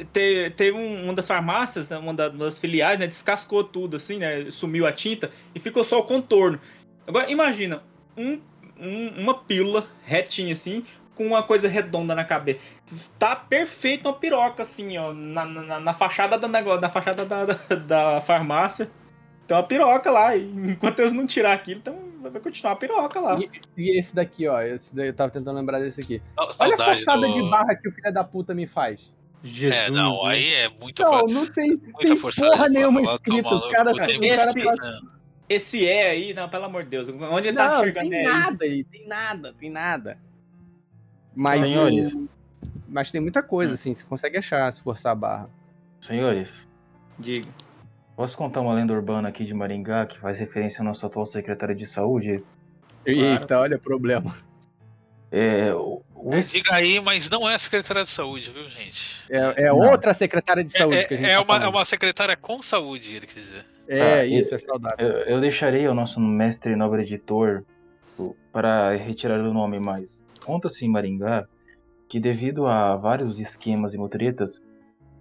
Te- 0.05 0.49
Teve 0.55 0.77
um, 0.77 1.03
uma 1.05 1.13
das 1.13 1.27
farmácias, 1.27 1.89
né, 1.89 1.97
uma 1.97 2.13
da- 2.13 2.29
das 2.29 2.57
filiais, 2.57 2.99
né? 2.99 3.07
Descascou 3.07 3.63
tudo, 3.63 3.97
assim, 3.97 4.17
né? 4.17 4.49
Sumiu 4.51 4.85
a 4.87 4.91
tinta 4.91 5.31
e 5.53 5.59
ficou 5.59 5.83
só 5.83 5.99
o 5.99 6.03
contorno. 6.03 6.59
Agora, 7.07 7.29
imagina, 7.31 7.83
um, 8.17 8.39
um- 8.79 9.13
uma 9.21 9.33
pílula 9.37 9.87
retinha, 10.03 10.53
assim, 10.53 10.83
com 11.15 11.27
uma 11.27 11.43
coisa 11.43 11.67
redonda 11.67 12.15
na 12.15 12.23
cabeça. 12.23 12.59
Tá 13.19 13.35
perfeito 13.35 14.07
uma 14.07 14.13
piroca, 14.17 14.63
assim, 14.63 14.97
ó, 14.97 15.13
na, 15.13 15.45
na, 15.45 15.79
na 15.79 15.93
fachada 15.93 16.37
do 16.37 16.47
negócio, 16.47 16.81
na 16.81 16.89
fachada 16.89 17.25
da, 17.25 17.45
da, 17.45 17.75
da 17.75 18.21
farmácia. 18.21 18.89
Tem 19.45 19.57
uma 19.57 19.63
piroca 19.63 20.09
lá. 20.09 20.35
E 20.35 20.43
enquanto 20.43 20.99
eles 20.99 21.11
não 21.11 21.27
tirar 21.27 21.53
aquilo, 21.53 21.79
então 21.79 21.97
vai 22.21 22.39
continuar 22.41 22.73
a 22.73 22.75
piroca 22.75 23.19
lá. 23.19 23.39
E, 23.39 23.49
e 23.77 23.99
esse 23.99 24.15
daqui, 24.15 24.47
ó, 24.47 24.61
esse 24.61 24.95
daí 24.95 25.07
eu 25.07 25.13
tava 25.13 25.31
tentando 25.31 25.57
lembrar 25.57 25.79
desse 25.79 25.99
aqui. 26.01 26.21
Olha 26.59 26.75
a 26.75 26.77
forçada 26.77 27.27
do... 27.27 27.33
de 27.33 27.49
barra 27.49 27.75
que 27.75 27.87
o 27.89 27.91
filho 27.91 28.13
da 28.13 28.23
puta 28.23 28.53
me 28.53 28.65
faz. 28.65 29.11
Jesus. 29.43 29.75
É, 29.87 29.89
não, 29.89 30.23
né? 30.23 30.29
aí 30.33 30.53
é 30.53 30.69
muito 30.69 31.01
Não, 31.01 31.21
não 31.25 31.45
tem, 31.47 31.69
muita 31.69 31.97
tem 31.99 32.15
porra 32.17 32.69
nenhuma 32.69 33.01
escrita. 33.01 33.43
tomar 33.49 33.55
Os 33.55 33.69
caras 33.71 33.97
cara 33.97 34.11
esse- 34.11 35.01
Esse 35.49 35.87
é 35.87 36.09
aí, 36.11 36.33
não, 36.33 36.47
pelo 36.47 36.65
amor 36.65 36.83
de 36.83 36.89
Deus. 36.89 37.09
Onde 37.09 37.47
ele 37.49 37.57
tá 37.57 37.67
Não, 37.69 37.75
enxergando 37.81 38.09
tem 38.09 38.19
é 38.19 38.21
aí? 38.27 38.33
nada 38.33 38.65
aí, 38.65 38.83
tem 38.83 39.07
nada, 39.07 39.53
tem 39.53 39.69
nada. 39.69 40.17
Mas, 41.35 41.61
Senhores. 41.61 42.17
mas 42.87 43.11
tem 43.11 43.19
muita 43.19 43.41
coisa, 43.41 43.73
assim, 43.73 43.93
você 43.93 44.03
consegue 44.05 44.37
achar 44.37 44.71
se 44.71 44.81
forçar 44.81 45.11
a 45.13 45.15
barra. 45.15 45.49
Senhores, 45.99 46.67
Diga. 47.19 47.47
posso 48.15 48.37
contar 48.37 48.61
uma 48.61 48.73
lenda 48.73 48.93
urbana 48.93 49.27
aqui 49.29 49.43
de 49.43 49.53
Maringá 49.53 50.05
que 50.05 50.19
faz 50.19 50.39
referência 50.39 50.81
ao 50.81 50.85
nosso 50.85 51.05
atual 51.05 51.25
secretário 51.25 51.75
de 51.75 51.85
saúde? 51.87 52.43
Eita, 53.05 53.59
olha 53.59 53.77
o 53.77 53.79
problema. 53.79 54.35
É, 55.31 55.73
o, 55.73 56.01
É, 56.31 56.39
diga 56.41 56.73
aí, 56.75 56.99
mas 56.99 57.29
não 57.29 57.49
é 57.49 57.55
a 57.55 57.59
secretária 57.59 58.03
de 58.03 58.09
saúde, 58.09 58.51
viu, 58.51 58.67
gente? 58.69 59.23
É, 59.29 59.65
é 59.65 59.73
outra 59.73 60.13
secretária 60.13 60.63
de 60.63 60.71
saúde 60.77 60.97
É, 60.97 61.03
que 61.05 61.13
a 61.13 61.17
gente 61.17 61.29
é 61.29 61.35
tá 61.35 61.41
uma, 61.41 61.57
é 61.57 61.67
uma 61.67 61.85
secretária 61.85 62.35
com 62.35 62.61
saúde, 62.61 63.15
ele 63.15 63.25
quer 63.27 63.39
dizer. 63.39 63.65
É, 63.87 64.01
Ah, 64.19 64.25
isso, 64.25 64.53
é 64.53 64.57
saudável. 64.57 65.07
Eu, 65.07 65.13
eu 65.25 65.41
deixarei 65.41 65.87
o 65.87 65.93
nosso 65.93 66.19
mestre 66.19 66.73
e 66.73 66.75
nobre 66.75 67.01
editor 67.03 67.63
para 68.51 68.95
retirar 68.95 69.39
o 69.39 69.53
nome, 69.53 69.79
mas 69.79 70.23
conta-se 70.45 70.85
em 70.85 70.89
Maringá 70.89 71.47
que 72.07 72.19
devido 72.19 72.67
a 72.67 72.95
vários 72.97 73.39
esquemas 73.39 73.93
e 73.93 73.97
mutretas, 73.97 74.61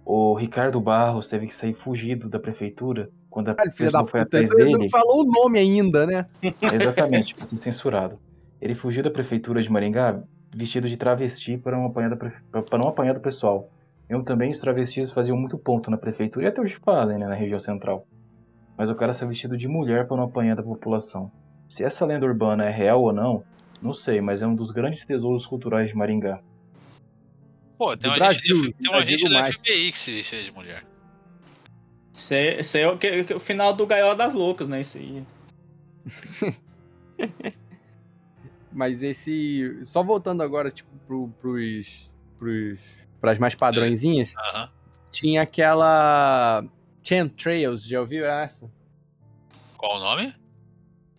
o 0.03 0.35
Ricardo 0.35 0.79
Barros 0.81 1.29
teve 1.29 1.47
que 1.47 1.55
sair 1.55 1.73
fugido 1.73 2.27
da 2.27 2.37
prefeitura 2.37 3.09
quando 3.29 3.49
a 3.49 3.53
da 3.53 3.63
pessoa 3.63 4.05
foi 4.05 4.23
puta, 4.25 4.37
atrás 4.39 4.51
ele 4.51 4.71
não 4.71 4.79
dele. 4.79 4.89
falou 4.89 5.21
o 5.21 5.31
nome 5.31 5.57
ainda, 5.57 6.05
né? 6.05 6.25
Exatamente, 6.43 7.33
pra 7.33 7.45
ser 7.45 7.55
censurado. 7.55 8.19
Ele 8.61 8.75
fugiu 8.75 9.01
da 9.01 9.09
prefeitura 9.09 9.61
de 9.61 9.71
Maringá 9.71 10.21
vestido 10.53 10.89
de 10.89 10.97
travesti 10.97 11.57
para 11.57 11.77
não 11.77 11.85
apanhar 11.85 12.09
do, 12.09 12.17
para 12.17 12.77
não 12.77 12.89
apanhar 12.89 13.13
do 13.13 13.19
pessoal. 13.21 13.69
Eu 14.09 14.23
também, 14.23 14.51
os 14.51 14.59
travestis 14.59 15.11
faziam 15.11 15.37
muito 15.37 15.57
ponto 15.57 15.89
na 15.89 15.97
prefeitura, 15.97 16.45
e 16.45 16.49
até 16.49 16.59
hoje 16.61 16.77
fazem, 16.83 17.17
né, 17.17 17.27
na 17.27 17.35
região 17.35 17.59
central. 17.59 18.05
Mas 18.77 18.89
o 18.89 18.95
cara 18.95 19.13
saiu 19.13 19.29
vestido 19.29 19.57
de 19.57 19.67
mulher 19.67 20.07
para 20.07 20.17
não 20.17 20.25
apanhar 20.25 20.55
da 20.55 20.63
população. 20.63 21.31
Se 21.69 21.83
essa 21.83 22.05
lenda 22.05 22.25
urbana 22.25 22.65
é 22.65 22.71
real 22.71 23.01
ou 23.01 23.13
não, 23.13 23.43
não 23.81 23.93
sei, 23.93 24.19
mas 24.19 24.41
é 24.41 24.47
um 24.47 24.55
dos 24.55 24.71
grandes 24.71 25.05
tesouros 25.05 25.45
culturais 25.45 25.87
de 25.89 25.95
Maringá. 25.95 26.39
Pô, 27.77 27.95
tem 27.95 28.09
gente, 28.11 28.19
Brasil, 28.19 28.73
tem 28.73 28.89
uma 28.89 28.97
ainda 28.97 29.05
gente 29.09 29.17
digo 29.19 29.29
da 29.29 29.39
mais. 29.41 29.55
FBI 29.55 29.91
que 29.91 29.97
se 29.99 30.11
vestia 30.13 30.43
de 30.43 30.51
mulher. 30.51 30.83
Isso 32.13 32.33
aí, 32.33 32.59
isso 32.59 32.77
é 32.77 32.87
o, 32.89 32.97
que- 32.97 33.23
que- 33.23 33.33
o 33.33 33.39
final 33.39 33.73
do 33.73 33.87
Gaiola 33.87 34.15
das 34.15 34.33
Loucas, 34.33 34.67
né? 34.67 34.81
Isso 34.81 34.97
aí. 34.97 35.23
Mas 38.71 39.03
esse. 39.03 39.79
Só 39.85 40.01
voltando 40.03 40.41
agora, 40.43 40.71
tipo, 40.71 40.89
pro, 41.07 41.27
pros. 41.41 42.09
pros 42.39 42.79
pras 43.19 43.37
mais 43.37 43.53
padrõezinhas, 43.53 44.33
Aham. 44.37 44.69
tinha 45.11 45.41
aquela. 45.43 46.63
Chemtrails, 47.03 47.83
já 47.85 47.99
ouviu 47.99 48.25
essa? 48.25 48.69
Qual 49.77 49.97
o 49.97 49.99
nome? 49.99 50.33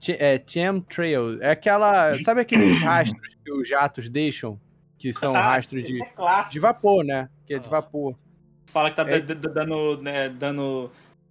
Che- 0.00 0.16
É, 0.18 0.42
chemtrails. 0.44 1.40
É 1.40 1.50
aquela. 1.50 2.18
Sabe 2.20 2.40
aqueles 2.40 2.80
rastros 2.80 3.36
que 3.44 3.52
os 3.52 3.68
jatos 3.68 4.08
deixam? 4.08 4.58
Que 4.98 5.12
são 5.12 5.34
Ah, 5.34 5.40
rastros 5.40 5.82
de, 5.84 6.00
é 6.02 6.48
de 6.50 6.60
vapor, 6.60 7.04
né? 7.04 7.28
Que 7.46 7.54
é 7.54 7.58
de 7.58 7.66
Ah. 7.66 7.70
vapor. 7.70 8.16
Fala 8.66 8.90
que 8.90 8.96
tá 8.96 9.02
É. 9.10 9.20
dando, 9.20 10.00
né, 10.00 10.28
dando 10.30 10.90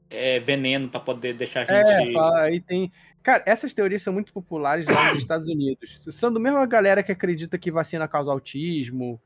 é, 0.10 0.40
veneno 0.42 0.90
pra 0.90 1.00
poder 1.00 1.34
deixar 1.34 1.68
a 1.70 1.74
É, 1.74 2.00
gente. 2.04 2.14
fala, 2.14 2.42
aí 2.42 2.60
tem. 2.60 2.92
Cara, 3.24 3.44
essas 3.46 3.74
teorias 3.74 4.02
são 4.02 4.12
muito 4.12 4.34
populares 4.34 4.88
lá 4.88 5.12
nos 5.12 5.22
Estados 5.22 5.48
Unidos. 5.48 6.04
São 6.12 6.32
do 6.32 6.40
mesmo 6.40 6.66
galera 6.68 7.04
que 7.04 7.12
acredita 7.12 7.58
que 7.58 7.72
vacina 7.72 8.08
causa 8.08 8.32
autismo, 8.32 9.22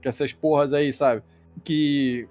que 0.00 0.08
essas 0.08 0.32
porras 0.32 0.72
aí, 0.72 0.92
sabe? 0.92 1.22
Que. 1.64 2.28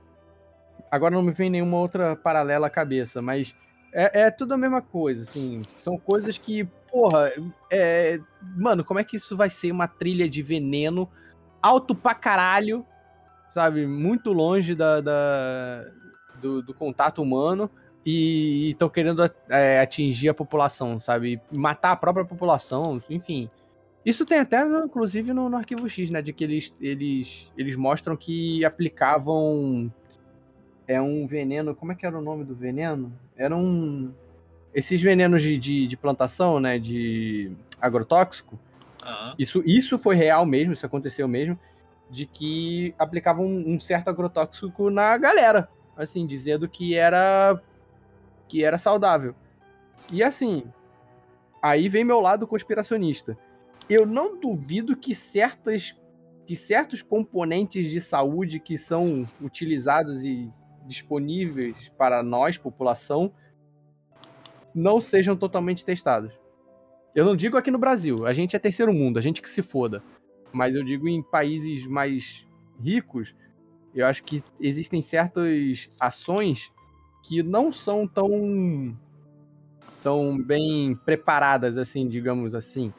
Agora 0.92 1.14
não 1.14 1.22
me 1.22 1.32
vem 1.32 1.50
nenhuma 1.50 1.78
outra 1.78 2.16
paralela 2.16 2.68
à 2.68 2.70
cabeça, 2.70 3.22
mas 3.22 3.56
é, 3.94 4.22
é 4.22 4.32
tudo 4.32 4.54
a 4.54 4.58
mesma 4.58 4.82
coisa, 4.82 5.24
assim. 5.24 5.64
São 5.76 5.98
coisas 5.98 6.38
que, 6.38 6.66
porra, 6.92 7.32
é... 7.72 8.20
mano, 8.56 8.84
como 8.84 9.00
é 9.00 9.04
que 9.04 9.18
isso 9.18 9.38
vai 9.38 9.50
ser 9.52 9.72
uma 9.72 9.88
trilha 9.88 10.28
de 10.28 10.42
veneno 10.42 11.08
alto 11.62 11.94
pra 11.94 12.16
caralho, 12.16 12.84
sabe? 13.52 13.86
Muito 13.86 14.32
longe 14.32 14.74
da, 14.74 15.00
da- 15.00 15.86
do, 16.42 16.62
do 16.64 16.74
contato 16.74 17.22
humano 17.22 17.70
e 18.06 18.70
estão 18.70 18.90
querendo 18.90 19.24
é, 19.50 19.80
atingir 19.80 20.30
a 20.30 20.34
população, 20.34 21.00
sabe? 21.00 21.42
Matar 21.52 21.92
a 21.92 21.96
própria 21.96 22.26
população, 22.26 23.02
enfim. 23.10 23.50
Isso 24.06 24.26
tem 24.26 24.40
até, 24.40 24.62
inclusive, 24.62 25.34
no, 25.34 25.50
no 25.50 25.58
Arquivo 25.58 25.90
X, 25.90 26.10
né? 26.10 26.22
De 26.22 26.32
que 26.32 26.44
eles, 26.44 26.74
eles, 26.80 27.52
eles 27.58 27.76
mostram 27.76 28.16
que 28.16 28.64
aplicavam 28.64 29.92
é 30.88 31.00
um 31.00 31.28
veneno. 31.28 31.76
Como 31.76 31.92
é 31.92 31.96
que 31.96 32.06
era 32.06 32.18
o 32.18 32.22
nome 32.22 32.44
do 32.44 32.56
veneno? 32.56 33.14
Era 33.38 33.56
um. 33.56 34.12
Esses 34.74 35.02
venenos 35.02 35.42
de, 35.42 35.58
de, 35.58 35.86
de 35.86 35.98
plantação, 35.98 36.60
né? 36.60 36.80
De 36.80 37.52
agrotóxico. 37.80 38.58
Aham. 39.04 39.36
Isso, 39.38 39.62
isso 39.66 39.98
foi 39.98 40.16
real 40.16 40.46
mesmo, 40.46 40.74
isso 40.74 40.86
aconteceu 40.86 41.28
mesmo, 41.28 41.58
de 42.10 42.26
que 42.26 42.94
aplicavam 42.98 43.46
um, 43.46 43.76
um 43.76 43.80
certo 43.80 44.10
agrotóxico 44.10 44.90
na 44.90 45.18
galera, 45.18 45.70
assim, 45.96 46.26
dizendo 46.28 46.68
que 46.68 46.96
era 46.96 47.62
que 48.50 48.64
era 48.66 48.78
saudável. 48.78 49.36
E 50.12 50.24
assim, 50.24 50.64
aí 51.62 51.88
vem 51.88 52.04
meu 52.04 52.20
lado 52.20 52.48
conspiracionista. 52.48 53.38
Eu 53.88 54.06
não 54.06 54.38
duvido 54.38 54.98
que 54.98 55.16
certas 55.16 55.96
que 56.46 56.56
certos 56.56 57.04
componentes 57.04 57.92
de 57.92 58.02
saúde 58.02 58.60
que 58.60 58.76
são 58.76 59.28
utilizados 59.40 60.24
e 60.24 60.50
disponíveis 60.84 61.90
para 61.96 62.24
nós, 62.24 62.58
população, 62.58 63.32
não 64.74 65.00
sejam 65.00 65.38
totalmente 65.38 65.86
testados. 65.86 66.34
Eu 67.14 67.24
não 67.24 67.36
digo 67.36 67.56
aqui 67.56 67.70
no 67.70 67.78
Brasil, 67.78 68.26
a 68.26 68.34
gente 68.34 68.56
é 68.56 68.60
terceiro 68.60 68.92
mundo, 68.92 69.20
a 69.20 69.22
gente 69.22 69.44
que 69.44 69.50
se 69.50 69.62
foda. 69.62 70.02
Mas 70.52 70.74
eu 70.74 70.84
digo 70.84 71.08
em 71.08 71.22
países 71.22 71.86
mais 71.86 72.48
ricos, 72.82 73.36
eu 73.94 74.08
acho 74.08 74.24
que 74.24 74.42
existem 74.60 75.04
certas 75.04 75.88
ações 76.00 76.72
que 77.24 77.44
não 77.44 77.72
são 77.72 78.08
tão 78.08 78.98
tão 80.02 80.38
bem 80.42 80.96
preparadas 80.96 81.78
assim, 81.78 82.08
digamos 82.08 82.56
assim. 82.56 82.94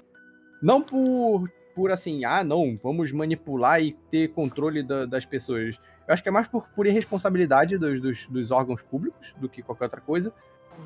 Não 0.63 0.83
por 0.83 1.49
por 1.75 1.91
assim, 1.93 2.25
ah, 2.25 2.43
não, 2.45 2.77
vamos 2.83 3.13
manipular 3.13 3.81
e 3.81 3.93
ter 4.11 4.29
controle 4.33 4.83
da- 4.83 5.07
das 5.07 5.25
pessoas. 5.25 5.77
Eu 6.07 6.13
acho 6.13 6.23
que 6.23 6.29
é 6.29 6.33
mais 6.33 6.49
por, 6.49 6.69
por 6.71 6.87
irresponsabilidade 6.87 7.79
dos, 7.79 8.01
dos, 8.01 8.27
dos 8.27 8.51
órgãos 8.51 8.83
públicos 8.83 9.33
do 9.39 9.49
que 9.49 9.63
qualquer 9.63 9.85
outra 9.85 10.01
coisa. 10.01 10.33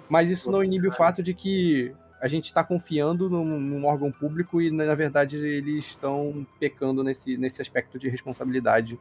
Mas 0.08 0.30
isso 0.30 0.52
não 0.52 0.62
inibe 0.62 0.86
o 0.86 0.92
fato 0.92 1.22
de 1.22 1.34
que 1.34 1.92
a 2.20 2.28
gente 2.28 2.44
está 2.44 2.62
confiando 2.62 3.28
num, 3.28 3.58
num 3.58 3.86
órgão 3.86 4.12
público 4.12 4.60
e, 4.60 4.70
na 4.70 4.94
verdade, 4.94 5.36
eles 5.38 5.86
estão 5.86 6.46
pecando 6.60 7.02
nesse, 7.02 7.36
nesse 7.36 7.60
aspecto 7.60 7.98
de 7.98 8.08
responsabilidade 8.08 8.98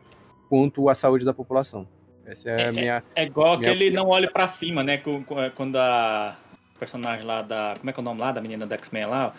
quanto 0.49 0.89
à 0.89 0.95
saúde 0.95 1.25
da 1.25 1.33
população. 1.33 1.87
Essa 2.25 2.49
é 2.49 2.55
a 2.55 2.59
É, 2.67 2.71
minha. 2.71 3.03
É 3.15 3.23
igual 3.23 3.57
Minha- 3.57 3.71
aquele 3.71 3.89
Não 3.91 4.07
Olhe 4.09 4.29
Pra 4.29 4.47
Cima, 4.47 4.83
né? 4.83 4.97
com- 4.97 5.23
Quando 5.55 5.75
a 5.77 6.35
personagem 6.79 7.25
lá 7.25 7.41
da. 7.41 7.73
Como 7.77 7.89
é 7.89 7.93
que 7.93 7.99
é 7.99 8.01
o 8.01 8.03
nome 8.03 8.21
lá? 8.21 8.31
Da 8.31 8.41
menina 8.41 8.65
da 8.65 8.75
X-Men 8.75 9.05
lá? 9.07 9.33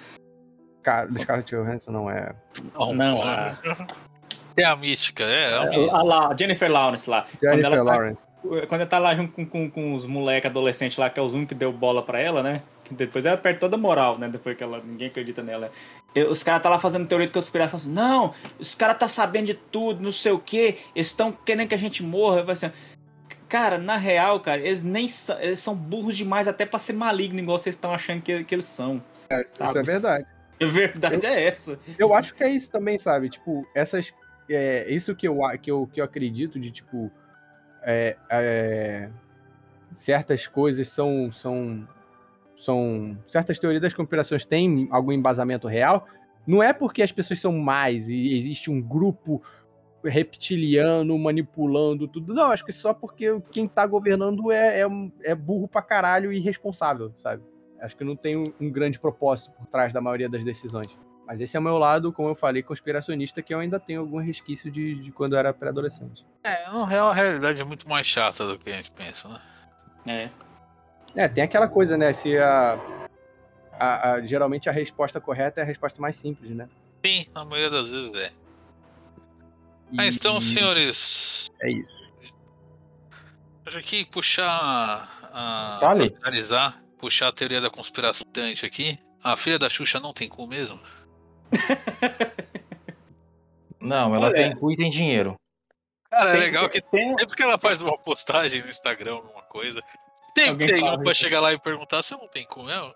Ca- 0.82 1.08
Scarlett 1.18 1.54
Johansson 1.54 1.90
não 1.92 2.10
é. 2.10 2.34
Não, 2.74 2.92
Não, 2.92 3.22
a- 3.22 3.54
É 4.56 4.64
a 4.64 4.76
mítica, 4.76 5.24
é. 5.24 5.44
é 5.44 5.90
a. 5.90 5.96
A, 5.96 6.02
lá, 6.02 6.28
a 6.32 6.36
Jennifer 6.36 6.70
Lawrence 6.70 7.08
lá. 7.10 7.24
Jennifer 7.40 7.64
ela 7.64 7.76
tá- 7.76 7.82
Lawrence. 7.82 8.36
Quando 8.68 8.80
ela 8.82 8.86
tá 8.86 8.98
lá 8.98 9.14
junto 9.14 9.32
com, 9.32 9.44
com, 9.46 9.70
com 9.70 9.94
os 9.94 10.06
moleques 10.06 10.48
adolescentes 10.50 10.96
lá, 10.98 11.08
que 11.10 11.18
é 11.18 11.22
os 11.22 11.32
únicos 11.32 11.48
que 11.48 11.54
deu 11.54 11.72
bola 11.72 12.02
pra 12.04 12.20
ela, 12.20 12.42
né? 12.42 12.62
Que 12.84 12.94
depois 12.94 13.24
ela 13.24 13.36
perde 13.36 13.58
toda 13.60 13.76
a 13.76 13.78
moral, 13.78 14.18
né? 14.18 14.28
Depois 14.28 14.56
que 14.56 14.62
ela, 14.62 14.80
ninguém 14.84 15.08
acredita 15.08 15.42
nela. 15.42 15.72
E 16.14 16.22
os 16.22 16.42
caras 16.42 16.62
tá 16.62 16.68
lá 16.68 16.78
fazendo 16.78 17.06
teoria 17.08 17.26
de 17.26 17.32
conspiração. 17.32 17.78
Assim, 17.78 17.90
não, 17.90 18.34
os 18.58 18.74
caras 18.74 18.98
tá 18.98 19.08
sabendo 19.08 19.46
de 19.46 19.54
tudo, 19.54 20.02
não 20.02 20.12
sei 20.12 20.32
o 20.32 20.38
quê. 20.38 20.76
Eles 20.94 21.06
estão 21.08 21.32
querendo 21.32 21.68
que 21.68 21.74
a 21.74 21.78
gente 21.78 22.02
morra. 22.02 22.44
Vai 22.44 22.56
ser... 22.56 22.72
Cara, 23.48 23.78
na 23.78 23.96
real, 23.96 24.40
cara, 24.40 24.60
eles 24.60 24.82
nem 24.82 25.06
sa- 25.06 25.42
eles 25.42 25.60
são 25.60 25.74
burros 25.74 26.16
demais 26.16 26.48
até 26.48 26.66
pra 26.66 26.78
ser 26.78 26.92
maligno, 26.92 27.38
igual 27.38 27.56
vocês 27.56 27.74
estão 27.74 27.94
achando 27.94 28.20
que, 28.20 28.42
que 28.44 28.54
eles 28.54 28.64
são. 28.64 29.02
É, 29.30 29.42
isso 29.42 29.78
é 29.78 29.82
verdade. 29.82 30.26
A 30.60 30.66
verdade 30.66 31.26
é 31.26 31.48
essa. 31.48 31.78
Eu 31.98 32.14
acho 32.14 32.34
que 32.34 32.42
é 32.42 32.48
isso 32.50 32.70
também, 32.70 32.98
sabe? 32.98 33.28
Tipo, 33.28 33.66
essas. 33.74 34.12
É, 34.48 34.86
isso 34.92 35.14
que 35.14 35.26
eu, 35.28 35.38
que, 35.60 35.70
eu, 35.70 35.88
que 35.92 36.00
eu 36.00 36.04
acredito 36.04 36.58
de, 36.58 36.70
tipo. 36.70 37.10
é, 37.82 38.16
é, 38.28 39.08
certas 39.92 40.46
coisas 40.46 40.88
são, 40.88 41.30
são. 41.30 41.86
São. 42.56 43.16
Certas 43.26 43.58
teorias 43.58 43.82
das 43.82 43.94
conspirações 43.94 44.44
têm 44.46 44.88
algum 44.90 45.12
embasamento 45.12 45.66
real. 45.68 46.06
Não 46.46 46.62
é 46.62 46.72
porque 46.72 47.02
as 47.02 47.10
pessoas 47.12 47.40
são 47.40 47.52
mais 47.52 48.08
e 48.08 48.36
existe 48.36 48.70
um 48.70 48.80
grupo 48.80 49.42
reptiliano 50.04 51.18
manipulando 51.18 52.06
tudo. 52.06 52.34
Não, 52.34 52.50
acho 52.52 52.64
que 52.64 52.72
só 52.72 52.92
porque 52.92 53.40
quem 53.50 53.66
tá 53.66 53.86
governando 53.86 54.52
é, 54.52 54.80
é, 54.80 54.86
um- 54.86 55.10
é 55.22 55.34
burro 55.34 55.66
pra 55.66 55.82
caralho 55.82 56.32
e 56.32 56.36
irresponsável, 56.36 57.12
sabe? 57.16 57.42
Acho 57.80 57.96
que 57.96 58.04
não 58.04 58.14
tem 58.14 58.36
um, 58.36 58.52
um 58.60 58.70
grande 58.70 59.00
propósito 59.00 59.50
por 59.52 59.66
trás 59.66 59.92
da 59.92 60.00
maioria 60.00 60.28
das 60.28 60.44
decisões. 60.44 60.88
Mas 61.26 61.40
esse 61.40 61.56
é 61.56 61.60
o 61.60 61.62
meu 61.62 61.78
lado, 61.78 62.12
como 62.12 62.28
eu 62.28 62.34
falei, 62.34 62.62
conspiracionista, 62.62 63.40
que 63.40 63.54
eu 63.54 63.58
ainda 63.58 63.80
tenho 63.80 64.00
algum 64.00 64.18
resquício 64.18 64.70
de, 64.70 64.94
de 65.02 65.10
quando 65.10 65.32
eu 65.32 65.38
era 65.38 65.54
pré-adolescente. 65.54 66.26
É, 66.44 66.70
no 66.70 66.84
real, 66.84 67.08
a 67.08 67.14
realidade 67.14 67.60
é 67.62 67.64
muito 67.64 67.88
mais 67.88 68.06
chata 68.06 68.46
do 68.46 68.58
que 68.58 68.68
a 68.70 68.76
gente 68.76 68.92
pensa, 68.92 69.28
né? 69.28 69.40
É. 70.06 70.30
É, 71.16 71.28
tem 71.28 71.44
aquela 71.44 71.68
coisa, 71.68 71.96
né? 71.96 72.12
Se 72.12 72.36
a, 72.38 72.78
a- 73.78 74.12
a- 74.14 74.20
geralmente 74.22 74.68
a 74.68 74.72
resposta 74.72 75.20
correta 75.20 75.60
é 75.60 75.62
a 75.62 75.66
resposta 75.66 76.00
mais 76.00 76.16
simples, 76.16 76.50
né? 76.50 76.68
Sim, 77.04 77.26
na 77.34 77.44
maioria 77.44 77.70
das 77.70 77.90
vezes 77.90 78.12
é. 78.14 78.32
E- 79.92 79.96
Mas 79.96 80.16
então, 80.16 80.40
senhores, 80.40 81.48
É 81.60 81.70
isso. 81.70 82.04
Hoje 83.66 83.78
aqui 83.78 84.04
puxar 84.04 85.08
a. 85.32 85.78
Finalizar, 86.18 86.82
puxar 86.98 87.28
a 87.28 87.32
teoria 87.32 87.60
da 87.60 87.70
conspiração 87.70 88.24
aqui. 88.64 88.98
A 89.22 89.36
filha 89.38 89.58
da 89.58 89.70
Xuxa 89.70 89.98
não 90.00 90.12
tem 90.12 90.28
cu 90.28 90.46
mesmo? 90.46 90.78
Não, 93.80 94.14
ela 94.14 94.26
Olha. 94.26 94.34
tem 94.34 94.54
cu 94.56 94.70
e 94.72 94.76
tem 94.76 94.90
dinheiro. 94.90 95.34
Cara, 96.10 96.30
é 96.30 96.32
Tem- 96.32 96.40
legal 96.42 96.68
que 96.70 96.80
tem- 96.80 97.10
sempre 97.18 97.36
que 97.36 97.42
ela 97.42 97.58
faz 97.58 97.80
uma 97.82 97.98
postagem 97.98 98.62
no 98.62 98.68
Instagram, 98.68 99.14
alguma 99.14 99.42
coisa, 99.42 99.82
tem 100.34 100.80
fala 100.80 100.98
um 100.98 101.02
pra 101.02 101.14
chegar 101.14 101.40
lá 101.40 101.52
e 101.52 101.58
perguntar 101.58 102.02
se 102.02 102.12
não 102.12 102.28
tem 102.28 102.44
cu 102.44 102.64
mesmo. 102.64 102.92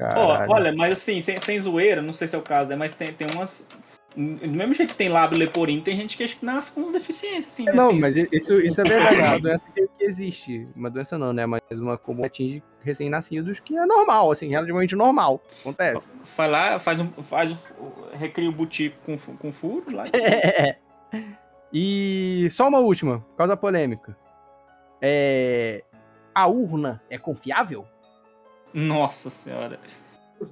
Ó, 0.00 0.54
olha, 0.54 0.74
mas 0.74 0.92
assim, 0.92 1.20
sem, 1.20 1.38
sem 1.38 1.58
zoeira, 1.58 2.02
não 2.02 2.12
sei 2.12 2.28
se 2.28 2.36
é 2.36 2.38
o 2.38 2.42
caso, 2.42 2.68
né? 2.68 2.76
Mas 2.76 2.92
tem, 2.92 3.12
tem 3.12 3.28
umas. 3.30 3.66
Do 4.14 4.48
mesmo 4.48 4.72
jeito 4.72 4.92
que 4.92 4.96
tem 4.96 5.10
lábio 5.10 5.38
leporino, 5.38 5.82
tem 5.82 5.94
gente 5.96 6.16
que 6.16 6.44
nasce 6.44 6.72
com 6.72 6.90
deficiências, 6.90 7.46
assim, 7.46 7.64
né? 7.64 7.72
Não, 7.72 7.90
Sem- 7.90 8.00
mas 8.00 8.16
isso, 8.16 8.58
isso 8.60 8.80
é 8.80 8.84
verdade. 8.84 9.20
É 9.20 9.22
uma 9.22 9.40
doença 9.40 9.64
que, 9.74 10.04
existe. 10.04 10.66
Uma 10.74 10.90
doença 10.90 11.18
não, 11.18 11.32
né? 11.34 11.44
Mas 11.44 11.78
uma 11.78 11.98
comum 11.98 12.24
atinge 12.24 12.62
recém-nascidos, 12.82 13.60
que 13.60 13.76
é 13.76 13.84
normal, 13.84 14.30
assim, 14.30 14.48
relativamente 14.48 14.96
normal. 14.96 15.42
Acontece. 15.60 16.10
Vai 16.36 16.48
lá, 16.48 16.78
faz 16.78 16.98
um. 16.98 17.10
Faz 17.22 17.52
um 17.52 17.56
recria 18.12 18.48
o 18.48 18.52
butico 18.52 18.96
com, 19.04 19.36
com 19.36 19.52
furo 19.52 19.94
lá. 19.94 20.04
É. 20.12 20.76
E 21.72 22.48
só 22.52 22.68
uma 22.68 22.78
última, 22.78 23.18
por 23.20 23.36
causa 23.36 23.48
da 23.52 23.56
polêmica. 23.56 24.16
É... 25.02 25.82
A 26.36 26.46
urna 26.48 27.00
é 27.08 27.16
confiável? 27.16 27.86
Nossa 28.74 29.30
senhora. 29.30 29.80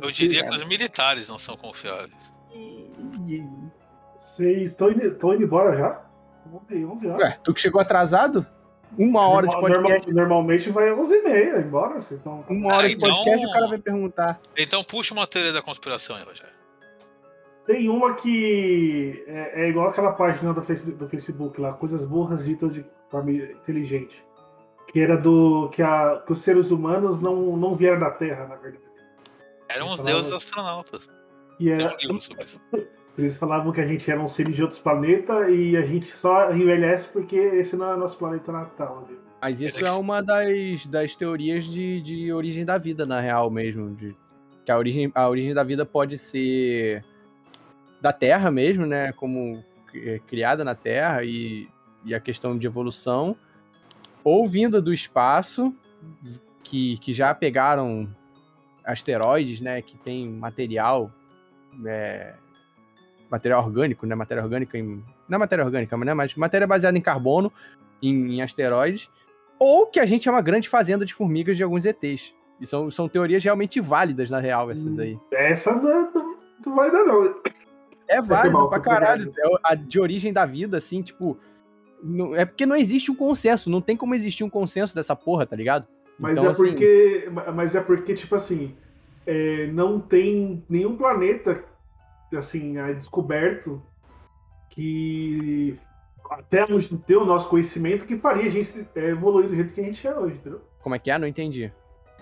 Eu 0.01 0.11
diria 0.11 0.43
que 0.43 0.55
os 0.55 0.67
militares 0.67 1.29
não 1.29 1.39
são 1.39 1.59
confiáveis. 1.59 2.33
Vocês 4.19 4.71
estão 4.71 4.91
indo, 4.91 5.07
estão 5.07 5.35
indo 5.35 5.43
embora 5.45 5.77
já? 5.77 6.01
11, 6.71 6.85
11 6.87 7.07
horas. 7.09 7.23
Ué, 7.23 7.39
tu 7.45 7.53
que 7.53 7.61
chegou 7.61 7.83
atrasado? 7.83 8.47
Uma 8.99 9.29
hora 9.29 9.47
de 9.47 9.55
Normal- 9.55 9.73
podcast. 9.83 10.07
normal- 10.07 10.29
normalmente 10.29 10.71
vai 10.71 10.91
11 10.91 11.15
e 11.17 11.23
meia 11.23 11.59
embora. 11.61 12.01
Vocês. 12.01 12.25
Uma 12.25 12.75
hora 12.77 12.87
Ah, 12.87 12.89
de 12.89 12.95
então- 12.95 13.11
podcast, 13.11 13.47
o 13.47 13.53
cara 13.53 13.67
vai 13.67 13.79
perguntar. 13.79 14.41
Então 14.57 14.83
puxa 14.83 15.13
uma 15.13 15.27
teoria 15.27 15.53
da 15.53 15.61
conspiração 15.61 16.17
aí, 16.17 16.25
Rogério. 16.25 16.55
Tem 17.67 17.91
uma 17.91 18.15
que 18.15 19.23
é, 19.27 19.65
é 19.65 19.69
igual 19.69 19.89
aquela 19.89 20.13
página 20.13 20.55
do, 20.55 20.63
Face- 20.63 20.91
do 20.93 21.09
Facebook 21.11 21.61
lá, 21.61 21.75
coisas 21.75 22.07
burras 22.07 22.43
ditas 22.45 22.73
de 22.73 22.87
forma 23.11 23.33
inteligente. 23.33 24.25
Que 24.95 25.01
era 25.01 25.17
do 25.17 25.69
que, 25.71 25.83
a, 25.83 26.23
que 26.25 26.33
os 26.33 26.41
seres 26.41 26.71
humanos 26.71 27.21
não, 27.21 27.57
não 27.57 27.77
vieram 27.77 27.99
da 27.99 28.11
Terra, 28.11 28.47
na 28.47 28.55
verdade. 28.55 28.83
Eram 29.69 29.93
os 29.93 30.01
deuses 30.01 30.33
astronautas. 30.33 31.11
E 31.61 31.65
Tem 31.65 31.85
era, 31.85 31.95
um 31.95 31.97
livro 31.99 32.21
sobre 32.23 32.45
isso. 32.45 32.61
eles 33.19 33.37
falavam 33.37 33.73
que 33.73 33.81
a 33.81 33.87
gente 33.87 34.11
era 34.11 34.21
um 34.21 34.29
seres 34.29 34.57
de 34.57 34.63
outros 34.63 34.81
planetas 34.81 35.49
e 35.51 35.77
a 35.77 35.83
gente 35.83 36.17
só 36.17 36.53
envelhece 36.53 37.09
porque 37.09 37.37
esse 37.37 37.77
não 37.77 37.93
é 37.93 37.97
nosso 37.97 38.17
planeta 38.17 38.51
natal. 38.51 39.07
né? 39.11 39.17
Mas 39.41 39.61
isso 39.61 39.85
é 39.85 39.93
uma 39.93 40.23
das, 40.23 40.87
das 40.87 41.15
teorias 41.15 41.65
de, 41.65 42.01
de 42.01 42.33
origem 42.33 42.65
da 42.65 42.79
vida, 42.79 43.05
na 43.05 43.21
real 43.21 43.51
mesmo. 43.51 43.95
De, 43.95 44.17
que 44.65 44.73
a 44.73 44.79
origem, 44.79 45.13
a 45.15 45.29
origem 45.29 45.53
da 45.53 45.63
vida 45.63 45.85
pode 45.85 46.17
ser 46.17 47.05
da 48.01 48.13
Terra 48.13 48.51
mesmo, 48.51 48.87
né? 48.87 49.13
Como 49.13 49.63
é, 49.95 50.19
criada 50.27 50.65
na 50.65 50.75
Terra 50.75 51.25
e, 51.25 51.69
e 52.05 52.15
a 52.15 52.21
questão 52.21 52.57
de 52.57 52.67
evolução. 52.67 53.37
Ou 54.25 54.49
vinda 54.49 54.81
do 54.81 54.93
espaço, 54.93 55.73
que, 56.63 56.97
que 56.99 57.13
já 57.13 57.35
pegaram 57.35 58.09
asteroides, 58.85 59.61
né? 59.61 59.83
Que 59.83 59.97
tem 59.99 60.29
material. 60.29 61.11
é, 61.87 62.35
material 63.31 63.65
orgânico, 63.65 64.07
né? 64.07 64.15
Matéria 64.15 64.43
orgânica 64.43 64.79
em. 64.79 65.03
Não 65.29 65.37
é 65.37 65.39
matéria 65.39 65.65
orgânica, 65.65 65.97
mas, 65.97 66.07
né? 66.07 66.15
mas 66.15 66.35
matéria 66.35 66.67
baseada 66.67 66.97
em 66.97 67.01
carbono 67.01 67.53
em, 68.03 68.37
em 68.37 68.43
asteroides, 68.43 69.11
ou 69.59 69.87
que 69.87 69.99
a 69.99 70.07
gente 70.07 70.29
é 70.29 70.31
uma 70.31 70.43
grande 70.43 70.69
fazenda 70.69 71.05
de 71.05 71.15
formigas 71.15 71.57
de 71.57 71.63
alguns 71.65 71.85
ETs. 71.85 72.35
E 72.61 72.67
são, 72.67 72.91
são 72.91 73.09
teorias 73.09 73.43
realmente 73.43 73.81
válidas, 73.81 74.31
na 74.31 74.39
real, 74.39 74.71
essas 74.71 74.87
Hum. 74.87 75.01
aí. 75.01 75.19
Essa 75.33 75.75
não, 75.75 76.13
não, 76.13 76.37
não 76.65 76.75
vai 76.77 76.91
dar, 76.91 77.05
não. 77.05 77.35
É 78.07 78.21
válido 78.21 78.53
mal, 78.53 78.69
pra 78.69 78.79
caralho. 78.79 79.33
É 79.37 79.49
a 79.65 79.75
de 79.75 79.99
origem 79.99 80.33
da 80.33 80.47
vida, 80.47 80.79
assim, 80.79 81.03
tipo. 81.03 81.39
Não- 82.05 82.37
é 82.37 82.45
porque 82.45 82.67
não 82.67 82.77
existe 82.77 83.11
um 83.11 83.15
consenso. 83.15 83.69
Não 83.71 83.81
tem 83.81 83.97
como 83.97 84.15
existir 84.15 84.45
um 84.45 84.51
consenso 84.51 84.95
dessa 84.95 85.17
porra, 85.17 85.47
tá 85.47 85.57
ligado? 85.57 85.87
Mas 86.19 86.33
Então, 86.33 86.45
é 86.47 86.51
assim, 86.51 86.63
porque. 86.63 87.29
Mas 87.55 87.75
é 87.75 87.81
porque, 87.81 88.15
tipo 88.15 88.35
assim, 88.35 88.75
é, 89.27 89.67
não 89.69 89.99
tem 89.99 90.63
nenhum 90.69 90.97
planeta 90.97 91.65
assim, 92.37 92.79
é, 92.79 92.93
descoberto 92.93 93.81
que 94.71 95.77
até 96.31 96.65
onde 96.65 96.89
tem 96.99 97.17
o 97.17 97.25
nosso 97.25 97.49
conhecimento 97.49 98.05
que 98.05 98.17
faria 98.17 98.47
a 98.47 98.51
gente 98.51 98.87
evoluir 98.97 99.49
do 99.49 99.55
jeito 99.55 99.73
que 99.73 99.81
a 99.81 99.85
gente 99.85 100.07
é 100.07 100.19
hoje, 100.19 100.37
entendeu? 100.37 100.61
Como 100.83 100.95
é 100.95 100.99
que 100.99 101.11
é? 101.11 101.19
Não 101.19 101.29
entendi. 101.29 101.71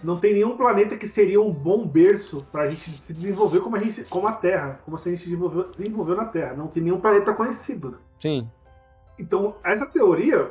Não 0.03 0.18
tem 0.18 0.35
nenhum 0.35 0.57
planeta 0.57 0.97
que 0.97 1.07
seria 1.07 1.41
um 1.41 1.51
bom 1.53 1.87
berço 1.87 2.45
pra 2.51 2.68
gente 2.68 2.91
se 2.91 3.12
desenvolver 3.12 3.61
como 3.61 3.76
a 3.76 3.78
gente, 3.78 4.03
como 4.05 4.26
a 4.26 4.33
Terra, 4.33 4.80
como 4.85 4.99
se 4.99 5.09
a 5.09 5.12
gente 5.12 5.24
desenvolveu, 5.24 5.70
desenvolveu 5.70 6.16
na 6.16 6.24
Terra. 6.24 6.55
Não 6.55 6.66
tem 6.66 6.83
nenhum 6.83 7.01
planeta 7.01 7.33
conhecido. 7.33 7.93
né? 7.93 7.99
Sim. 8.20 8.51
Então, 9.19 9.57
essa 9.65 9.87
teoria, 9.87 10.51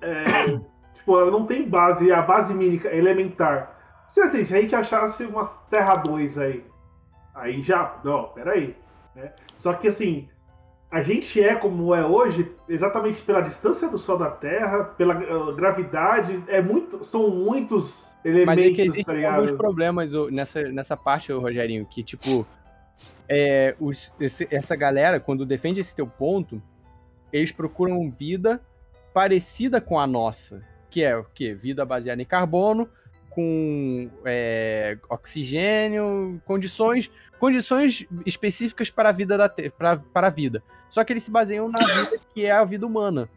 é, 0.00 0.24
tipo, 0.94 1.18
ela 1.18 1.30
não 1.30 1.46
tem 1.46 1.68
base, 1.68 2.10
a 2.12 2.22
base 2.22 2.52
mínima 2.54 2.88
elementar. 2.88 3.72
Se, 4.08 4.20
assim, 4.20 4.44
se 4.44 4.54
a 4.54 4.60
gente 4.60 4.76
achasse 4.76 5.24
uma 5.24 5.46
Terra 5.70 5.96
2 5.96 6.38
aí, 6.38 6.64
aí 7.34 7.62
já, 7.62 7.96
não, 8.04 8.24
peraí. 8.28 8.76
Né? 9.14 9.32
Só 9.58 9.72
que 9.72 9.88
assim, 9.88 10.28
a 10.90 11.02
gente 11.02 11.42
é 11.42 11.54
como 11.54 11.94
é 11.94 12.04
hoje, 12.06 12.52
exatamente 12.68 13.20
pela 13.22 13.40
distância 13.40 13.88
do 13.88 13.98
Sol 13.98 14.18
da 14.18 14.30
Terra, 14.30 14.84
pela 14.84 15.14
ah, 15.14 15.52
gravidade, 15.52 16.42
é 16.46 16.60
muito, 16.60 17.04
são 17.04 17.28
muitos 17.30 18.14
elementos, 18.24 18.46
Mas 18.54 18.58
é 18.64 18.70
que 18.70 18.76
tá 18.76 18.82
existem 18.82 19.16
ligado? 19.16 19.34
alguns 19.34 19.52
problemas 19.52 20.12
nessa, 20.30 20.62
nessa 20.70 20.96
parte, 20.96 21.32
Rogerinho, 21.32 21.84
que, 21.86 22.02
tipo, 22.04 22.46
é, 23.28 23.74
os- 23.80 24.12
esse- 24.20 24.46
essa 24.50 24.76
galera, 24.76 25.18
quando 25.18 25.44
defende 25.44 25.80
esse 25.80 25.94
teu 25.96 26.06
ponto, 26.06 26.62
eles 27.34 27.50
procuram 27.50 28.08
vida 28.08 28.60
parecida 29.12 29.80
com 29.80 29.98
a 29.98 30.06
nossa, 30.06 30.62
que 30.88 31.02
é 31.02 31.16
o 31.16 31.24
quê? 31.34 31.52
Vida 31.52 31.84
baseada 31.84 32.22
em 32.22 32.24
carbono, 32.24 32.88
com 33.28 34.08
é, 34.24 34.96
oxigênio, 35.08 36.40
condições, 36.44 37.10
condições 37.40 38.06
específicas 38.24 38.88
para 38.88 39.08
a 39.08 39.12
vida 39.12 39.36
da 39.36 39.48
pra, 39.48 39.96
para 39.96 40.28
a 40.28 40.30
vida. 40.30 40.62
Só 40.88 41.02
que 41.02 41.12
eles 41.12 41.24
se 41.24 41.30
baseiam 41.32 41.68
na 41.68 41.80
vida 41.80 42.20
que 42.32 42.44
é 42.44 42.52
a 42.52 42.64
vida 42.64 42.86
humana. 42.86 43.28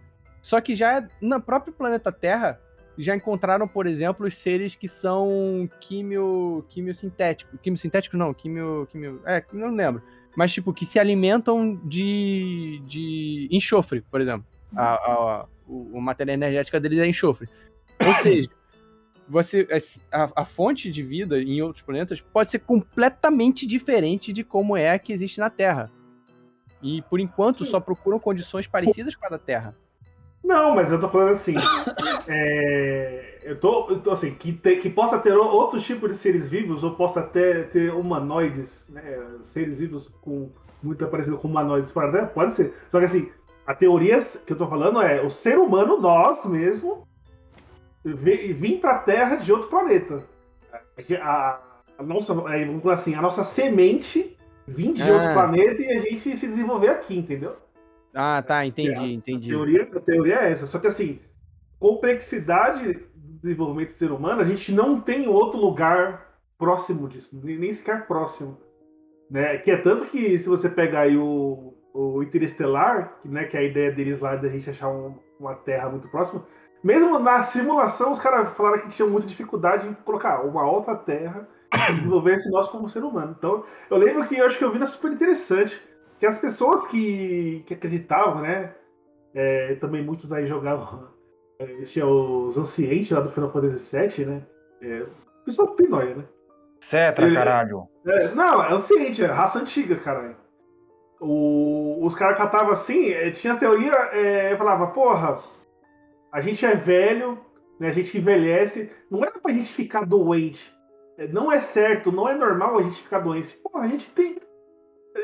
Só 0.43 0.61
que 0.61 0.75
já 0.75 1.07
no 1.19 1.41
próprio 1.41 1.73
planeta 1.73 2.11
Terra 2.11 2.61
já 2.99 3.15
encontraram, 3.15 3.67
por 3.67 3.87
exemplo, 3.87 4.27
os 4.27 4.37
seres 4.37 4.75
que 4.75 4.87
são 4.87 5.67
quimio, 5.79 6.63
quimiosintéticos. 6.69 7.59
Quimiosintéticos 7.61 8.19
não, 8.19 8.31
quimio, 8.33 8.87
quimio. 8.91 9.21
É, 9.25 9.43
não 9.51 9.73
lembro. 9.73 10.03
Mas, 10.37 10.53
tipo, 10.53 10.71
que 10.71 10.85
se 10.85 10.99
alimentam 10.99 11.81
de, 11.83 12.79
de 12.85 13.49
enxofre, 13.51 14.01
por 14.01 14.21
exemplo. 14.21 14.45
A, 14.75 14.93
a, 14.93 15.45
o, 15.67 15.97
a 15.97 15.99
matéria 15.99 16.33
energética 16.33 16.79
deles 16.79 16.99
é 16.99 17.07
enxofre. 17.07 17.49
Ou 18.05 18.13
seja, 18.13 18.47
você, 19.27 19.67
a, 20.11 20.41
a 20.41 20.45
fonte 20.45 20.91
de 20.91 21.01
vida 21.01 21.41
em 21.41 21.59
outros 21.63 21.83
planetas 21.83 22.21
pode 22.21 22.51
ser 22.51 22.59
completamente 22.59 23.65
diferente 23.65 24.31
de 24.31 24.43
como 24.43 24.77
é 24.77 24.91
a 24.91 24.99
que 24.99 25.11
existe 25.11 25.39
na 25.39 25.49
Terra. 25.49 25.91
E, 26.83 27.01
por 27.09 27.19
enquanto, 27.19 27.65
só 27.65 27.79
procuram 27.79 28.19
condições 28.19 28.67
parecidas 28.67 29.15
com 29.15 29.25
a 29.25 29.29
da 29.29 29.39
Terra. 29.39 29.73
Não, 30.43 30.75
mas 30.75 30.91
eu 30.91 30.99
tô 30.99 31.09
falando 31.09 31.31
assim. 31.31 31.55
é, 32.29 33.36
eu, 33.47 33.59
tô, 33.59 33.89
eu 33.89 33.99
tô 34.01 34.11
assim, 34.11 34.33
que, 34.35 34.51
te- 34.53 34.77
que 34.77 34.89
possa 34.89 35.17
ter 35.19 35.33
outros 35.35 35.83
tipos 35.83 36.09
de 36.11 36.17
seres 36.17 36.49
vivos, 36.49 36.83
ou 36.83 36.95
possa 36.95 37.21
até 37.21 37.63
ter 37.63 37.93
humanoides, 37.93 38.85
né? 38.89 39.01
Seres 39.43 39.79
vivos 39.79 40.07
com 40.21 40.49
muito 40.83 41.05
parecido 41.07 41.37
com 41.37 41.47
humanoides 41.47 41.91
pode 41.91 42.53
ser. 42.53 42.73
Só 42.91 42.99
que 42.99 43.05
assim, 43.05 43.31
a 43.65 43.73
teoria 43.73 44.19
que 44.45 44.53
eu 44.53 44.57
tô 44.57 44.67
falando 44.67 45.01
é 45.01 45.21
o 45.21 45.29
ser 45.29 45.57
humano, 45.57 45.99
nós 45.99 46.45
mesmo, 46.45 47.07
vir 48.03 48.79
pra 48.79 48.99
Terra 48.99 49.35
de 49.37 49.51
outro 49.51 49.69
planeta. 49.69 50.23
A, 51.21 51.59
a 51.97 52.03
nossa, 52.03 52.33
é, 52.53 52.65
vamos 52.65 52.81
falar 52.83 52.93
assim, 52.95 53.15
a 53.15 53.21
nossa 53.21 53.43
semente 53.43 54.37
vir 54.67 54.93
de 54.93 55.03
Ah. 55.03 55.13
outro 55.13 55.33
planeta 55.33 55.81
e 55.81 55.91
a 55.91 55.99
gente 56.01 56.35
se 56.37 56.47
desenvolver 56.47 56.89
aqui, 56.89 57.17
entendeu? 57.17 57.55
Ah, 58.13 58.41
tá, 58.41 58.65
entendi, 58.65 58.99
A 58.99 59.07
entendi. 59.07 59.49
teoria, 59.49 59.83
a 59.83 59.99
teoria 59.99 60.35
é 60.41 60.51
essa. 60.51 60.65
Só 60.67 60.79
que 60.79 60.87
assim, 60.87 61.19
complexidade 61.79 62.99
desenvolvimento 63.41 63.89
do 63.89 63.93
ser 63.93 64.11
humano, 64.11 64.41
a 64.41 64.45
gente 64.45 64.71
não 64.71 64.99
tem 65.01 65.27
outro 65.27 65.59
lugar 65.59 66.27
próximo 66.57 67.07
disso, 67.07 67.39
nem 67.43 67.57
nem 67.57 67.73
sequer 67.73 68.07
próximo. 68.07 68.57
Né? 69.29 69.57
Que 69.59 69.71
é 69.71 69.77
tanto 69.77 70.05
que 70.05 70.37
se 70.39 70.47
você 70.49 70.69
pegar 70.69 71.01
aí 71.01 71.17
o, 71.17 71.73
o 71.93 72.23
Interestelar, 72.23 73.19
que, 73.21 73.27
né, 73.27 73.45
que 73.45 73.57
é 73.57 73.59
a 73.61 73.63
ideia 73.63 73.91
deles 73.91 74.19
lá 74.21 74.35
da 74.35 74.49
gente 74.49 74.69
achar 74.69 74.89
um- 74.89 75.15
uma 75.39 75.55
Terra 75.55 75.89
muito 75.89 76.07
próxima, 76.09 76.45
mesmo 76.83 77.19
na 77.19 77.43
simulação 77.43 78.11
os 78.11 78.19
caras 78.19 78.49
falaram 78.55 78.81
que 78.83 78.89
tinham 78.89 79.09
muita 79.09 79.27
dificuldade 79.27 79.87
em 79.87 79.93
colocar 79.93 80.41
uma 80.45 80.65
outra 80.69 80.95
Terra 80.95 81.47
e 81.89 81.93
desenvolver 81.95 82.35
esse 82.35 82.49
nós 82.51 82.69
como 82.69 82.89
ser 82.89 83.03
humano. 83.03 83.35
Então, 83.37 83.63
eu 83.89 83.97
lembro 83.97 84.25
que 84.27 84.37
eu 84.37 84.45
acho 84.45 84.57
que 84.57 84.63
eu 84.63 84.71
vi 84.71 84.79
na 84.79 84.87
super 84.87 85.11
interessante 85.11 85.79
que 86.19 86.25
as 86.25 86.39
pessoas 86.39 86.85
que, 86.87 87.63
que 87.67 87.73
acreditavam, 87.73 88.41
né, 88.41 88.73
é, 89.33 89.75
também 89.75 90.03
muitos 90.03 90.31
aí 90.31 90.47
jogavam. 90.47 91.07
É, 91.59 91.65
tinha 91.83 92.05
os 92.05 92.57
ancientes 92.57 93.09
lá 93.11 93.19
do 93.21 93.31
Final 93.31 93.51
Fantasy 93.51 93.97
VII, 93.97 94.25
né? 94.25 94.41
É, 94.81 95.01
o 95.01 95.45
pessoal 95.45 95.69
pinóia, 95.75 96.15
né? 96.15 96.23
Cetra, 96.79 97.25
Ele- 97.25 97.35
caralho. 97.35 97.87
É, 98.05 98.29
não, 98.35 98.63
é 98.63 98.71
anciente, 98.73 99.23
é 99.23 99.27
raça 99.27 99.59
antiga, 99.59 99.95
caralho. 99.95 100.35
O, 101.19 102.05
os 102.05 102.13
caras 102.13 102.37
catavam 102.37 102.71
assim, 102.71 103.09
é, 103.09 103.31
tinha 103.31 103.53
a 103.53 103.57
teoria, 103.57 103.91
é, 104.13 104.55
falava, 104.55 104.87
porra, 104.87 105.39
a 106.31 106.39
gente 106.41 106.63
é 106.63 106.75
velho, 106.75 107.39
né, 107.79 107.87
a 107.87 107.91
gente 107.91 108.15
envelhece, 108.17 108.91
não 109.09 109.23
era 109.23 109.39
pra 109.39 109.51
gente 109.51 109.73
ficar 109.73 110.05
doente. 110.05 110.71
É, 111.17 111.27
Não 111.27 111.51
é 111.51 111.59
certo, 111.59 112.11
não 112.11 112.29
é 112.29 112.35
normal 112.35 112.77
a 112.77 112.83
gente 112.83 113.01
ficar 113.01 113.17
doente. 113.19 113.57
Porra, 113.57 113.85
a 113.85 113.87
gente 113.87 114.07
tem. 114.11 114.37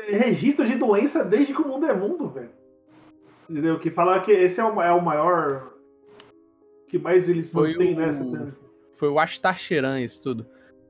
registro 0.08 0.66
de 0.66 0.74
doença 0.74 1.24
desde 1.24 1.54
que 1.54 1.62
o 1.62 1.68
mundo 1.68 1.86
é 1.86 1.94
mundo, 1.94 2.28
velho. 2.30 2.50
Entendeu? 3.48 3.78
Que 3.78 3.92
fala 3.92 4.18
que 4.20 4.32
esse 4.32 4.60
é 4.60 4.64
o, 4.64 4.82
é 4.82 4.90
o 4.92 5.00
maior. 5.00 5.73
Que 6.94 6.98
mais 6.98 7.28
eles 7.28 7.50
Foi 7.50 7.72
mantêm 7.72 7.92
o- 7.94 7.96
nessa. 7.96 8.58
Foi 8.98 9.08
o 9.08 9.18
Astacheran 9.18 10.00
isso 10.00 10.22
tudo. 10.22 10.46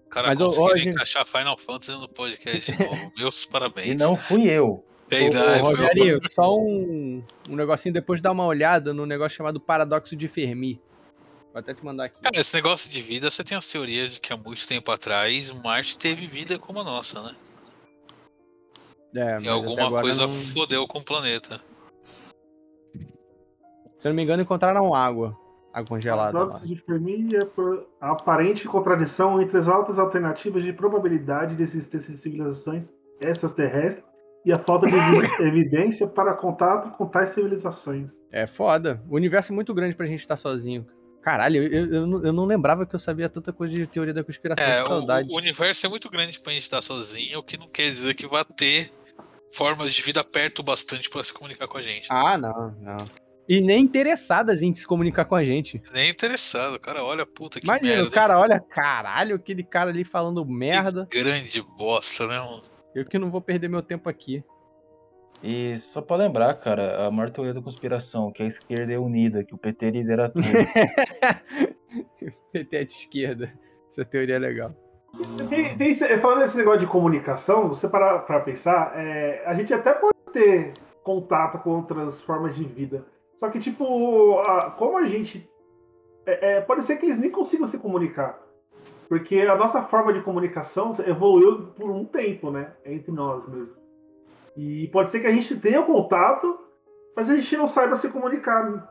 O 0.06 0.08
cara 0.10 0.28
Mas, 0.28 0.40
ô, 0.40 0.76
gente- 0.76 0.90
encaixar 0.90 1.24
Final 1.26 1.56
Fantasy 1.56 1.92
no 1.92 2.06
podcast 2.08 2.70
de 2.70 2.78
novo. 2.84 3.04
Meus 3.18 3.46
parabéns. 3.46 3.88
E 3.88 3.94
não 3.94 4.14
fui 4.16 4.48
eu. 4.50 4.84
Ei, 5.10 5.28
Ô, 5.28 5.62
Rogerinho, 5.70 6.20
só 6.32 6.56
um, 6.58 7.22
um 7.48 7.56
negocinho, 7.56 7.92
depois 7.92 8.20
dá 8.20 8.30
uma 8.32 8.44
olhada 8.46 8.92
no 8.92 9.06
negócio 9.06 9.36
chamado 9.36 9.58
Paradoxo 9.60 10.14
de 10.16 10.28
Fermi. 10.28 10.80
Vou 11.52 11.60
até 11.60 11.72
te 11.72 11.84
mandar 11.84 12.04
aqui. 12.06 12.20
Cara, 12.20 12.38
esse 12.38 12.54
negócio 12.54 12.90
de 12.90 13.00
vida, 13.00 13.30
você 13.30 13.44
tem 13.44 13.56
as 13.56 13.66
teorias 13.66 14.14
de 14.14 14.20
que 14.20 14.32
há 14.32 14.36
muito 14.36 14.66
tempo 14.66 14.90
atrás 14.90 15.50
Marte 15.62 15.96
teve 15.96 16.26
vida 16.26 16.58
como 16.58 16.80
a 16.80 16.84
nossa, 16.84 17.22
né? 17.22 17.34
É, 19.14 19.34
mas 19.34 19.44
E 19.44 19.48
alguma 19.48 19.90
coisa 20.00 20.26
não- 20.26 20.34
fodeu 20.34 20.86
com 20.88 20.98
o 20.98 21.04
planeta. 21.04 21.60
Se 23.98 24.08
eu 24.08 24.10
não 24.10 24.14
me 24.14 24.22
engano, 24.22 24.42
encontraram 24.42 24.94
água. 24.94 25.38
Água 25.74 25.88
congelada 25.88 26.38
lá. 26.38 26.46
Paradoxo 26.46 26.66
de 26.66 26.76
Fermi 26.82 27.28
é 27.34 27.44
por- 27.44 27.86
a 28.00 28.12
aparente 28.12 28.66
contradição 28.66 29.40
entre 29.42 29.58
as 29.58 29.66
altas 29.68 29.98
alternativas 29.98 30.62
de 30.62 30.72
probabilidade 30.72 31.56
de 31.56 31.62
existência 31.62 32.12
de 32.14 32.20
civilizações 32.20 32.90
extraterrestres 33.20 34.04
e 34.46 34.52
a 34.52 34.58
falta 34.58 34.86
de 34.86 34.94
evi- 34.94 35.30
evidência 35.40 36.06
para 36.06 36.34
contato 36.34 36.96
com 36.96 37.06
tais 37.06 37.30
civilizações. 37.30 38.12
É 38.30 38.46
foda. 38.46 39.02
O 39.08 39.16
universo 39.16 39.52
é 39.52 39.54
muito 39.54 39.72
grande 39.74 39.96
pra 39.96 40.06
gente 40.06 40.20
estar 40.20 40.36
sozinho. 40.36 40.86
Caralho, 41.22 41.62
eu, 41.62 41.86
eu, 41.86 42.22
eu 42.24 42.32
não- 42.32 42.44
lembrava 42.44 42.84
que 42.84 42.94
eu 42.94 42.98
sabia 42.98 43.28
tanta 43.30 43.50
coisa 43.52 43.74
de 43.74 43.86
teoria 43.86 44.12
da 44.12 44.22
conspiração. 44.22 44.62
É, 44.64 44.76
que 44.78 44.84
o, 44.84 44.86
saudade. 44.86 45.32
o 45.32 45.36
universo 45.38 45.86
é 45.86 45.88
muito 45.88 46.10
grande 46.10 46.38
pra 46.38 46.52
gente 46.52 46.62
estar 46.62 46.82
sozinho, 46.82 47.38
o 47.38 47.42
que 47.42 47.56
não 47.58 47.66
quer 47.66 47.84
dizer 47.90 48.12
que 48.14 48.26
vai 48.26 48.44
ter 48.44 48.90
formas 49.50 49.94
de 49.94 50.02
vida 50.02 50.22
perto 50.22 50.58
o 50.58 50.62
bastante 50.62 51.08
pra 51.08 51.24
se 51.24 51.32
comunicar 51.32 51.66
com 51.66 51.78
a 51.78 51.82
gente. 51.82 52.06
Ah, 52.10 52.36
não, 52.36 52.74
não. 52.82 52.96
E 53.48 53.60
nem 53.60 53.82
interessadas 53.84 54.62
em 54.62 54.74
se 54.74 54.86
comunicar 54.86 55.24
com 55.26 55.34
a 55.34 55.44
gente. 55.44 55.82
Nem 55.92 56.08
interessado, 56.10 56.78
cara, 56.80 57.04
olha, 57.04 57.26
puta 57.26 57.60
que 57.60 57.66
Imagina, 57.66 57.96
merda. 57.96 58.08
o 58.08 58.12
cara 58.12 58.38
olha, 58.40 58.58
caralho, 58.58 59.36
aquele 59.36 59.62
cara 59.62 59.90
ali 59.90 60.02
falando 60.04 60.44
merda. 60.46 61.06
Grande 61.10 61.62
bosta, 61.76 62.26
né, 62.26 62.38
mano? 62.38 62.62
Eu 62.94 63.04
que 63.04 63.18
não 63.18 63.30
vou 63.30 63.42
perder 63.42 63.68
meu 63.68 63.82
tempo 63.82 64.08
aqui. 64.08 64.42
E 65.42 65.78
só 65.78 66.00
pra 66.00 66.16
lembrar, 66.16 66.54
cara, 66.54 67.06
a 67.06 67.10
maior 67.10 67.30
teoria 67.30 67.52
da 67.52 67.60
conspiração, 67.60 68.32
que 68.32 68.42
a 68.42 68.46
esquerda 68.46 68.94
é 68.94 68.98
unida, 68.98 69.44
que 69.44 69.54
o 69.54 69.58
PT 69.58 69.90
lidera 69.90 70.30
tudo. 70.30 70.46
PT 72.52 72.76
é 72.76 72.84
de 72.84 72.92
esquerda. 72.92 73.52
Essa 73.90 74.04
teoria 74.04 74.36
é 74.36 74.38
legal. 74.38 74.74
Tem- 75.48 75.76
tem 75.76 75.94
falando 76.20 76.40
desse 76.40 76.56
negócio 76.56 76.80
de 76.80 76.86
comunicação, 76.86 77.68
você 77.68 77.88
parar 77.88 78.20
pra 78.20 78.40
pensar, 78.40 78.92
é, 78.96 79.42
a 79.46 79.54
gente 79.54 79.72
até 79.72 79.92
pode 79.92 80.14
ter 80.32 80.72
contato 81.02 81.58
com 81.62 81.70
outras 81.70 82.20
formas 82.22 82.56
de 82.56 82.64
vida. 82.64 83.04
Só 83.38 83.48
que, 83.50 83.58
tipo, 83.58 84.38
a- 84.40 84.70
como 84.72 84.98
a 84.98 85.04
gente. 85.06 85.48
é, 86.26 86.56
é, 86.56 86.60
pode 86.62 86.84
ser 86.86 86.96
que 86.96 87.04
eles 87.04 87.18
nem 87.18 87.30
consigam 87.30 87.66
se 87.66 87.76
comunicar. 87.78 88.40
Porque 89.08 89.40
a 89.40 89.54
nossa 89.56 89.82
forma 89.82 90.12
de 90.12 90.22
comunicação 90.22 90.92
evoluiu 91.06 91.66
por 91.76 91.90
um 91.90 92.04
tempo, 92.06 92.50
né? 92.50 92.72
Entre 92.84 93.12
nós 93.12 93.46
mesmo. 93.46 93.74
E 94.56 94.88
pode 94.88 95.10
ser 95.10 95.20
que 95.20 95.26
a 95.26 95.32
gente 95.32 95.54
tenha 95.60 95.82
contato, 95.82 96.58
mas 97.14 97.28
a 97.28 97.34
gente 97.36 97.54
não 97.56 97.68
saiba 97.68 97.96
se 97.96 98.08
comunicar. 98.08 98.88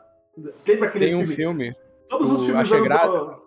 Lembra 0.67 0.87
aquele 0.89 1.07
Tem 1.07 1.15
um 1.15 1.19
filme? 1.25 1.35
filme. 1.35 1.75
Todos 2.07 2.31
os 2.31 2.45
filmes 2.45 2.61
A 2.61 2.65
Chegada? 2.65 3.37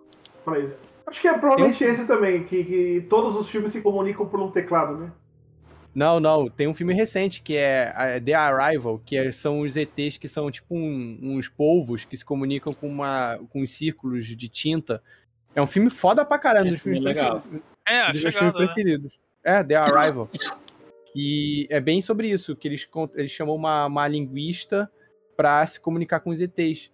Acho 1.05 1.21
que 1.21 1.27
é 1.27 1.37
provavelmente 1.37 1.85
um- 1.85 1.87
esse 1.89 2.05
também, 2.05 2.43
que, 2.43 2.63
que 2.65 3.05
todos 3.09 3.35
os 3.37 3.49
filmes 3.49 3.71
se 3.71 3.81
comunicam 3.81 4.27
por 4.27 4.39
um 4.41 4.51
teclado, 4.51 4.97
né? 4.97 5.11
Não, 5.97 6.19
não. 6.19 6.47
Tem 6.47 6.67
um 6.67 6.75
filme 6.75 6.93
recente 6.93 7.41
que 7.41 7.55
é 7.57 7.91
a- 7.95 8.21
The 8.21 8.35
Arrival, 8.35 9.01
que 9.03 9.17
é- 9.17 9.31
são 9.31 9.61
os 9.61 9.75
ETs 9.75 10.19
que 10.19 10.27
são 10.27 10.51
tipo 10.51 10.75
um- 10.75 11.17
uns 11.23 11.49
polvos 11.49 12.05
que 12.05 12.15
se 12.15 12.23
comunicam 12.23 12.71
com, 12.71 12.87
uma, 12.87 13.39
com 13.49 13.65
círculos 13.65 14.27
de 14.27 14.47
tinta. 14.47 15.01
É 15.55 15.61
um 15.61 15.65
filme 15.65 15.89
foda 15.89 16.23
pra 16.23 16.37
caramba. 16.37 16.69
Esse 16.69 16.77
filme 16.77 16.99
é 16.99 17.01
legal. 17.01 17.43
É, 17.89 18.01
a 18.01 18.11
dos 18.11 18.21
meus 18.21 18.35
filmes 18.35 18.51
chegada, 18.53 18.59
né? 18.59 18.65
preferidos. 18.67 19.19
É, 19.43 19.63
The 19.63 19.75
Arrival. 19.75 20.29
que 21.11 21.65
é 21.71 21.79
bem 21.79 21.99
sobre 21.99 22.29
isso, 22.29 22.55
que 22.55 22.67
eles, 22.67 22.87
eles 23.15 23.31
chamam 23.31 23.55
uma, 23.55 23.87
uma 23.87 24.07
linguista 24.07 24.91
pra 25.35 25.65
se 25.65 25.79
comunicar 25.79 26.19
com 26.19 26.29
os 26.29 26.39
ETs. 26.41 26.91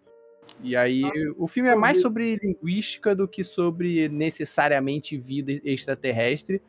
E 0.62 0.78
aí, 0.78 1.04
o 1.38 1.46
filme 1.46 1.68
é 1.68 1.76
mais 1.76 2.00
sobre 2.00 2.38
linguística 2.42 3.14
do 3.14 3.28
que 3.28 3.44
sobre 3.44 4.08
necessariamente 4.08 5.18
vida 5.18 5.52
extraterrestre, 5.66 6.62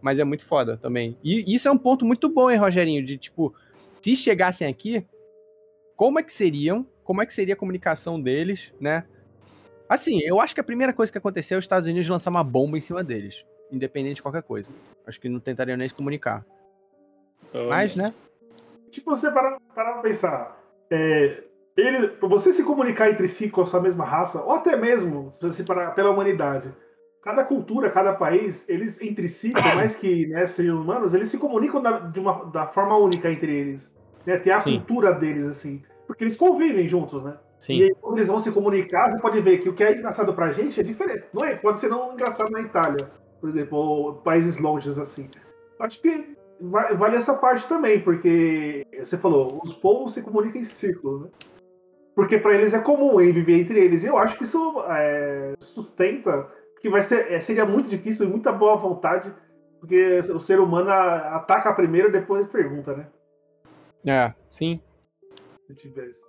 mas 0.00 0.18
é 0.18 0.24
muito 0.24 0.44
foda 0.44 0.76
também. 0.76 1.16
E 1.22 1.54
isso 1.54 1.68
é 1.68 1.70
um 1.70 1.78
ponto 1.78 2.04
muito 2.04 2.28
bom, 2.28 2.50
hein, 2.50 2.58
Rogerinho? 2.58 3.04
De 3.04 3.16
tipo, 3.16 3.54
se 4.00 4.14
chegassem 4.16 4.68
aqui, 4.68 5.04
como 5.96 6.18
é 6.18 6.22
que 6.22 6.32
seriam? 6.32 6.86
Como 7.02 7.22
é 7.22 7.26
que 7.26 7.34
seria 7.34 7.54
a 7.54 7.56
comunicação 7.56 8.20
deles, 8.20 8.72
né? 8.80 9.04
Assim, 9.88 10.20
eu 10.22 10.40
acho 10.40 10.54
que 10.54 10.60
a 10.60 10.64
primeira 10.64 10.92
coisa 10.92 11.10
que 11.10 11.18
aconteceu 11.18 11.56
é 11.56 11.58
os 11.58 11.64
Estados 11.64 11.86
Unidos 11.86 12.08
lançar 12.08 12.30
uma 12.30 12.42
bomba 12.42 12.76
em 12.76 12.80
cima 12.80 13.04
deles, 13.04 13.44
independente 13.70 14.16
de 14.16 14.22
qualquer 14.22 14.42
coisa. 14.42 14.68
Acho 15.06 15.20
que 15.20 15.28
não 15.28 15.38
tentariam 15.38 15.76
nem 15.76 15.88
se 15.88 15.94
comunicar. 15.94 16.44
Mas, 17.68 17.94
né? 17.94 18.12
Tipo, 18.90 19.10
você 19.10 19.30
parar 19.30 19.58
parar 19.74 19.92
pra 19.92 20.02
pensar. 20.02 20.60
É, 20.90 21.44
ele, 21.76 22.16
você 22.22 22.52
se 22.52 22.64
comunicar 22.64 23.10
entre 23.10 23.28
si 23.28 23.48
com 23.48 23.60
a 23.60 23.66
sua 23.66 23.80
mesma 23.80 24.04
raça, 24.04 24.42
ou 24.42 24.52
até 24.52 24.76
mesmo 24.76 25.30
se 25.52 25.62
parar 25.62 25.92
pela 25.92 26.10
humanidade, 26.10 26.72
cada 27.26 27.42
cultura, 27.42 27.90
cada 27.90 28.12
país, 28.12 28.64
eles 28.68 29.02
entre 29.02 29.26
si, 29.26 29.50
por 29.50 29.74
mais 29.74 29.96
que 29.96 30.28
né, 30.28 30.46
sejam 30.46 30.80
humanos, 30.80 31.12
eles 31.12 31.28
se 31.28 31.36
comunicam 31.36 31.82
da, 31.82 31.98
de 31.98 32.20
uma, 32.20 32.44
da 32.44 32.68
forma 32.68 32.96
única 32.96 33.28
entre 33.28 33.52
eles. 33.52 33.92
Né? 34.24 34.38
Tem 34.38 34.52
a 34.52 34.60
Sim. 34.60 34.78
cultura 34.78 35.12
deles, 35.12 35.44
assim. 35.44 35.82
Porque 36.06 36.22
eles 36.22 36.36
convivem 36.36 36.86
juntos, 36.86 37.24
né? 37.24 37.34
Sim. 37.58 37.78
E 37.78 37.82
aí, 37.82 37.94
quando 38.00 38.18
eles 38.18 38.28
vão 38.28 38.38
se 38.38 38.52
comunicar, 38.52 39.10
você 39.10 39.18
pode 39.18 39.40
ver 39.40 39.58
que 39.58 39.68
o 39.68 39.74
que 39.74 39.82
é 39.82 39.96
engraçado 39.96 40.32
pra 40.34 40.52
gente 40.52 40.78
é 40.78 40.84
diferente. 40.84 41.24
Não 41.34 41.44
é, 41.44 41.56
pode 41.56 41.80
ser 41.80 41.88
não 41.88 42.12
engraçado 42.12 42.48
na 42.48 42.60
Itália, 42.60 43.10
por 43.40 43.50
exemplo, 43.50 43.76
ou 43.76 44.14
países 44.14 44.58
longes 44.58 44.96
assim. 44.96 45.26
Acho 45.80 46.00
que 46.00 46.36
va- 46.60 46.92
vale 46.92 47.16
essa 47.16 47.34
parte 47.34 47.66
também, 47.66 48.00
porque 48.00 48.86
você 49.00 49.18
falou, 49.18 49.60
os 49.64 49.72
povos 49.74 50.14
se 50.14 50.22
comunicam 50.22 50.60
em 50.60 50.64
círculo, 50.64 51.24
né? 51.24 51.28
Porque 52.14 52.38
pra 52.38 52.54
eles 52.54 52.72
é 52.72 52.78
comum 52.78 53.20
ele 53.20 53.32
viver 53.32 53.60
entre 53.60 53.80
eles. 53.80 54.04
E 54.04 54.06
eu 54.06 54.16
acho 54.16 54.38
que 54.38 54.44
isso 54.44 54.80
é, 54.90 55.54
sustenta 55.58 56.48
que 56.86 56.90
vai 56.90 57.02
ser, 57.02 57.32
é, 57.32 57.40
seria 57.40 57.66
muito 57.66 57.88
difícil 57.88 58.26
e 58.26 58.30
muita 58.30 58.52
boa 58.52 58.76
vontade, 58.76 59.34
porque 59.80 60.20
o 60.32 60.38
ser 60.38 60.60
humano 60.60 60.88
a- 60.88 61.36
ataca 61.36 61.72
primeiro 61.74 62.08
e 62.08 62.12
depois 62.12 62.46
pergunta, 62.46 62.94
né? 62.94 63.06
É, 64.06 64.32
sim. 64.48 64.80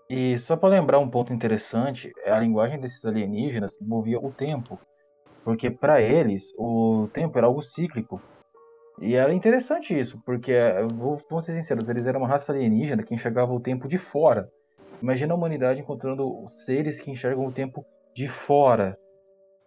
E 0.10 0.40
só 0.40 0.58
pra 0.58 0.70
lembrar 0.70 0.98
um 0.98 1.10
ponto 1.10 1.32
interessante, 1.32 2.12
é 2.26 2.32
a 2.32 2.40
linguagem 2.40 2.80
desses 2.80 3.06
alienígenas 3.06 3.80
envolvia 3.80 4.20
o 4.20 4.32
tempo. 4.32 4.80
Porque 5.44 5.70
pra 5.70 6.02
eles, 6.02 6.52
o 6.58 7.08
tempo 7.14 7.38
era 7.38 7.46
algo 7.46 7.62
cíclico. 7.62 8.20
E 9.00 9.14
era 9.14 9.32
interessante 9.32 9.98
isso, 9.98 10.20
porque, 10.26 10.52
eu 10.52 10.88
vou, 10.88 11.22
vamos 11.30 11.46
ser 11.46 11.54
sinceros, 11.54 11.88
eles 11.88 12.08
eram 12.08 12.22
uma 12.22 12.28
raça 12.28 12.52
alienígena 12.52 13.04
que 13.04 13.14
enxergava 13.14 13.54
o 13.54 13.60
tempo 13.60 13.88
de 13.88 14.00
fora. 14.00 14.50
Imagina 15.04 15.36
a 15.36 15.38
humanidade 15.38 15.82
encontrando 15.82 16.44
seres 16.48 17.00
que 17.00 17.12
enxergam 17.12 17.46
o 17.46 17.52
tempo 17.52 17.86
de 18.16 18.28
fora. 18.28 18.98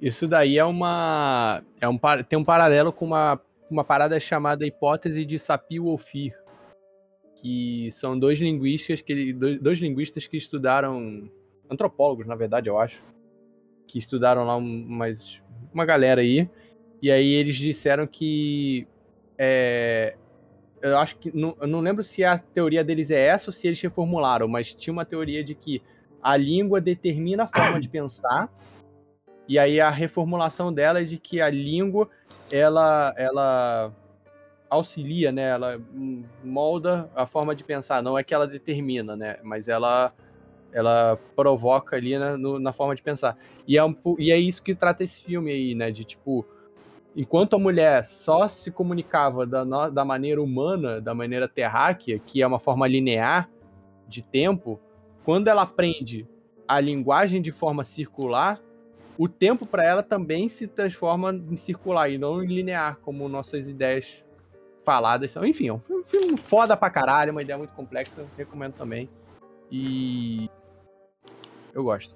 Isso 0.01 0.27
daí 0.27 0.57
é 0.57 0.65
uma. 0.65 1.63
É 1.81 1.89
um, 1.89 1.99
tem 2.29 2.39
um 2.39 2.45
paralelo 2.45 2.93
com 2.93 3.05
uma, 3.05 3.41
uma 3.71 3.85
parada 3.85 4.19
chamada 4.19 4.67
hipótese 4.67 5.25
de 5.25 5.39
Sapir-Whorf, 5.39 6.33
que 7.37 7.91
são 7.93 8.19
dois 8.19 8.39
linguistas 8.41 9.03
que 9.03 9.33
dois, 9.33 9.61
dois 9.61 9.79
linguistas 9.79 10.27
que 10.27 10.37
estudaram 10.37 11.31
antropólogos, 11.71 12.27
na 12.27 12.35
verdade, 12.35 12.69
eu 12.69 12.79
acho, 12.79 13.03
que 13.87 13.99
estudaram 13.99 14.45
lá 14.45 14.57
um- 14.57 14.87
umas, 14.87 15.43
uma 15.73 15.85
galera 15.85 16.21
aí, 16.21 16.49
e 17.03 17.11
aí 17.11 17.29
eles 17.29 17.57
disseram 17.57 18.07
que 18.07 18.87
é, 19.39 20.17
eu 20.83 20.99
acho 20.99 21.17
que 21.19 21.35
não, 21.37 21.57
eu 21.61 21.67
não 21.67 21.81
lembro 21.81 22.03
se 22.03 22.25
a 22.25 22.39
teoria 22.39 22.83
deles 22.83 23.11
é 23.11 23.21
essa 23.27 23.49
ou 23.49 23.53
se 23.53 23.67
eles 23.67 23.81
reformularam, 23.81 24.49
mas 24.49 24.75
tinha 24.75 24.93
uma 24.93 25.05
teoria 25.05 25.45
de 25.45 25.55
que 25.55 25.83
a 26.23 26.37
língua 26.37 26.81
determina 26.81 27.45
a 27.45 27.47
forma 27.47 27.81
de 27.81 27.89
pensar 27.89 28.51
e 29.51 29.59
aí 29.59 29.81
a 29.81 29.91
reformulação 29.91 30.73
dela 30.73 31.01
é 31.01 31.05
de 31.05 31.19
que 31.19 31.41
a 31.41 31.51
língua 31.51 32.09
ela 32.53 33.13
ela 33.17 33.93
auxilia, 34.71 35.33
né? 35.33 35.49
Ela 35.49 35.81
molda 36.45 37.11
a 37.17 37.27
forma 37.27 37.53
de 37.53 37.65
pensar, 37.65 38.01
não 38.01 38.17
é 38.17 38.23
que 38.23 38.33
ela 38.33 38.47
determina, 38.47 39.17
né? 39.17 39.39
Mas 39.43 39.67
ela 39.67 40.13
ela 40.73 41.19
provoca 41.35 41.97
ali 41.97 42.17
na, 42.17 42.39
no- 42.39 42.61
na 42.61 42.73
forma 42.73 42.95
de 42.95 43.03
pensar. 43.03 43.37
E 43.67 43.77
é, 43.77 43.85
um, 43.85 43.93
e 44.21 44.31
é 44.31 44.39
isso 44.39 44.63
que 44.63 44.73
trata 44.73 45.03
esse 45.03 45.25
filme 45.25 45.51
aí, 45.51 45.75
né? 45.75 45.91
De 45.91 46.05
tipo, 46.05 46.47
enquanto 47.17 47.57
a 47.57 47.59
mulher 47.59 48.05
só 48.05 48.47
se 48.47 48.71
comunicava 48.71 49.45
da, 49.45 49.65
da 49.89 50.05
maneira 50.05 50.41
humana, 50.41 51.01
da 51.01 51.13
maneira 51.13 51.49
terráquea, 51.49 52.21
que 52.21 52.41
é 52.41 52.47
uma 52.47 52.61
forma 52.61 52.87
linear 52.87 53.51
de 54.07 54.23
tempo, 54.23 54.79
quando 55.25 55.49
ela 55.49 55.63
aprende 55.63 56.25
a 56.69 56.79
linguagem 56.79 57.43
de 57.43 57.51
forma 57.51 57.83
circular, 57.83 58.61
o 59.23 59.29
tempo 59.29 59.66
para 59.66 59.85
ela 59.85 60.03
também 60.03 60.49
se 60.49 60.66
transforma 60.66 61.31
em 61.33 61.57
circular 61.57 62.09
e 62.09 62.16
não 62.16 62.43
em 62.43 62.47
linear, 62.47 62.97
como 63.03 63.29
nossas 63.29 63.68
ideias 63.68 64.25
faladas 64.85 65.31
são. 65.31 65.45
Enfim, 65.45 65.68
é 65.68 65.73
um 65.75 66.03
filme- 66.03 66.39
foda 66.39 66.75
pra 66.77 66.89
caralho, 66.89 67.33
uma 67.33 67.43
ideia 67.43 67.59
muito 67.59 67.75
complexa, 67.75 68.25
recomendo 68.37 68.73
também. 68.75 69.11
E. 69.71 70.49
Eu 71.75 71.85
gosto. 71.85 72.14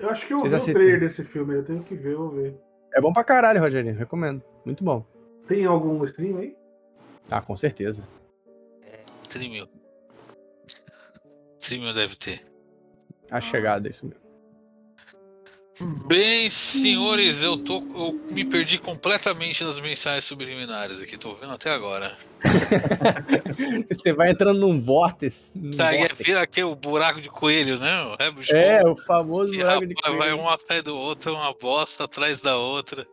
Eu 0.00 0.10
acho 0.10 0.26
que 0.26 0.32
eu 0.34 0.40
Vocês 0.40 0.50
vi 0.50 0.56
o 0.56 0.58
aceitam? 0.62 0.80
trailer 0.82 1.00
desse 1.00 1.24
filme, 1.24 1.54
eu 1.54 1.64
tenho 1.64 1.82
que 1.84 1.94
ver, 1.94 2.16
vou 2.16 2.30
ver. 2.30 2.56
É 2.92 3.00
bom 3.00 3.12
pra 3.12 3.22
caralho, 3.22 3.60
Rogerinho, 3.60 3.94
recomendo. 3.94 4.42
Muito 4.64 4.82
bom. 4.82 5.04
Tem 5.46 5.64
algum 5.64 6.04
stream 6.04 6.38
aí? 6.38 6.56
Ah, 7.30 7.40
com 7.40 7.56
certeza. 7.56 8.02
Streaming. 9.20 9.68
Streaming 11.58 11.94
deve 11.94 12.16
ter. 12.16 12.44
A 13.30 13.40
chegada, 13.40 13.88
isso 13.88 14.04
mesmo. 14.04 14.20
Bem, 16.06 16.48
senhores, 16.50 17.42
eu 17.42 17.56
tô. 17.56 17.76
Eu 17.94 18.20
me 18.30 18.44
perdi 18.44 18.78
completamente 18.78 19.64
nas 19.64 19.80
mensagens 19.80 20.24
subliminares 20.24 21.00
aqui, 21.00 21.16
tô 21.16 21.34
vendo 21.34 21.52
até 21.52 21.70
agora. 21.70 22.16
Você 23.90 24.12
vai 24.12 24.30
entrando 24.30 24.58
num 24.60 24.80
vórtice. 24.80 25.52
num 25.54 25.72
Sabe, 25.72 25.98
é, 25.98 26.08
vira 26.08 26.42
aqui 26.42 26.62
o 26.62 26.74
buraco 26.74 27.20
de 27.20 27.28
coelho, 27.28 27.78
né? 27.78 28.02
O 28.04 28.56
É, 28.56 28.82
o 28.86 28.96
famoso 28.96 29.52
buraco 29.52 29.86
de 29.86 29.94
rapaz, 29.94 30.18
vai 30.18 30.30
coelho. 30.30 30.42
um 30.42 30.48
atrás 30.48 30.82
do 30.82 30.96
outro, 30.96 31.34
uma 31.34 31.54
bosta 31.54 32.04
atrás 32.04 32.40
da 32.40 32.56
outra. 32.56 33.06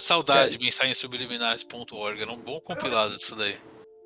Saudade 0.00 0.56
de 0.56 0.64
mensagens 0.64 0.98
subliminares.org. 0.98 2.22
Era 2.22 2.32
um 2.32 2.40
bom 2.40 2.60
compilado 2.60 3.16
disso 3.16 3.34
daí. 3.34 3.56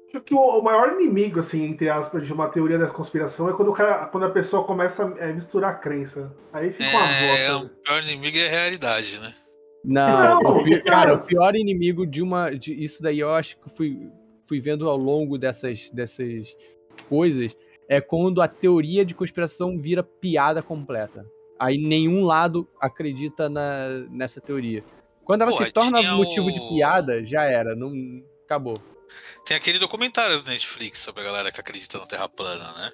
Acho 0.08 0.22
que 0.22 0.34
o, 0.34 0.62
maior 0.62 0.92
inimigo, 0.98 1.38
assim, 1.38 1.64
entre 1.64 1.88
aspas, 1.90 2.26
de 2.26 2.32
uma 2.32 2.48
teoria 2.48 2.78
da 2.78 2.86
conspiração 2.88 3.48
é 3.48 3.52
quando, 3.52 3.68
o 3.70 3.74
cara, 3.74 4.06
quando 4.06 4.24
a 4.24 4.30
pessoa 4.30 4.64
começa 4.64 5.06
a 5.06 5.18
é, 5.28 5.32
misturar 5.32 5.72
a 5.72 5.74
crença. 5.74 6.34
Aí 6.52 6.72
fica 6.72 6.88
uma 6.96 7.06
É, 7.12 7.48
bosta. 7.52 7.66
o 7.66 7.76
pior 7.82 8.02
inimigo 8.04 8.38
é 8.38 8.46
a 8.46 8.50
realidade, 8.50 9.20
né? 9.20 9.34
Não, 9.84 10.38
Não, 10.40 10.50
o 10.52 10.64
pi- 10.64 10.82
cara, 10.82 11.02
cara. 11.08 11.14
o 11.14 11.18
pior 11.24 11.54
inimigo 11.54 12.06
de 12.06 12.22
uma. 12.22 12.50
De, 12.50 12.72
isso 12.82 13.02
daí 13.02 13.20
eu 13.20 13.32
acho 13.34 13.58
que 13.60 13.68
fui, 13.70 14.10
fui 14.44 14.60
vendo 14.60 14.88
ao 14.88 14.96
longo 14.96 15.36
dessas, 15.38 15.90
dessas 15.90 16.56
coisas. 17.08 17.54
É 17.88 18.00
quando 18.00 18.40
a 18.42 18.48
teoria 18.48 19.04
de 19.04 19.14
conspiração 19.14 19.78
vira 19.78 20.02
piada 20.02 20.62
completa. 20.62 21.24
Aí 21.58 21.76
nenhum 21.78 22.24
lado 22.24 22.66
acredita 22.80 23.48
na, 23.48 23.88
nessa 24.10 24.40
teoria. 24.40 24.82
Quando 25.24 25.42
ela 25.42 25.50
Pô, 25.50 25.62
se 25.62 25.70
torna 25.72 26.02
motivo 26.14 26.50
de 26.52 26.60
o- 26.60 26.68
piada, 26.74 27.24
já 27.24 27.44
era. 27.44 27.74
Não, 27.76 27.92
acabou. 28.44 28.74
Tem 29.44 29.56
aquele 29.56 29.78
documentário 29.78 30.42
do 30.42 30.48
Netflix 30.48 31.00
sobre 31.00 31.22
a 31.22 31.24
galera 31.24 31.52
que 31.52 31.60
acredita 31.60 31.98
na 31.98 32.06
Terra 32.06 32.28
plana, 32.28 32.72
né? 32.72 32.92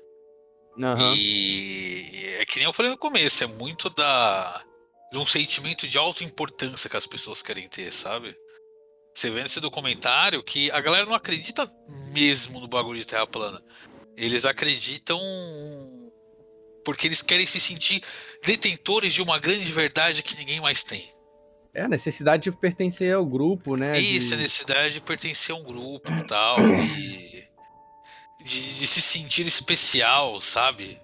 Aham. 0.82 1.14
E 1.16 2.36
é 2.40 2.46
que 2.46 2.56
nem 2.56 2.64
eu 2.64 2.72
falei 2.72 2.90
no 2.90 2.98
começo, 2.98 3.44
é 3.44 3.46
muito 3.46 3.88
da 3.90 4.64
de 5.12 5.18
um 5.18 5.26
sentimento 5.26 5.86
de 5.86 5.96
autoimportância 5.96 6.90
que 6.90 6.96
as 6.96 7.06
pessoas 7.06 7.40
querem 7.40 7.68
ter, 7.68 7.92
sabe? 7.92 8.36
Você 9.14 9.30
vê 9.30 9.42
nesse 9.44 9.60
documentário 9.60 10.42
que 10.42 10.72
a 10.72 10.80
galera 10.80 11.06
não 11.06 11.14
acredita 11.14 11.64
mesmo 12.12 12.58
no 12.58 12.66
bagulho 12.66 12.98
de 12.98 13.06
terra 13.06 13.24
plana. 13.24 13.62
Eles 14.16 14.44
acreditam 14.44 15.16
porque 16.84 17.06
eles 17.06 17.22
querem 17.22 17.46
se 17.46 17.60
sentir 17.60 18.02
detentores 18.44 19.14
de 19.14 19.22
uma 19.22 19.38
grande 19.38 19.70
verdade 19.70 20.22
que 20.22 20.36
ninguém 20.36 20.60
mais 20.60 20.82
tem. 20.82 21.13
É 21.74 21.82
a 21.82 21.88
necessidade 21.88 22.44
de 22.44 22.52
pertencer 22.52 23.14
ao 23.14 23.26
grupo, 23.26 23.76
né? 23.76 23.98
Isso, 23.98 24.28
de- 24.28 24.34
a 24.34 24.36
necessidade 24.38 24.94
de 24.94 25.00
pertencer 25.00 25.54
a 25.54 25.58
um 25.58 25.64
grupo 25.64 26.10
e 26.12 26.22
tal, 26.24 26.56
de, 28.44 28.78
de 28.78 28.86
se 28.86 29.02
sentir 29.02 29.46
especial, 29.46 30.40
sabe? 30.40 31.00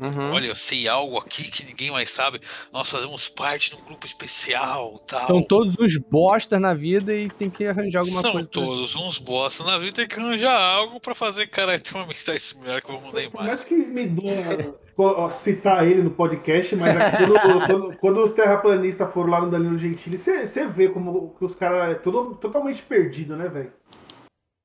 Uhum. 0.00 0.32
Olha, 0.32 0.46
eu 0.46 0.56
sei 0.56 0.88
algo 0.88 1.16
aqui 1.18 1.50
que 1.50 1.64
ninguém 1.64 1.90
mais 1.90 2.10
sabe. 2.10 2.40
Nós 2.72 2.90
fazemos 2.90 3.28
parte 3.28 3.70
de 3.70 3.76
um 3.82 3.84
grupo 3.86 4.04
especial 4.06 4.98
tal. 5.06 5.26
São 5.26 5.42
todos 5.42 5.74
uns 5.78 5.96
bostas 5.98 6.60
na 6.60 6.74
vida 6.74 7.14
e 7.14 7.28
tem 7.30 7.48
que 7.48 7.64
arranjar 7.66 8.00
alguma 8.00 8.20
São 8.20 8.32
coisa. 8.32 8.46
pra- 8.48 8.62
todos 8.62 8.94
uns 8.96 9.18
bosta 9.18 9.64
na 9.64 9.78
vida 9.78 9.92
tem 9.92 10.08
que 10.08 10.18
arranjar 10.18 10.58
algo 10.60 10.98
pra 11.00 11.14
fazer 11.14 11.46
cara 11.46 11.78
ter 11.78 11.94
uma 11.94 12.06
mensagem 12.06 12.40
similar 12.40 12.82
que 12.82 12.90
eu 12.90 12.96
vou 12.98 13.06
mandar 13.08 13.22
em 13.22 13.30
Por 13.30 13.36
mais. 13.38 13.48
mais 13.48 13.64
que 13.64 13.74
me 13.76 14.06
doa 14.06 15.30
citar 15.32 15.86
ele 15.86 16.02
no 16.02 16.10
podcast, 16.10 16.74
mas 16.76 16.96
aqui 16.96 17.16
quando, 17.26 17.32
quando- 17.66 17.96
quando 17.98 18.24
os 18.24 18.32
terraplanistas 18.32 19.12
foram 19.12 19.30
lá 19.30 19.40
no 19.40 19.50
Danilo 19.50 19.76
Gentili, 19.78 20.18
você 20.18 20.66
vê 20.68 20.88
como 20.88 21.34
que 21.38 21.44
os 21.44 21.54
caras 21.54 21.92
é 21.92 21.94
tudo 21.98 22.34
totalmente 22.36 22.82
perdido, 22.82 23.36
né, 23.36 23.48
velho? 23.48 23.72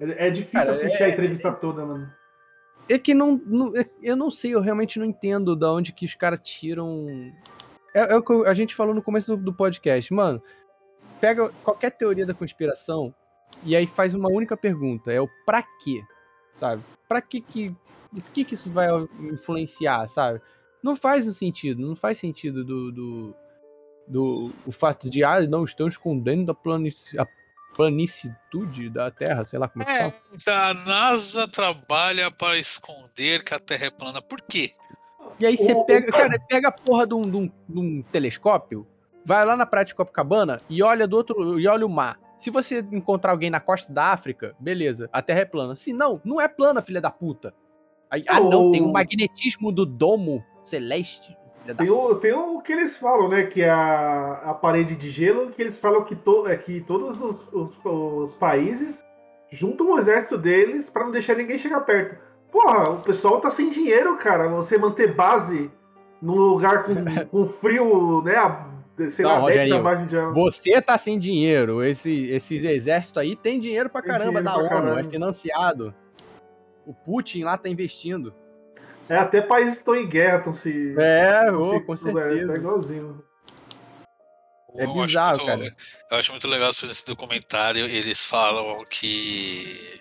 É, 0.02 0.28
é 0.28 0.30
difícil 0.30 0.60
Cara, 0.60 0.72
assistir 0.72 1.02
é- 1.04 1.06
a 1.06 1.10
entrevista 1.10 1.52
toda, 1.52 1.86
mano. 1.86 2.10
É 2.90 2.98
que 2.98 3.14
não, 3.14 3.40
não- 3.46 3.72
Eu 4.02 4.16
não 4.16 4.32
sei, 4.32 4.54
eu 4.56 4.62
realmente 4.62 4.98
não 4.98 5.06
entendo 5.06 5.56
da 5.56 5.72
onde 5.72 5.94
que 5.94 6.06
os 6.06 6.16
caras 6.16 6.40
tiram. 6.44 7.32
É, 7.94 8.14
é 8.14 8.16
o 8.16 8.24
que 8.24 8.34
a 8.48 8.54
gente 8.54 8.76
falou 8.76 8.94
no 8.96 9.02
começo 9.02 9.36
do, 9.36 9.44
do 9.44 9.54
podcast. 9.54 10.14
Mano, 10.14 10.42
pega 11.22 11.50
qualquer 11.64 11.92
teoria 11.92 12.26
da 12.26 12.34
conspiração 12.34 13.14
e 13.64 13.76
aí 13.76 13.86
faz 13.88 14.14
uma 14.14 14.30
única 14.30 14.58
pergunta: 14.58 15.12
é 15.12 15.22
o 15.22 15.30
pra 15.46 15.64
quê? 15.84 16.02
Sabe? 16.60 16.82
Pra 17.08 17.22
que 17.22 17.42
que. 17.42 17.76
O 18.12 18.22
que 18.34 18.44
que 18.44 18.56
isso 18.56 18.72
vai 18.72 18.88
influenciar, 19.20 20.08
sabe? 20.08 20.42
Não 20.82 20.96
faz 20.96 21.26
sentido, 21.38 21.86
não 21.86 21.96
faz 21.96 22.18
sentido 22.18 22.64
do. 22.66 22.92
do, 22.92 23.36
do- 24.08 24.52
o 24.66 24.72
fato 24.72 25.10
de, 25.10 25.24
ah, 25.24 25.42
não 25.42 25.64
estão 25.64 25.88
escondendo 25.88 26.52
a 26.52 27.26
planicitude 27.80 28.90
da 28.90 29.10
Terra, 29.10 29.44
sei 29.44 29.58
lá 29.60 29.68
como 29.68 29.84
é 29.84 29.86
que 29.86 30.14
fala. 30.46 30.70
A 30.70 30.74
NASA 30.74 31.48
trabalha 31.48 32.30
para 32.30 32.58
esconder 32.58 33.44
que 33.44 33.54
a 33.54 33.60
Terra 33.60 33.86
é 33.88 33.90
plana. 33.90 34.22
Por 34.22 34.42
quê? 34.42 34.74
E 35.40 35.46
aí 35.46 35.58
você 35.58 35.74
pega, 35.86 36.12
cara, 36.12 36.40
pega 36.48 36.68
a 36.68 36.72
porra 36.72 37.08
de 37.08 37.14
um, 37.14 37.22
de 37.22 37.38
um- 37.38 37.52
de 37.70 37.80
um 37.80 38.02
telescópio, 38.12 38.86
vai 39.26 39.46
lá 39.46 39.56
na 39.56 39.66
praia 39.66 39.86
de 39.86 39.96
Copacabana 39.96 40.62
e 40.70 40.84
olha 40.84 41.08
do 41.08 41.16
outro 41.16 41.60
e 41.60 41.68
olha 41.68 41.86
o 41.86 41.90
mar. 41.90 42.20
Se 42.38 42.50
você 42.50 42.80
encontrar 42.92 43.32
alguém 43.32 43.50
na 43.50 43.60
costa 43.60 43.92
da 43.92 44.06
África, 44.12 44.56
beleza, 44.60 45.10
a 45.12 45.22
Terra 45.22 45.42
é 45.42 45.46
plana. 45.46 45.76
Se 45.76 45.94
não, 45.94 46.22
não 46.24 46.40
é 46.42 46.48
plana, 46.48 46.82
filha 46.82 47.02
da 47.02 47.12
puta. 47.12 47.54
Aí, 48.12 48.24
ah, 48.28 48.40
não, 48.40 48.72
tem 48.72 48.82
o 48.82 48.92
magnetismo 48.92 49.72
do 49.72 49.86
domo 49.86 50.44
celeste. 50.66 51.38
Tem 51.76 51.90
o, 51.90 52.16
tem 52.16 52.34
o 52.34 52.62
que 52.62 52.72
eles 52.74 52.98
falam, 52.98 53.30
né? 53.30 53.44
Que 53.44 53.62
é 53.62 53.70
a, 53.70 54.42
a 54.46 54.54
parede 54.54 54.96
de 54.96 55.10
gelo, 55.10 55.52
que 55.52 55.62
eles 55.62 55.78
falam 55.78 56.04
que, 56.04 56.16
to, 56.16 56.48
é, 56.48 56.56
que 56.58 56.82
todos 56.82 57.20
os, 57.22 57.46
os- 57.54 57.86
os 57.86 58.34
países 58.36 59.04
juntam 59.52 59.92
o 59.92 59.98
exército 59.98 60.38
deles 60.38 60.90
pra 60.90 61.04
não 61.04 61.12
deixar 61.12 61.36
ninguém 61.36 61.58
chegar 61.58 61.82
perto. 61.82 62.16
Porra, 62.52 62.90
o 62.92 63.02
pessoal 63.02 63.40
tá 63.42 63.50
sem 63.50 63.70
dinheiro, 63.70 64.18
cara. 64.18 64.48
Você 64.50 64.78
manter 64.78 65.14
base 65.14 65.70
num 66.22 66.36
lugar 66.36 66.84
com, 66.84 66.94
com 67.30 67.48
frio, 67.50 68.22
né? 68.24 68.36
a- 68.36 68.66
Sei 69.12 69.24
Não, 69.24 69.32
lá, 69.32 69.36
10 69.36 69.44
Rogerinho, 69.46 69.78
abaixo 69.78 70.06
de 70.08 70.18
Você 70.34 70.82
tá 70.82 70.98
sem 70.98 71.18
dinheiro. 71.18 71.82
Esse, 71.82 72.26
esses 72.32 72.66
exércitos 72.66 73.22
aí 73.22 73.34
tem 73.34 73.58
dinheiro 73.58 73.90
pra 73.90 74.02
Tem 74.02 74.12
caramba 74.12 74.42
dinheiro 74.42 74.44
da 74.44 74.52
pra 74.68 74.78
ONU, 74.78 74.88
é 74.90 74.92
caramba. 74.94 75.10
financiado. 75.10 75.96
O 76.86 76.94
Putin 76.94 77.44
lá 77.44 77.58
tá 77.58 77.70
investindo. 77.70 78.34
É, 79.10 79.16
até 79.18 79.42
países 79.42 79.76
que 79.76 79.80
estão 79.82 79.96
em 79.96 80.08
guerra 80.08 80.38
estão 80.38 80.54
se. 80.54 80.94
É, 80.98 81.46
tão 81.46 81.60
ô, 81.60 81.72
se- 81.74 81.80
com 81.82 81.94
é, 81.94 81.98
certeza. 81.98 82.48
Tá 82.52 82.58
igualzinho. 82.58 83.24
É 84.76 84.86
Eu 84.86 84.92
acho 84.92 85.02
bizarro, 85.08 85.36
muito- 85.38 85.46
cara. 85.48 85.76
Eu 86.12 86.18
acho 86.18 86.32
muito 86.32 86.48
legal 86.48 86.72
se 86.72 86.86
nesse 86.86 87.06
documentário 87.06 87.86
eles 87.88 88.24
falam 88.28 88.84
que 88.90 90.00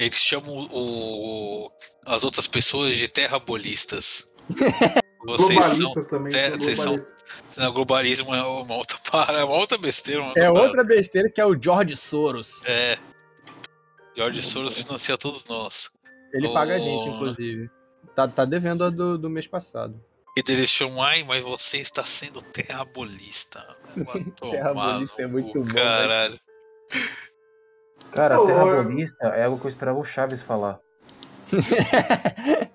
eles 0.00 0.16
chamam 0.16 0.68
o, 0.72 1.70
as 2.04 2.24
outras 2.24 2.48
pessoas 2.48 2.96
de 2.98 3.06
terrabolistas. 3.08 4.30
Vocês 5.24 5.64
são. 5.64 5.92
Também. 6.04 6.32
é, 6.36 6.50
são 6.50 6.60
vocês 6.60 6.78
são-. 6.78 7.04
Não, 7.56 7.72
globalismo 7.72 8.32
é 8.34 8.42
uma 8.42 8.74
outra, 8.76 8.96
para, 9.10 9.38
é 9.40 9.44
uma 9.44 9.56
outra 9.56 9.76
besteira. 9.76 10.22
Uma 10.22 10.32
É 10.36 10.48
outra 10.48 10.62
outra 10.66 10.84
besteira 10.84 11.28
que 11.30 11.40
é 11.40 11.44
o 11.46 11.60
George 11.60 11.96
Soros. 11.96 12.64
É. 12.66 12.96
George 14.16 14.40
Soros 14.42 14.76
financia 14.78 15.16
todos 15.18 15.44
nós. 15.46 15.90
Ele 16.32 16.48
paga 16.52 16.74
a 16.74 16.78
Oh. 16.78 16.80
gente, 16.80 17.08
inclusive. 17.08 17.70
Tá, 18.16 18.26
tá 18.26 18.46
devendo 18.46 18.82
a 18.82 18.88
do, 18.88 19.18
do 19.18 19.28
mês 19.28 19.46
passado. 19.46 19.94
E 20.34 20.40
eles 20.50 20.70
chamam, 20.70 21.02
ai, 21.02 21.22
mas 21.22 21.42
você 21.42 21.76
está 21.76 22.02
sendo 22.02 22.40
terrabolista. 22.40 23.60
Terrabolista 24.50 25.22
é 25.22 25.26
muito 25.26 25.62
bom, 25.62 25.74
Caralho. 25.74 26.38
Cara, 28.12 28.40
Ô, 28.40 28.46
terraplanista 28.46 29.26
é 29.28 29.44
algo 29.44 29.58
que 29.58 29.66
eu 29.66 29.68
esperava 29.68 29.98
o 29.98 30.04
Chaves 30.04 30.40
falar. 30.40 30.80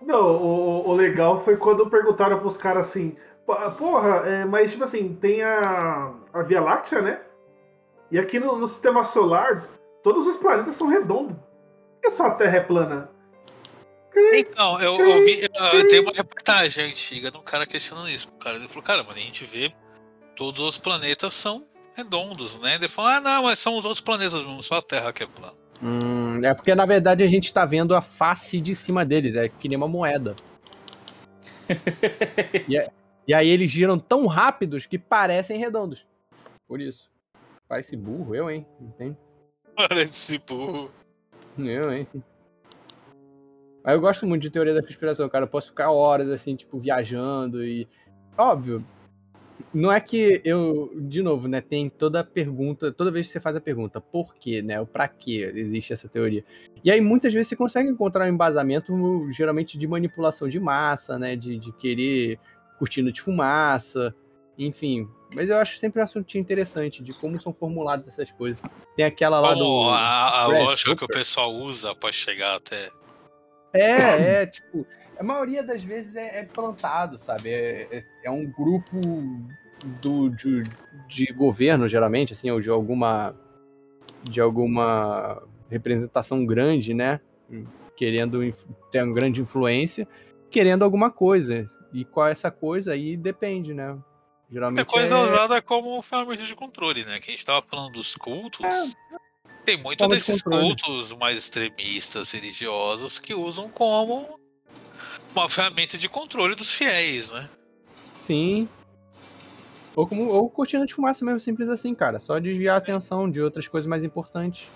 Não, 0.00 0.22
o, 0.22 0.88
o 0.88 0.92
legal 0.94 1.44
foi 1.44 1.56
quando 1.56 1.90
perguntaram 1.90 2.38
pros 2.38 2.56
caras 2.56 2.88
assim, 2.88 3.16
"Pô, 3.46 3.54
porra, 3.72 4.28
é, 4.28 4.44
mas 4.44 4.70
tipo 4.72 4.84
assim, 4.84 5.14
tem 5.14 5.42
a, 5.42 6.12
a 6.32 6.42
Via 6.42 6.60
Láctea, 6.60 7.02
né? 7.02 7.20
E 8.10 8.18
aqui 8.18 8.38
no, 8.38 8.56
no 8.56 8.68
sistema 8.68 9.04
solar, 9.04 9.64
todos 10.02 10.26
os 10.26 10.36
planetas 10.36 10.74
são 10.74 10.86
redondos. 10.86 11.36
Por 11.36 12.00
que 12.02 12.10
só 12.10 12.26
a 12.26 12.34
Terra 12.34 12.58
é 12.58 12.60
plana? 12.60 13.11
Então, 14.34 14.80
eu, 14.80 14.98
eu 14.98 15.24
vi, 15.24 15.48
eu, 15.72 15.86
tem 15.86 16.00
uma 16.00 16.12
reportagem 16.12 16.86
antiga 16.86 17.30
de 17.30 17.36
um 17.36 17.42
cara 17.42 17.66
questionando 17.66 18.08
isso. 18.10 18.28
O 18.28 18.38
cara 18.38 18.56
ele 18.56 18.68
falou, 18.68 18.82
cara, 18.82 19.02
mas 19.02 19.16
a 19.16 19.20
gente 19.20 19.44
vê 19.44 19.72
todos 20.36 20.60
os 20.60 20.78
planetas 20.78 21.34
são 21.34 21.66
redondos, 21.94 22.60
né? 22.60 22.74
Ele 22.76 22.88
falou, 22.88 23.10
ah, 23.10 23.20
não, 23.20 23.42
mas 23.44 23.58
são 23.58 23.76
os 23.78 23.84
outros 23.84 24.00
planetas 24.00 24.34
mesmo, 24.34 24.62
só 24.62 24.76
a 24.76 24.82
Terra 24.82 25.12
que 25.12 25.22
é 25.22 25.26
plana. 25.26 25.56
Hum, 25.82 26.44
é 26.44 26.54
porque, 26.54 26.74
na 26.74 26.86
verdade, 26.86 27.24
a 27.24 27.26
gente 27.26 27.52
tá 27.52 27.64
vendo 27.64 27.94
a 27.94 28.00
face 28.00 28.60
de 28.60 28.74
cima 28.74 29.04
deles. 29.04 29.34
É 29.34 29.48
que 29.48 29.68
nem 29.68 29.76
uma 29.76 29.88
moeda. 29.88 30.36
e, 32.68 32.76
é- 32.76 32.88
e 33.26 33.34
aí 33.34 33.48
eles 33.48 33.70
giram 33.70 33.98
tão 33.98 34.26
rápidos 34.26 34.86
que 34.86 34.98
parecem 34.98 35.58
redondos. 35.58 36.06
Por 36.68 36.80
isso. 36.80 37.10
Parece 37.68 37.96
burro, 37.96 38.34
eu, 38.34 38.50
hein? 38.50 38.66
Entende? 38.80 39.16
Esse 40.02 40.38
burro. 40.38 40.90
Eu, 41.58 41.92
hein? 41.92 42.06
Mas 43.84 43.94
eu 43.94 44.00
gosto 44.00 44.26
muito 44.26 44.42
de 44.42 44.50
teoria 44.50 44.74
da 44.74 44.82
conspiração, 44.82 45.28
cara. 45.28 45.44
Eu 45.44 45.48
posso 45.48 45.68
ficar 45.68 45.90
horas, 45.90 46.28
assim, 46.28 46.54
tipo, 46.54 46.78
viajando 46.78 47.64
e. 47.64 47.88
Óbvio. 48.36 48.84
Não 49.72 49.92
é 49.92 50.00
que 50.00 50.40
eu, 50.44 50.92
de 50.96 51.22
novo, 51.22 51.46
né, 51.46 51.60
tem 51.60 51.88
toda 51.88 52.20
a 52.20 52.24
pergunta, 52.24 52.90
toda 52.90 53.10
vez 53.10 53.26
que 53.26 53.32
você 53.32 53.40
faz 53.40 53.54
a 53.54 53.60
pergunta, 53.60 54.00
por 54.00 54.34
quê, 54.34 54.60
né, 54.60 54.80
o 54.80 54.86
pra 54.86 55.06
que 55.06 55.40
existe 55.40 55.92
essa 55.92 56.08
teoria. 56.08 56.44
E 56.82 56.90
aí 56.90 57.00
muitas 57.00 57.32
vezes 57.32 57.48
você 57.48 57.56
consegue 57.56 57.88
encontrar 57.88 58.24
um 58.24 58.28
embasamento, 58.28 59.30
geralmente 59.30 59.78
de 59.78 59.86
manipulação 59.86 60.48
de 60.48 60.58
massa, 60.58 61.18
né, 61.18 61.36
de, 61.36 61.58
de 61.58 61.72
querer 61.72 62.38
cortina 62.78 63.12
de 63.12 63.22
fumaça, 63.22 64.14
enfim. 64.58 65.08
Mas 65.34 65.48
eu 65.48 65.56
acho 65.56 65.78
sempre 65.78 66.00
um 66.00 66.04
assunto 66.04 66.36
interessante 66.36 67.02
de 67.02 67.12
como 67.12 67.40
são 67.40 67.52
formuladas 67.52 68.08
essas 68.08 68.30
coisas. 68.30 68.58
Tem 68.96 69.04
aquela 69.04 69.40
lá 69.40 69.54
do. 69.54 69.88
a, 69.88 70.42
a 70.42 70.46
lógica 70.46 70.96
que 70.96 71.04
o 71.04 71.08
pessoal 71.08 71.54
usa 71.54 71.94
pra 71.94 72.12
chegar 72.12 72.56
até. 72.56 72.90
É, 73.72 73.80
é, 74.42 74.46
tipo, 74.46 74.86
a 75.18 75.22
maioria 75.22 75.62
das 75.62 75.82
vezes 75.82 76.16
é, 76.16 76.40
é 76.40 76.44
plantado, 76.44 77.16
sabe? 77.18 77.50
É, 77.50 77.88
é, 77.90 78.02
é 78.24 78.30
um 78.30 78.44
grupo 78.44 79.00
do, 80.00 80.28
de, 80.30 80.62
de 81.08 81.32
governo, 81.32 81.88
geralmente, 81.88 82.32
assim, 82.32 82.50
ou 82.50 82.60
de 82.60 82.70
alguma 82.70 83.34
de 84.22 84.40
alguma 84.40 85.42
representação 85.68 86.46
grande, 86.46 86.94
né? 86.94 87.20
Querendo 87.96 88.40
ter 88.90 89.02
uma 89.02 89.12
grande 89.12 89.40
influência, 89.40 90.06
querendo 90.50 90.84
alguma 90.84 91.10
coisa. 91.10 91.68
E 91.92 92.04
qual 92.04 92.28
é 92.28 92.32
essa 92.32 92.50
coisa 92.50 92.92
aí 92.92 93.16
depende, 93.16 93.74
né? 93.74 93.98
Geralmente 94.50 94.80
É 94.80 94.84
coisa 94.84 95.14
é... 95.14 95.30
usada 95.30 95.60
como 95.60 96.00
ferramenta 96.02 96.44
de 96.44 96.54
controle, 96.54 97.04
né? 97.04 97.18
Que 97.20 97.30
a 97.30 97.34
gente 97.34 97.44
tava 97.44 97.62
falando 97.62 97.92
dos 97.92 98.14
cultos. 98.16 98.94
Tem 99.64 99.76
muito 99.76 100.02
de 100.02 100.14
desses 100.14 100.42
controle. 100.42 100.68
cultos 100.68 101.12
mais 101.12 101.38
extremistas 101.38 102.32
religiosos 102.32 103.18
que 103.18 103.34
usam 103.34 103.68
como 103.68 104.38
uma 105.34 105.48
ferramenta 105.48 105.96
de 105.96 106.08
controle 106.08 106.54
dos 106.54 106.72
fiéis, 106.72 107.30
né? 107.30 107.48
Sim. 108.24 108.68
Ou, 109.94 110.06
como, 110.06 110.26
ou 110.28 110.48
cortina 110.48 110.86
de 110.86 110.94
fumaça 110.94 111.24
mesmo, 111.24 111.38
simples 111.40 111.68
assim, 111.68 111.94
cara. 111.94 112.18
Só 112.18 112.38
desviar 112.38 112.74
a 112.74 112.78
atenção 112.78 113.30
de 113.30 113.40
outras 113.40 113.68
coisas 113.68 113.86
mais 113.86 114.02
importantes. 114.04 114.68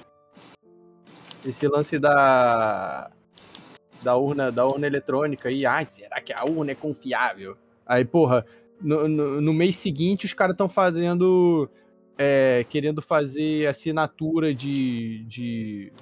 Esse 1.44 1.66
lance 1.68 1.98
da. 1.98 3.10
Da 4.02 4.14
urna, 4.16 4.52
da 4.52 4.66
urna 4.66 4.86
eletrônica 4.86 5.48
aí. 5.48 5.64
Ai, 5.64 5.86
será 5.86 6.20
que 6.20 6.32
a 6.32 6.44
urna 6.44 6.72
é 6.72 6.74
confiável? 6.74 7.56
Aí, 7.86 8.04
porra, 8.04 8.44
no, 8.80 9.08
no, 9.08 9.40
no 9.40 9.52
mês 9.52 9.76
seguinte 9.76 10.26
os 10.26 10.34
caras 10.34 10.54
estão 10.54 10.68
fazendo. 10.68 11.68
É, 12.18 12.64
querendo 12.68 13.02
fazer 13.02 13.66
assinatura 13.66 14.54
de, 14.54 15.24
de. 15.24 15.92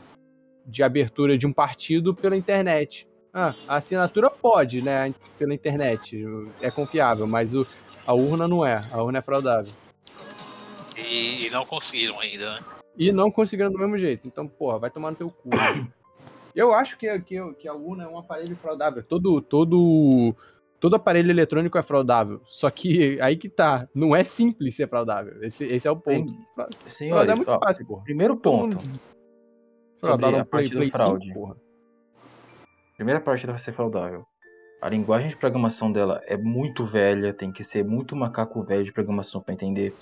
de 0.66 0.82
abertura 0.82 1.36
de 1.36 1.46
um 1.46 1.52
partido 1.52 2.14
pela 2.14 2.36
internet. 2.36 3.08
Ah, 3.32 3.52
a 3.66 3.76
assinatura 3.76 4.30
pode, 4.30 4.82
né? 4.82 5.12
Pela 5.38 5.54
internet. 5.54 6.24
É 6.62 6.70
confiável, 6.70 7.26
mas 7.26 7.52
o, 7.52 7.66
a 8.06 8.14
urna 8.14 8.46
não 8.46 8.64
é. 8.64 8.80
A 8.92 9.02
urna 9.02 9.18
é 9.18 9.22
fraudável. 9.22 9.72
E, 10.96 11.46
e 11.46 11.50
não 11.50 11.66
conseguiram 11.66 12.18
ainda, 12.20 12.54
né? 12.54 12.60
E 12.96 13.10
não 13.10 13.30
conseguiram 13.30 13.72
do 13.72 13.78
mesmo 13.78 13.98
jeito. 13.98 14.26
Então, 14.26 14.46
porra, 14.46 14.78
vai 14.78 14.90
tomar 14.90 15.10
no 15.10 15.16
teu 15.16 15.28
cu. 15.28 15.50
Eu 16.54 16.72
acho 16.72 16.96
que, 16.96 17.18
que, 17.20 17.52
que 17.54 17.66
a 17.66 17.74
urna 17.74 18.04
é 18.04 18.06
um 18.06 18.16
aparelho 18.16 18.54
fraudável. 18.54 19.02
Todo, 19.02 19.40
todo, 19.40 20.32
todo 20.84 20.96
aparelho 20.96 21.30
eletrônico 21.30 21.78
é 21.78 21.82
fraudável. 21.82 22.42
Só 22.44 22.68
que 22.70 23.18
aí 23.22 23.38
que 23.38 23.48
tá. 23.48 23.88
Não 23.94 24.14
é 24.14 24.22
simples 24.22 24.76
ser 24.76 24.86
fraudável. 24.86 25.32
Esse, 25.42 25.64
esse 25.64 25.88
é 25.88 25.90
o 25.90 25.96
ponto. 25.96 26.30
Fra- 26.54 26.68
Fraudar 26.86 27.30
é 27.30 27.36
muito 27.36 27.50
ó, 27.50 27.58
fácil, 27.58 27.86
porra. 27.86 28.04
primeiro 28.04 28.36
ponto. 28.36 28.76
Fraudar 29.98 30.30
no 30.30 30.40
a 30.40 30.44
Play, 30.44 30.68
Play 30.68 30.90
5, 30.90 30.96
fraude. 30.98 31.32
porra. 31.32 31.56
Primeira 32.98 33.18
parte 33.18 33.46
vai 33.46 33.58
ser 33.58 33.72
fraudável. 33.72 34.26
A 34.82 34.90
linguagem 34.90 35.30
de 35.30 35.38
programação 35.38 35.90
dela 35.90 36.20
é 36.26 36.36
muito 36.36 36.84
velha, 36.84 37.32
tem 37.32 37.50
que 37.50 37.64
ser 37.64 37.82
muito 37.82 38.14
macaco 38.14 38.62
velho 38.62 38.84
de 38.84 38.92
programação 38.92 39.40
para 39.40 39.54
entender. 39.54 39.94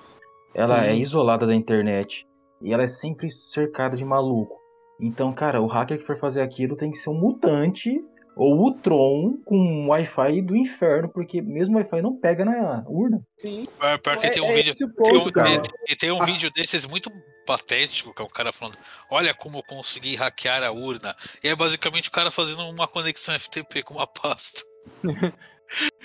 Ela 0.53 0.80
Sim. 0.80 0.87
é 0.89 0.97
isolada 0.97 1.47
da 1.47 1.55
internet 1.55 2.26
e 2.61 2.72
ela 2.74 2.83
é 2.83 2.89
sempre 2.89 3.30
cercada 3.30 3.97
de 3.97 4.05
maluco. 4.05 4.59
Então, 5.01 5.33
cara, 5.33 5.62
o 5.62 5.68
hacker 5.68 5.99
que 6.01 6.05
for 6.07 6.18
fazer 6.18 6.43
aquilo 6.43 6.74
tem 6.76 6.91
que 6.91 6.99
ser 6.99 7.11
um 7.11 7.14
mutante 7.14 8.05
ou 8.37 8.66
o 8.66 8.72
Tron 8.72 9.39
com 9.45 9.57
um 9.57 9.89
Wi-Fi 9.89 10.41
do 10.43 10.57
inferno, 10.57 11.09
porque 11.09 11.41
mesmo 11.43 11.74
o 11.74 11.78
Wi-Fi 11.78 12.01
não 12.03 12.16
pega 12.16 12.45
na 12.45 12.83
urna. 12.89 13.22
Sim. 13.39 13.64
Pior, 13.78 13.99
pior 13.99 14.16
que 14.18 14.26
É- 14.26 14.30
tem 14.30 14.43
um 14.43 14.47
é 14.51 14.55
vídeo. 14.55 14.70
esse 14.72 14.85
o 14.85 14.89
tem 14.93 15.12
ponto, 15.20 15.39
um, 15.41 15.47
e, 15.89 15.93
e 15.93 15.97
tem 15.97 16.11
um 16.11 16.24
vídeo 16.24 16.51
desses 16.55 16.87
muito 16.87 17.11
patético, 17.47 18.14
que 18.14 18.22
é 18.22 18.24
o 18.24 18.28
cara 18.28 18.53
falando, 18.53 18.78
olha 19.11 19.35
como 19.35 19.59
eu 19.59 19.62
consegui 19.64 20.14
hackear 20.16 20.62
a 20.62 20.70
urna. 20.70 21.14
E 21.43 21.49
é 21.49 21.57
basicamente 21.57 22.09
o 22.09 22.12
cara 22.12 22.30
fazendo 22.30 22.62
uma 22.68 22.87
conexão 22.87 23.35
FTP 23.39 23.83
com 23.83 23.95
uma 23.95 24.07
pasta. 24.07 24.62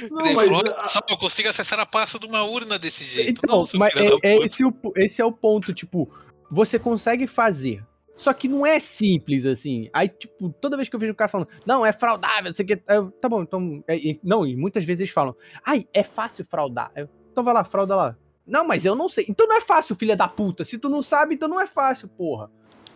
Não, 0.09 0.25
Ele 0.25 0.35
mas 0.35 0.47
falou, 0.47 0.61
a- 0.61 0.77
"Olha 0.79 0.87
só, 0.89 0.99
eu 1.09 1.17
consigo 1.17 1.49
acessar 1.49 1.77
a 1.79 1.85
pasta 1.85 2.17
de 2.17 2.25
uma 2.25 2.41
urna 2.43 2.79
desse 2.79 3.03
jeito. 3.03 3.41
Então, 3.43 3.65
não, 3.73 3.79
mas 3.79 3.93
é, 3.97 4.07
é 4.23 4.37
esse, 4.45 4.63
o, 4.63 4.73
esse 4.95 5.21
é 5.21 5.25
o 5.25 5.31
ponto, 5.31 5.73
tipo, 5.73 6.09
você 6.49 6.79
consegue 6.79 7.27
fazer. 7.27 7.83
Só 8.17 8.33
que 8.33 8.47
não 8.47 8.65
é 8.65 8.79
simples 8.79 9.45
assim. 9.45 9.89
Aí, 9.93 10.09
tipo, 10.09 10.49
toda 10.59 10.75
vez 10.75 10.89
que 10.89 10.95
eu 10.95 10.99
vejo 10.99 11.13
um 11.13 11.15
cara 11.15 11.29
falando, 11.29 11.47
não, 11.65 11.85
é 11.85 11.93
fraudável, 11.93 12.45
não 12.45 12.53
sei 12.53 12.65
o 12.65 12.67
que. 12.67 12.81
eu, 12.87 13.11
Tá 13.11 13.29
bom, 13.29 13.43
então. 13.43 13.83
é- 13.87 13.95
e- 13.95 14.19
não, 14.23 14.45
e 14.45 14.55
muitas 14.55 14.83
vezes 14.83 15.01
eles 15.01 15.13
falam, 15.13 15.35
ai, 15.63 15.87
é 15.93 16.01
fácil 16.03 16.43
fraudar. 16.43 16.91
Eu, 16.95 17.07
então 17.31 17.43
vai 17.43 17.53
lá, 17.53 17.63
frauda 17.63 17.95
lá. 17.95 18.17
Não, 18.45 18.65
mas 18.67 18.85
eu 18.85 18.95
não 18.95 19.07
sei. 19.07 19.25
Então 19.29 19.45
não 19.47 19.55
é 19.57 19.61
fácil, 19.61 19.95
filha 19.95 20.15
da 20.15 20.27
puta. 20.27 20.65
Se 20.65 20.77
tu 20.77 20.89
não 20.89 21.03
sabe, 21.03 21.35
então 21.35 21.47
não 21.47 21.61
é 21.61 21.67
fácil, 21.67 22.07
porra. 22.07 22.49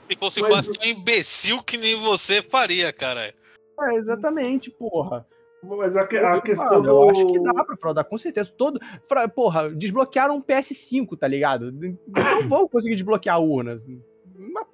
Se 0.10 0.16
fosse 0.18 0.42
Mas- 0.42 0.50
fácil, 0.68 0.74
um 0.82 0.86
imbecil 0.86 1.62
que 1.64 1.78
nem 1.78 1.96
você 2.02 2.42
faria, 2.42 2.92
cara. 2.92 3.34
É, 3.80 3.96
exatamente, 3.96 4.70
porra. 4.72 5.26
Mas 5.64 5.96
a, 5.96 6.08
que- 6.08 6.18
a 6.18 6.30
Mano, 6.32 6.42
questão 6.42 6.74
eu 6.74 6.82
do... 6.82 7.10
acho 7.12 7.28
que 7.34 7.40
dá 7.40 7.64
pra 7.64 7.78
fraudar, 7.78 8.06
com 8.06 8.18
certeza. 8.18 8.52
Todo, 8.58 8.80
fra- 9.08 9.28
porra, 9.28 9.70
desbloquearam 9.70 10.36
um 10.38 10.42
PS5, 10.42 11.16
tá 11.18 11.28
ligado? 11.28 11.72
Então 11.84 12.48
vão 12.50 12.68
conseguir 12.68 12.96
desbloquear 12.96 13.36
a 13.36 13.40
urna. 13.40 13.76
Mas, 13.76 13.84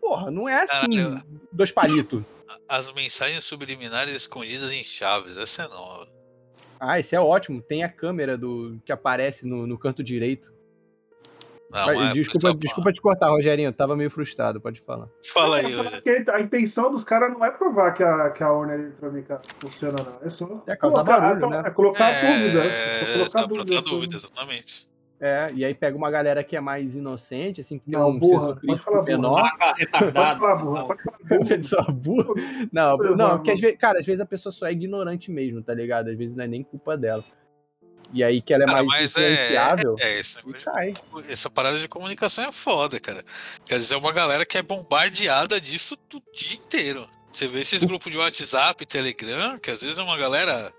porra, 0.08 0.32
não 0.32 0.48
é 0.48 0.64
assim, 0.64 1.04
Caralho. 1.04 1.24
dois 1.52 1.72
palitos. 1.72 2.24
As 2.68 2.94
mensagens 2.94 3.44
subliminares 3.44 4.14
escondidas 4.14 4.72
em 4.72 4.84
chaves, 4.84 5.38
essa 5.38 5.64
é 5.64 5.68
nova. 5.68 6.08
Ah, 6.80 7.00
esse 7.00 7.16
é 7.16 7.20
ótimo. 7.20 7.62
Tem 7.62 7.84
a 7.84 7.90
câmera 7.90 8.38
do 8.38 8.80
que 8.86 8.92
aparece 8.92 9.46
no, 9.46 9.66
no 9.68 9.78
canto 9.78 10.04
direito. 10.04 10.54
Não, 11.70 11.86
mas, 11.86 12.14
desculpa, 12.14 12.40
pessoal, 12.40 12.54
desculpa 12.54 12.94
te 12.94 13.02
cortar, 13.02 13.30
Rogerinho. 13.30 13.68
Eu 13.68 13.74
tava 13.74 13.98
meio 13.98 14.10
frustrado, 14.10 14.62
pode 14.62 14.80
falar. 14.82 15.10
Fala 15.34 15.58
aí, 15.58 15.78
acho 15.78 16.02
que 16.02 16.10
a 16.10 16.40
intenção 16.40 16.90
dos 16.90 17.04
caras 17.04 17.34
não 17.34 17.44
é 17.44 17.52
provar 17.52 17.94
que 17.94 18.04
a, 18.04 18.30
que 18.30 18.42
a 18.42 18.52
urna 18.52 18.76
eletrônica 18.76 19.42
funciona, 19.60 19.98
não. 20.02 20.26
É 20.26 20.30
só 20.30 20.64
É 20.66 20.76
causar 20.78 21.04
colocar, 21.04 21.20
barulho, 21.20 21.46
é, 21.46 21.50
né? 21.64 21.68
é 21.68 21.72
colocar 21.72 22.12
dúvida. 22.22 22.64
É, 22.64 23.02
É, 23.24 23.30
só 23.30 23.44
colocar 23.44 23.64
dúvida. 23.64 23.76
dar 23.76 23.82
dúvida, 23.82 24.16
exatamente. 24.16 24.88
É, 25.20 25.52
e 25.56 25.66
aí 25.66 25.74
pega 25.74 25.98
uma 25.98 26.12
galera 26.12 26.44
que 26.44 26.56
é 26.56 26.60
mais 26.62 26.96
inocente, 26.96 27.62
assim, 27.62 27.80
que 27.80 27.86
tem 27.86 27.94
Não, 28.00 28.10
um 28.10 28.20
burra, 28.20 28.40
senso 28.40 28.56
crítico 28.58 28.92
falar 28.92 29.04
menor. 29.04 29.42
Vaca 29.42 29.58
Pode 29.66 29.80
retardado. 29.80 30.40
falar, 30.40 30.56
burra. 30.58 30.86
Pode 30.86 31.04
falar, 31.68 31.90
burra. 31.92 32.34
Não, 32.72 32.98
não, 32.98 33.28
vou- 33.30 33.30
porque 33.38 33.52
às 33.52 33.60
vezes, 33.60 33.78
cara, 33.80 34.00
às 34.00 34.06
vezes 34.06 34.22
a 34.22 34.26
pessoa 34.28 34.52
só 34.52 34.68
é 34.68 34.72
ignorante 34.74 35.32
mesmo, 35.32 35.62
tá 35.64 35.74
ligado? 35.74 36.10
Às 36.12 36.18
vezes 36.18 36.36
não 36.36 36.44
é 36.44 36.48
nem 36.48 36.62
culpa 36.64 36.96
dela. 36.96 37.24
E 38.14 38.24
aí 38.24 38.42
que 38.42 38.54
ela 38.54 38.64
é 38.64 38.68
Cara, 38.68 38.84
mais 38.84 38.88
mas 39.02 39.18
é, 39.18 39.34
influenciável, 39.34 39.96
é 40.00 40.20
esse 40.20 40.38
negócio 40.38 40.72
cai. 40.72 40.94
essa 41.28 41.50
parada 41.50 41.78
de 41.80 41.90
comunicação 41.90 42.46
é 42.46 42.52
foda, 42.54 43.00
cara. 43.00 43.22
Quer 43.66 43.76
dizer, 43.76 43.96
é 43.96 43.98
uma 43.98 44.14
galera 44.14 44.46
que 44.46 44.58
é 44.58 44.62
bombardeada 44.62 45.60
disso 45.60 45.98
o 46.14 46.22
dia 46.34 46.58
inteiro. 46.58 47.06
Você 47.32 47.48
vê 47.48 47.60
esses 47.60 47.84
grupos 47.84 48.12
de 48.12 48.18
WhatsApp, 48.18 48.86
Telegram, 48.86 49.58
que 49.60 49.70
às 49.72 49.82
vezes 49.82 49.98
é 49.98 50.04
uma 50.04 50.18
galera. 50.18 50.72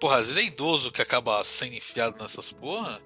Porra, 0.00 0.16
às 0.16 0.28
vezes 0.28 0.36
é 0.38 0.46
idoso 0.46 0.90
que 0.90 1.02
acaba 1.02 1.44
sendo 1.44 1.74
enfiado 1.74 2.16
nessas 2.22 2.52
porra. 2.52 3.00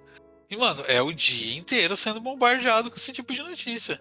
E, 0.51 0.57
mano, 0.57 0.83
é 0.87 1.03
o 1.03 1.13
dia 1.13 1.59
inteiro 1.59 1.97
sendo 1.97 2.21
bombardeado 2.21 2.91
com 2.91 2.97
esse 2.97 3.13
tipo 3.13 3.33
de 3.33 3.43
notícia. 3.43 4.01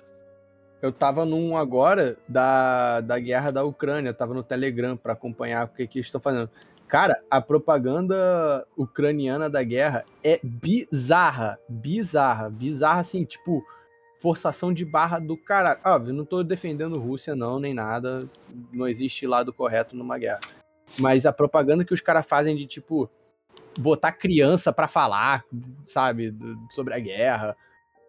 Eu 0.82 0.92
tava 0.92 1.26
num 1.26 1.58
agora 1.58 2.18
da, 2.28 3.02
da 3.02 3.18
guerra 3.18 3.52
da 3.52 3.64
Ucrânia, 3.64 4.14
tava 4.14 4.34
no 4.34 4.44
Telegram 4.44 4.96
pra 4.96 5.14
acompanhar 5.14 5.66
o 5.66 5.70
que, 5.70 5.88
que 5.88 5.98
eles 5.98 6.08
estão 6.08 6.22
fazendo. 6.22 6.50
Cara, 6.88 7.20
a 7.32 7.42
propaganda 7.42 8.66
ucraniana 8.78 9.50
da 9.50 9.64
guerra 9.64 10.06
é 10.24 10.40
bizarra, 10.44 11.58
bizarra, 11.68 12.50
bizarra 12.50 13.02
assim, 13.02 13.26
tipo, 13.26 13.66
forçação 14.20 14.72
de 14.72 14.86
barra 14.86 15.18
do 15.18 15.36
caralho. 15.36 15.80
Óbvio, 15.84 16.14
não 16.14 16.26
tô 16.26 16.44
defendendo 16.44 17.00
Rússia 17.00 17.36
não, 17.36 17.60
nem 17.60 17.74
nada, 17.74 18.30
não 18.72 18.88
existe 18.88 19.26
lado 19.26 19.52
correto 19.52 19.96
numa 19.96 20.20
guerra. 20.20 20.42
Mas 21.00 21.26
a 21.26 21.34
propaganda 21.34 21.84
que 21.84 21.94
os 21.94 22.02
caras 22.02 22.26
fazem 22.26 22.56
de, 22.56 22.68
tipo, 22.68 23.10
botar 23.80 24.12
criança 24.12 24.72
pra 24.72 24.88
falar, 24.88 25.44
sabe, 25.86 26.32
do- 26.32 26.58
sobre 26.72 26.94
a 26.94 27.00
guerra, 27.00 27.56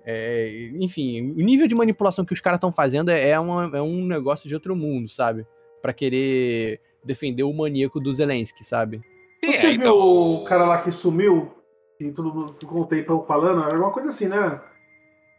é, 0.05 0.71
enfim, 0.81 1.33
o 1.33 1.43
nível 1.43 1.67
de 1.67 1.75
manipulação 1.75 2.25
que 2.25 2.33
os 2.33 2.41
caras 2.41 2.59
estão 2.59 2.71
fazendo 2.73 3.11
é, 3.11 3.31
é, 3.31 3.41
uma- 3.41 3.77
é 3.77 3.83
um 3.83 4.05
negócio 4.07 4.49
de 4.49 4.55
outro 4.55 4.77
mundo, 4.77 5.09
sabe? 5.09 5.47
Pra 5.83 5.93
querer 5.93 6.81
defender 7.05 7.43
o 7.43 7.53
maníaco 7.53 7.99
do 8.01 8.12
Zelensky, 8.12 8.64
sabe? 8.64 9.01
Sim, 9.45 9.53
Você 9.53 9.59
é, 9.67 9.73
então. 9.73 9.97
o 9.97 10.45
cara 10.45 10.64
lá 10.64 10.83
que 10.83 10.91
sumiu, 10.91 11.53
que 11.99 12.11
todo 12.12 12.33
mundo 12.33 12.55
ficou 12.59 12.83
um 12.83 12.87
tempão 12.87 13.25
falando, 13.25 13.64
era 13.64 13.79
uma 13.79 13.91
coisa 13.91 14.09
assim, 14.09 14.27
né? 14.27 14.61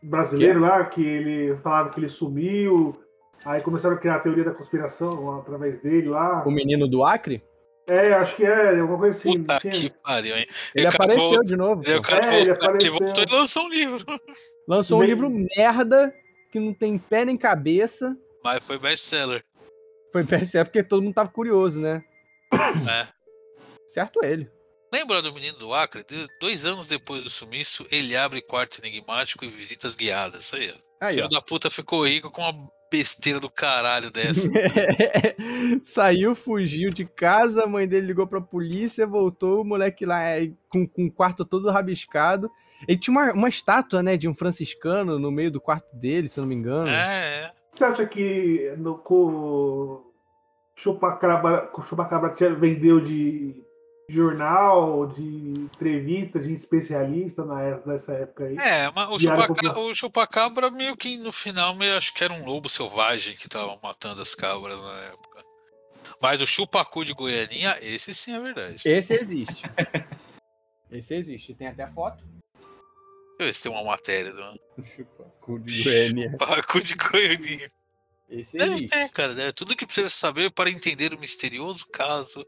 Brasileiro 0.03 0.59
lá, 0.59 0.85
que 0.85 1.01
ele 1.03 1.55
falava 1.57 1.89
que 1.89 1.99
ele 1.99 2.07
sumiu, 2.07 2.95
Aí 3.45 3.61
começaram 3.61 3.95
a 3.95 3.99
criar 3.99 4.15
a 4.15 4.19
teoria 4.19 4.43
da 4.43 4.51
conspiração 4.51 5.37
através 5.39 5.79
dele 5.79 6.09
lá. 6.09 6.43
O 6.43 6.49
menino 6.49 6.87
do 6.87 7.05
Acre? 7.05 7.43
É, 7.89 8.13
acho 8.13 8.35
que 8.35 8.43
é, 8.43 8.79
alguma 8.79 8.97
coisa 8.97 9.17
assim. 9.17 9.39
Puta 9.39 9.53
não 9.53 9.59
tinha? 9.59 9.71
que 9.71 9.89
pariu, 9.89 10.35
hein? 10.35 10.47
Ele 10.75 10.87
apareceu 10.87 11.21
voltou- 11.23 11.43
de 11.45 11.55
novo. 11.55 11.81
É, 11.85 11.89
ele 11.89 11.95
voltou, 12.01 12.35
ele 12.35 12.51
apareceu. 12.51 12.93
voltou 12.93 13.23
e 13.23 13.31
lançou 13.31 13.63
um 13.63 13.69
livro. 13.69 14.05
Lançou 14.67 14.97
um 14.97 14.99
Bem- 14.99 15.09
livro 15.09 15.29
merda, 15.55 16.13
que 16.51 16.59
não 16.59 16.73
tem 16.73 16.97
pé 16.97 17.23
nem 17.23 17.37
cabeça. 17.37 18.17
Mas 18.43 18.65
foi 18.67 18.77
best-seller. 18.77 19.43
Foi 20.11 20.25
perceber 20.25 20.65
porque 20.65 20.83
todo 20.83 21.01
mundo 21.01 21.13
tava 21.13 21.29
curioso, 21.29 21.79
né? 21.79 22.03
É. 22.53 23.07
Certo 23.87 24.19
ele. 24.23 24.49
Lembra 24.91 25.21
do 25.21 25.33
menino 25.33 25.57
do 25.57 25.73
Acre? 25.73 26.03
Dois 26.41 26.65
anos 26.65 26.87
depois 26.87 27.23
do 27.23 27.29
sumiço, 27.29 27.85
ele 27.91 28.15
abre 28.17 28.41
quarto 28.41 28.79
enigmático 28.85 29.43
e 29.45 29.47
visitas 29.49 29.95
guiadas. 29.95 30.43
Isso 30.45 30.55
aí, 30.57 30.73
ó. 30.73 31.05
Aí, 31.05 31.13
Filho 31.13 31.25
ó. 31.25 31.29
da 31.29 31.41
puta 31.41 31.69
ficou 31.69 32.05
rico 32.05 32.29
com 32.31 32.41
uma 32.41 32.69
besteira 32.91 33.39
do 33.39 33.49
caralho 33.49 34.11
dessa. 34.11 34.49
Saiu, 35.83 36.33
fugiu 36.35 36.89
de 36.89 37.05
casa, 37.05 37.63
a 37.63 37.67
mãe 37.67 37.87
dele 37.87 38.07
ligou 38.07 38.27
pra 38.27 38.41
polícia, 38.41 39.05
voltou, 39.05 39.61
o 39.61 39.65
moleque 39.65 40.05
lá 40.05 40.21
é, 40.21 40.51
com, 40.69 40.87
com 40.87 41.05
o 41.05 41.11
quarto 41.11 41.45
todo 41.45 41.69
rabiscado. 41.69 42.49
Ele 42.87 42.99
tinha 42.99 43.11
uma, 43.11 43.33
uma 43.33 43.49
estátua, 43.49 44.03
né, 44.03 44.15
de 44.17 44.27
um 44.27 44.33
franciscano 44.33 45.17
no 45.17 45.31
meio 45.31 45.51
do 45.51 45.59
quarto 45.59 45.95
dele, 45.95 46.29
se 46.29 46.39
eu 46.39 46.43
não 46.43 46.49
me 46.49 46.55
engano. 46.55 46.89
é, 46.89 47.45
é. 47.45 47.57
Você 47.71 47.83
acha 47.83 48.05
que 48.07 48.73
no, 48.77 48.97
com 48.97 49.15
o 49.15 50.13
Chupacabra, 50.75 51.67
com 51.67 51.81
o 51.81 51.85
Chupacabra 51.85 52.33
vendeu 52.55 52.99
de 52.99 53.63
jornal, 54.09 55.07
de 55.07 55.21
entrevista, 55.59 56.39
de 56.39 56.53
especialista 56.53 57.43
na, 57.43 57.77
nessa 57.85 58.13
época 58.13 58.45
aí? 58.45 58.57
É, 58.57 58.89
mas 58.95 59.09
o, 59.09 59.19
chupaca- 59.19 59.79
o 59.79 59.93
chupacabra 59.93 60.71
meio 60.71 60.95
que 60.95 61.17
no 61.17 61.31
final 61.31 61.75
meio, 61.75 61.95
acho 61.97 62.13
que 62.13 62.23
era 62.23 62.33
um 62.33 62.45
lobo 62.45 62.69
selvagem 62.69 63.35
que 63.35 63.49
tava 63.49 63.77
matando 63.83 64.21
as 64.21 64.33
cabras 64.33 64.81
na 64.81 64.99
época. 65.03 65.43
Mas 66.21 66.41
o 66.41 66.47
chupacu 66.47 67.03
de 67.05 67.13
Goianinha, 67.13 67.77
esse 67.81 68.15
sim 68.15 68.33
é 68.33 68.39
verdade. 68.39 68.81
Esse 68.85 69.13
existe. 69.13 69.63
Esse 70.89 71.13
existe. 71.13 71.53
Tem 71.53 71.67
até 71.67 71.85
foto. 71.87 72.23
Deixa 72.23 73.39
eu 73.39 73.45
ver 73.45 73.53
se 73.53 73.61
tem 73.63 73.71
uma 73.71 73.83
matéria 73.83 74.33
do 74.33 74.59
Chupacu 74.83 75.59
de 75.59 75.83
Goiânia. 75.83 76.31
chupacu 76.31 76.79
de 76.81 76.95
Goianinha. 76.95 77.71
Esse 78.29 78.57
Deve 78.57 78.71
existe. 78.75 78.89
ter, 78.89 79.09
cara. 79.09 79.33
Deve 79.33 79.53
tudo 79.53 79.75
que 79.75 79.85
precisa 79.85 80.09
saber 80.09 80.51
para 80.51 80.69
entender 80.69 81.13
o 81.13 81.19
misterioso 81.19 81.85
caso 81.91 82.45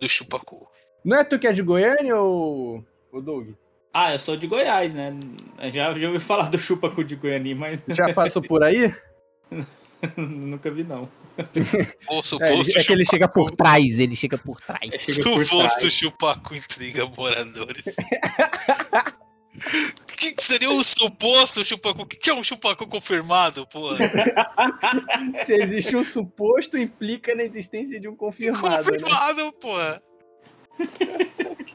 do 0.00 0.08
chupacu. 0.08 0.66
Não 1.04 1.18
é 1.18 1.24
tu 1.24 1.38
que 1.38 1.46
é 1.46 1.52
de 1.52 1.62
Goiânia 1.62 2.16
ou, 2.16 2.84
ou 3.12 3.20
Doug? 3.22 3.50
Ah, 3.92 4.12
eu 4.12 4.18
sou 4.18 4.36
de 4.36 4.46
Goiás, 4.46 4.94
né? 4.94 5.12
Já, 5.72 5.92
já 5.98 6.06
ouvi 6.08 6.20
falar 6.20 6.48
do 6.48 6.58
chupacu 6.58 7.02
de 7.04 7.16
Goiânia, 7.16 7.54
mas 7.56 7.80
Já 7.88 8.14
passou 8.14 8.40
por 8.40 8.62
aí? 8.62 8.94
nunca 10.16 10.70
vi, 10.70 10.84
não. 10.84 11.08
É, 11.36 11.44
ele- 11.54 11.64
suposto 12.22 12.78
é 12.78 12.84
que 12.84 12.92
ele 12.92 13.04
chega 13.04 13.28
por 13.28 13.50
trás, 13.50 13.98
ele 13.98 14.14
chega 14.16 14.38
por 14.38 14.60
trás. 14.60 14.80
É, 14.92 14.98
chega 14.98 15.22
por 15.22 15.44
Suposto 15.44 15.78
trás. 15.80 15.92
chupacu 15.92 16.54
intriga 16.54 17.04
moradores. 17.06 17.84
O 19.56 20.16
que, 20.16 20.32
que 20.32 20.42
seria 20.42 20.70
um 20.70 20.82
suposto 20.82 21.64
chupacu? 21.64 22.02
O 22.02 22.06
que, 22.06 22.16
que 22.16 22.30
é 22.30 22.34
um 22.34 22.44
chupacu 22.44 22.86
confirmado, 22.86 23.66
porra? 23.66 23.98
Se 25.44 25.54
existe 25.54 25.96
um 25.96 26.04
suposto, 26.04 26.78
implica 26.78 27.34
na 27.34 27.42
existência 27.42 27.98
de 28.00 28.08
um 28.08 28.14
confirmado. 28.14 28.68
Né? 28.68 28.98
confirmado, 28.98 29.52
porra. 29.54 30.02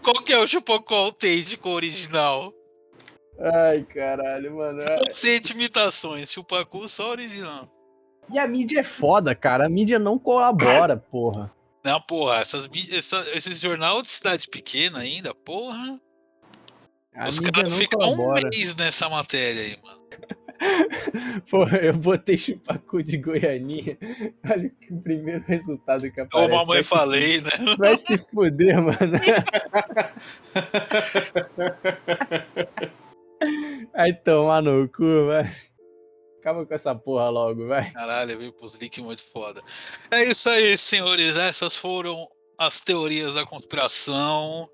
Qual 0.01 0.23
que 0.23 0.33
é 0.33 0.39
o 0.39 0.47
chupacu 0.47 0.93
autêntico 0.93 1.69
original? 1.69 2.53
Ai, 3.39 3.83
caralho, 3.83 4.55
mano. 4.55 4.81
Sente 5.11 5.53
imitações, 5.53 6.31
chupacu 6.31 6.87
só 6.87 7.09
original. 7.09 7.69
E 8.31 8.39
a 8.39 8.47
mídia 8.47 8.79
é 8.79 8.83
foda, 8.83 9.35
cara. 9.35 9.65
A 9.65 9.69
mídia 9.69 9.99
não 9.99 10.17
colabora, 10.17 10.97
porra. 10.97 11.53
Não, 11.83 12.01
porra, 12.01 12.39
essas, 12.39 12.67
essa, 12.91 13.23
esses 13.33 13.59
jornal 13.59 14.01
de 14.01 14.07
cidade 14.07 14.47
pequena 14.47 14.99
ainda, 14.99 15.35
porra. 15.35 15.99
A 17.15 17.27
os 17.29 17.39
caras 17.39 17.77
ficam 17.77 17.99
um 18.11 18.33
mês 18.33 18.75
nessa 18.75 19.07
matéria 19.09 19.61
aí, 19.61 19.77
mano. 19.83 19.95
Porra, 21.49 21.77
eu 21.79 21.93
botei 21.97 22.37
chupacu 22.37 23.03
de 23.03 23.17
Goianinha. 23.17 23.97
Olha 24.49 24.71
o 24.89 25.01
primeiro 25.01 25.43
resultado 25.45 26.09
que 26.11 26.21
Ô, 26.21 26.25
aparece. 26.25 26.49
mamãe 26.51 26.65
Vai 26.67 26.83
se- 26.83 26.89
falei, 26.89 27.41
né? 27.41 27.49
Vai 27.77 27.97
se 27.97 28.17
fuder, 28.17 28.81
mano. 28.81 28.97
Aí 33.93 34.13
tomar 34.13 34.61
no 34.61 34.87
cu, 34.89 35.27
vai. 35.27 35.49
Acaba 36.39 36.65
com 36.65 36.73
essa 36.73 36.93
porra 36.95 37.29
logo, 37.29 37.67
vai. 37.67 37.91
Caralho, 37.91 38.37
veio 38.37 38.53
pros 38.53 38.77
leaks 38.77 39.03
muito 39.03 39.23
foda. 39.23 39.61
É 40.11 40.23
isso 40.23 40.49
aí, 40.49 40.77
senhores. 40.77 41.35
Essas 41.37 41.75
foram 41.77 42.27
as 42.57 42.79
teorias 42.79 43.33
da 43.33 43.45
conspiração. 43.45 44.69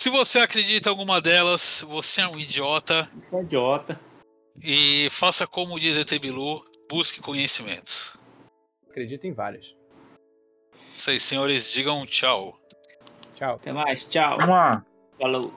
Se 0.00 0.08
você 0.08 0.38
acredita 0.38 0.88
em 0.88 0.92
alguma 0.92 1.20
delas, 1.20 1.84
você 1.86 2.22
é 2.22 2.26
um 2.26 2.38
idiota. 2.38 3.06
Isso 3.20 3.36
é 3.36 3.42
idiota. 3.42 4.00
E 4.62 5.08
faça 5.10 5.46
como 5.46 5.78
diz 5.78 5.94
ET 5.94 6.18
Bilu, 6.18 6.64
busque 6.88 7.20
conhecimentos. 7.20 8.16
Acredito 8.88 9.26
em 9.26 9.34
várias. 9.34 9.74
Isso 10.96 11.10
aí, 11.10 11.20
senhores. 11.20 11.70
Digam 11.70 12.06
tchau. 12.06 12.58
Tchau. 13.34 13.56
Até 13.56 13.74
mais, 13.74 14.06
tchau. 14.06 14.38
Vamos 14.38 14.48
lá. 14.48 14.86
Falou. 15.18 15.52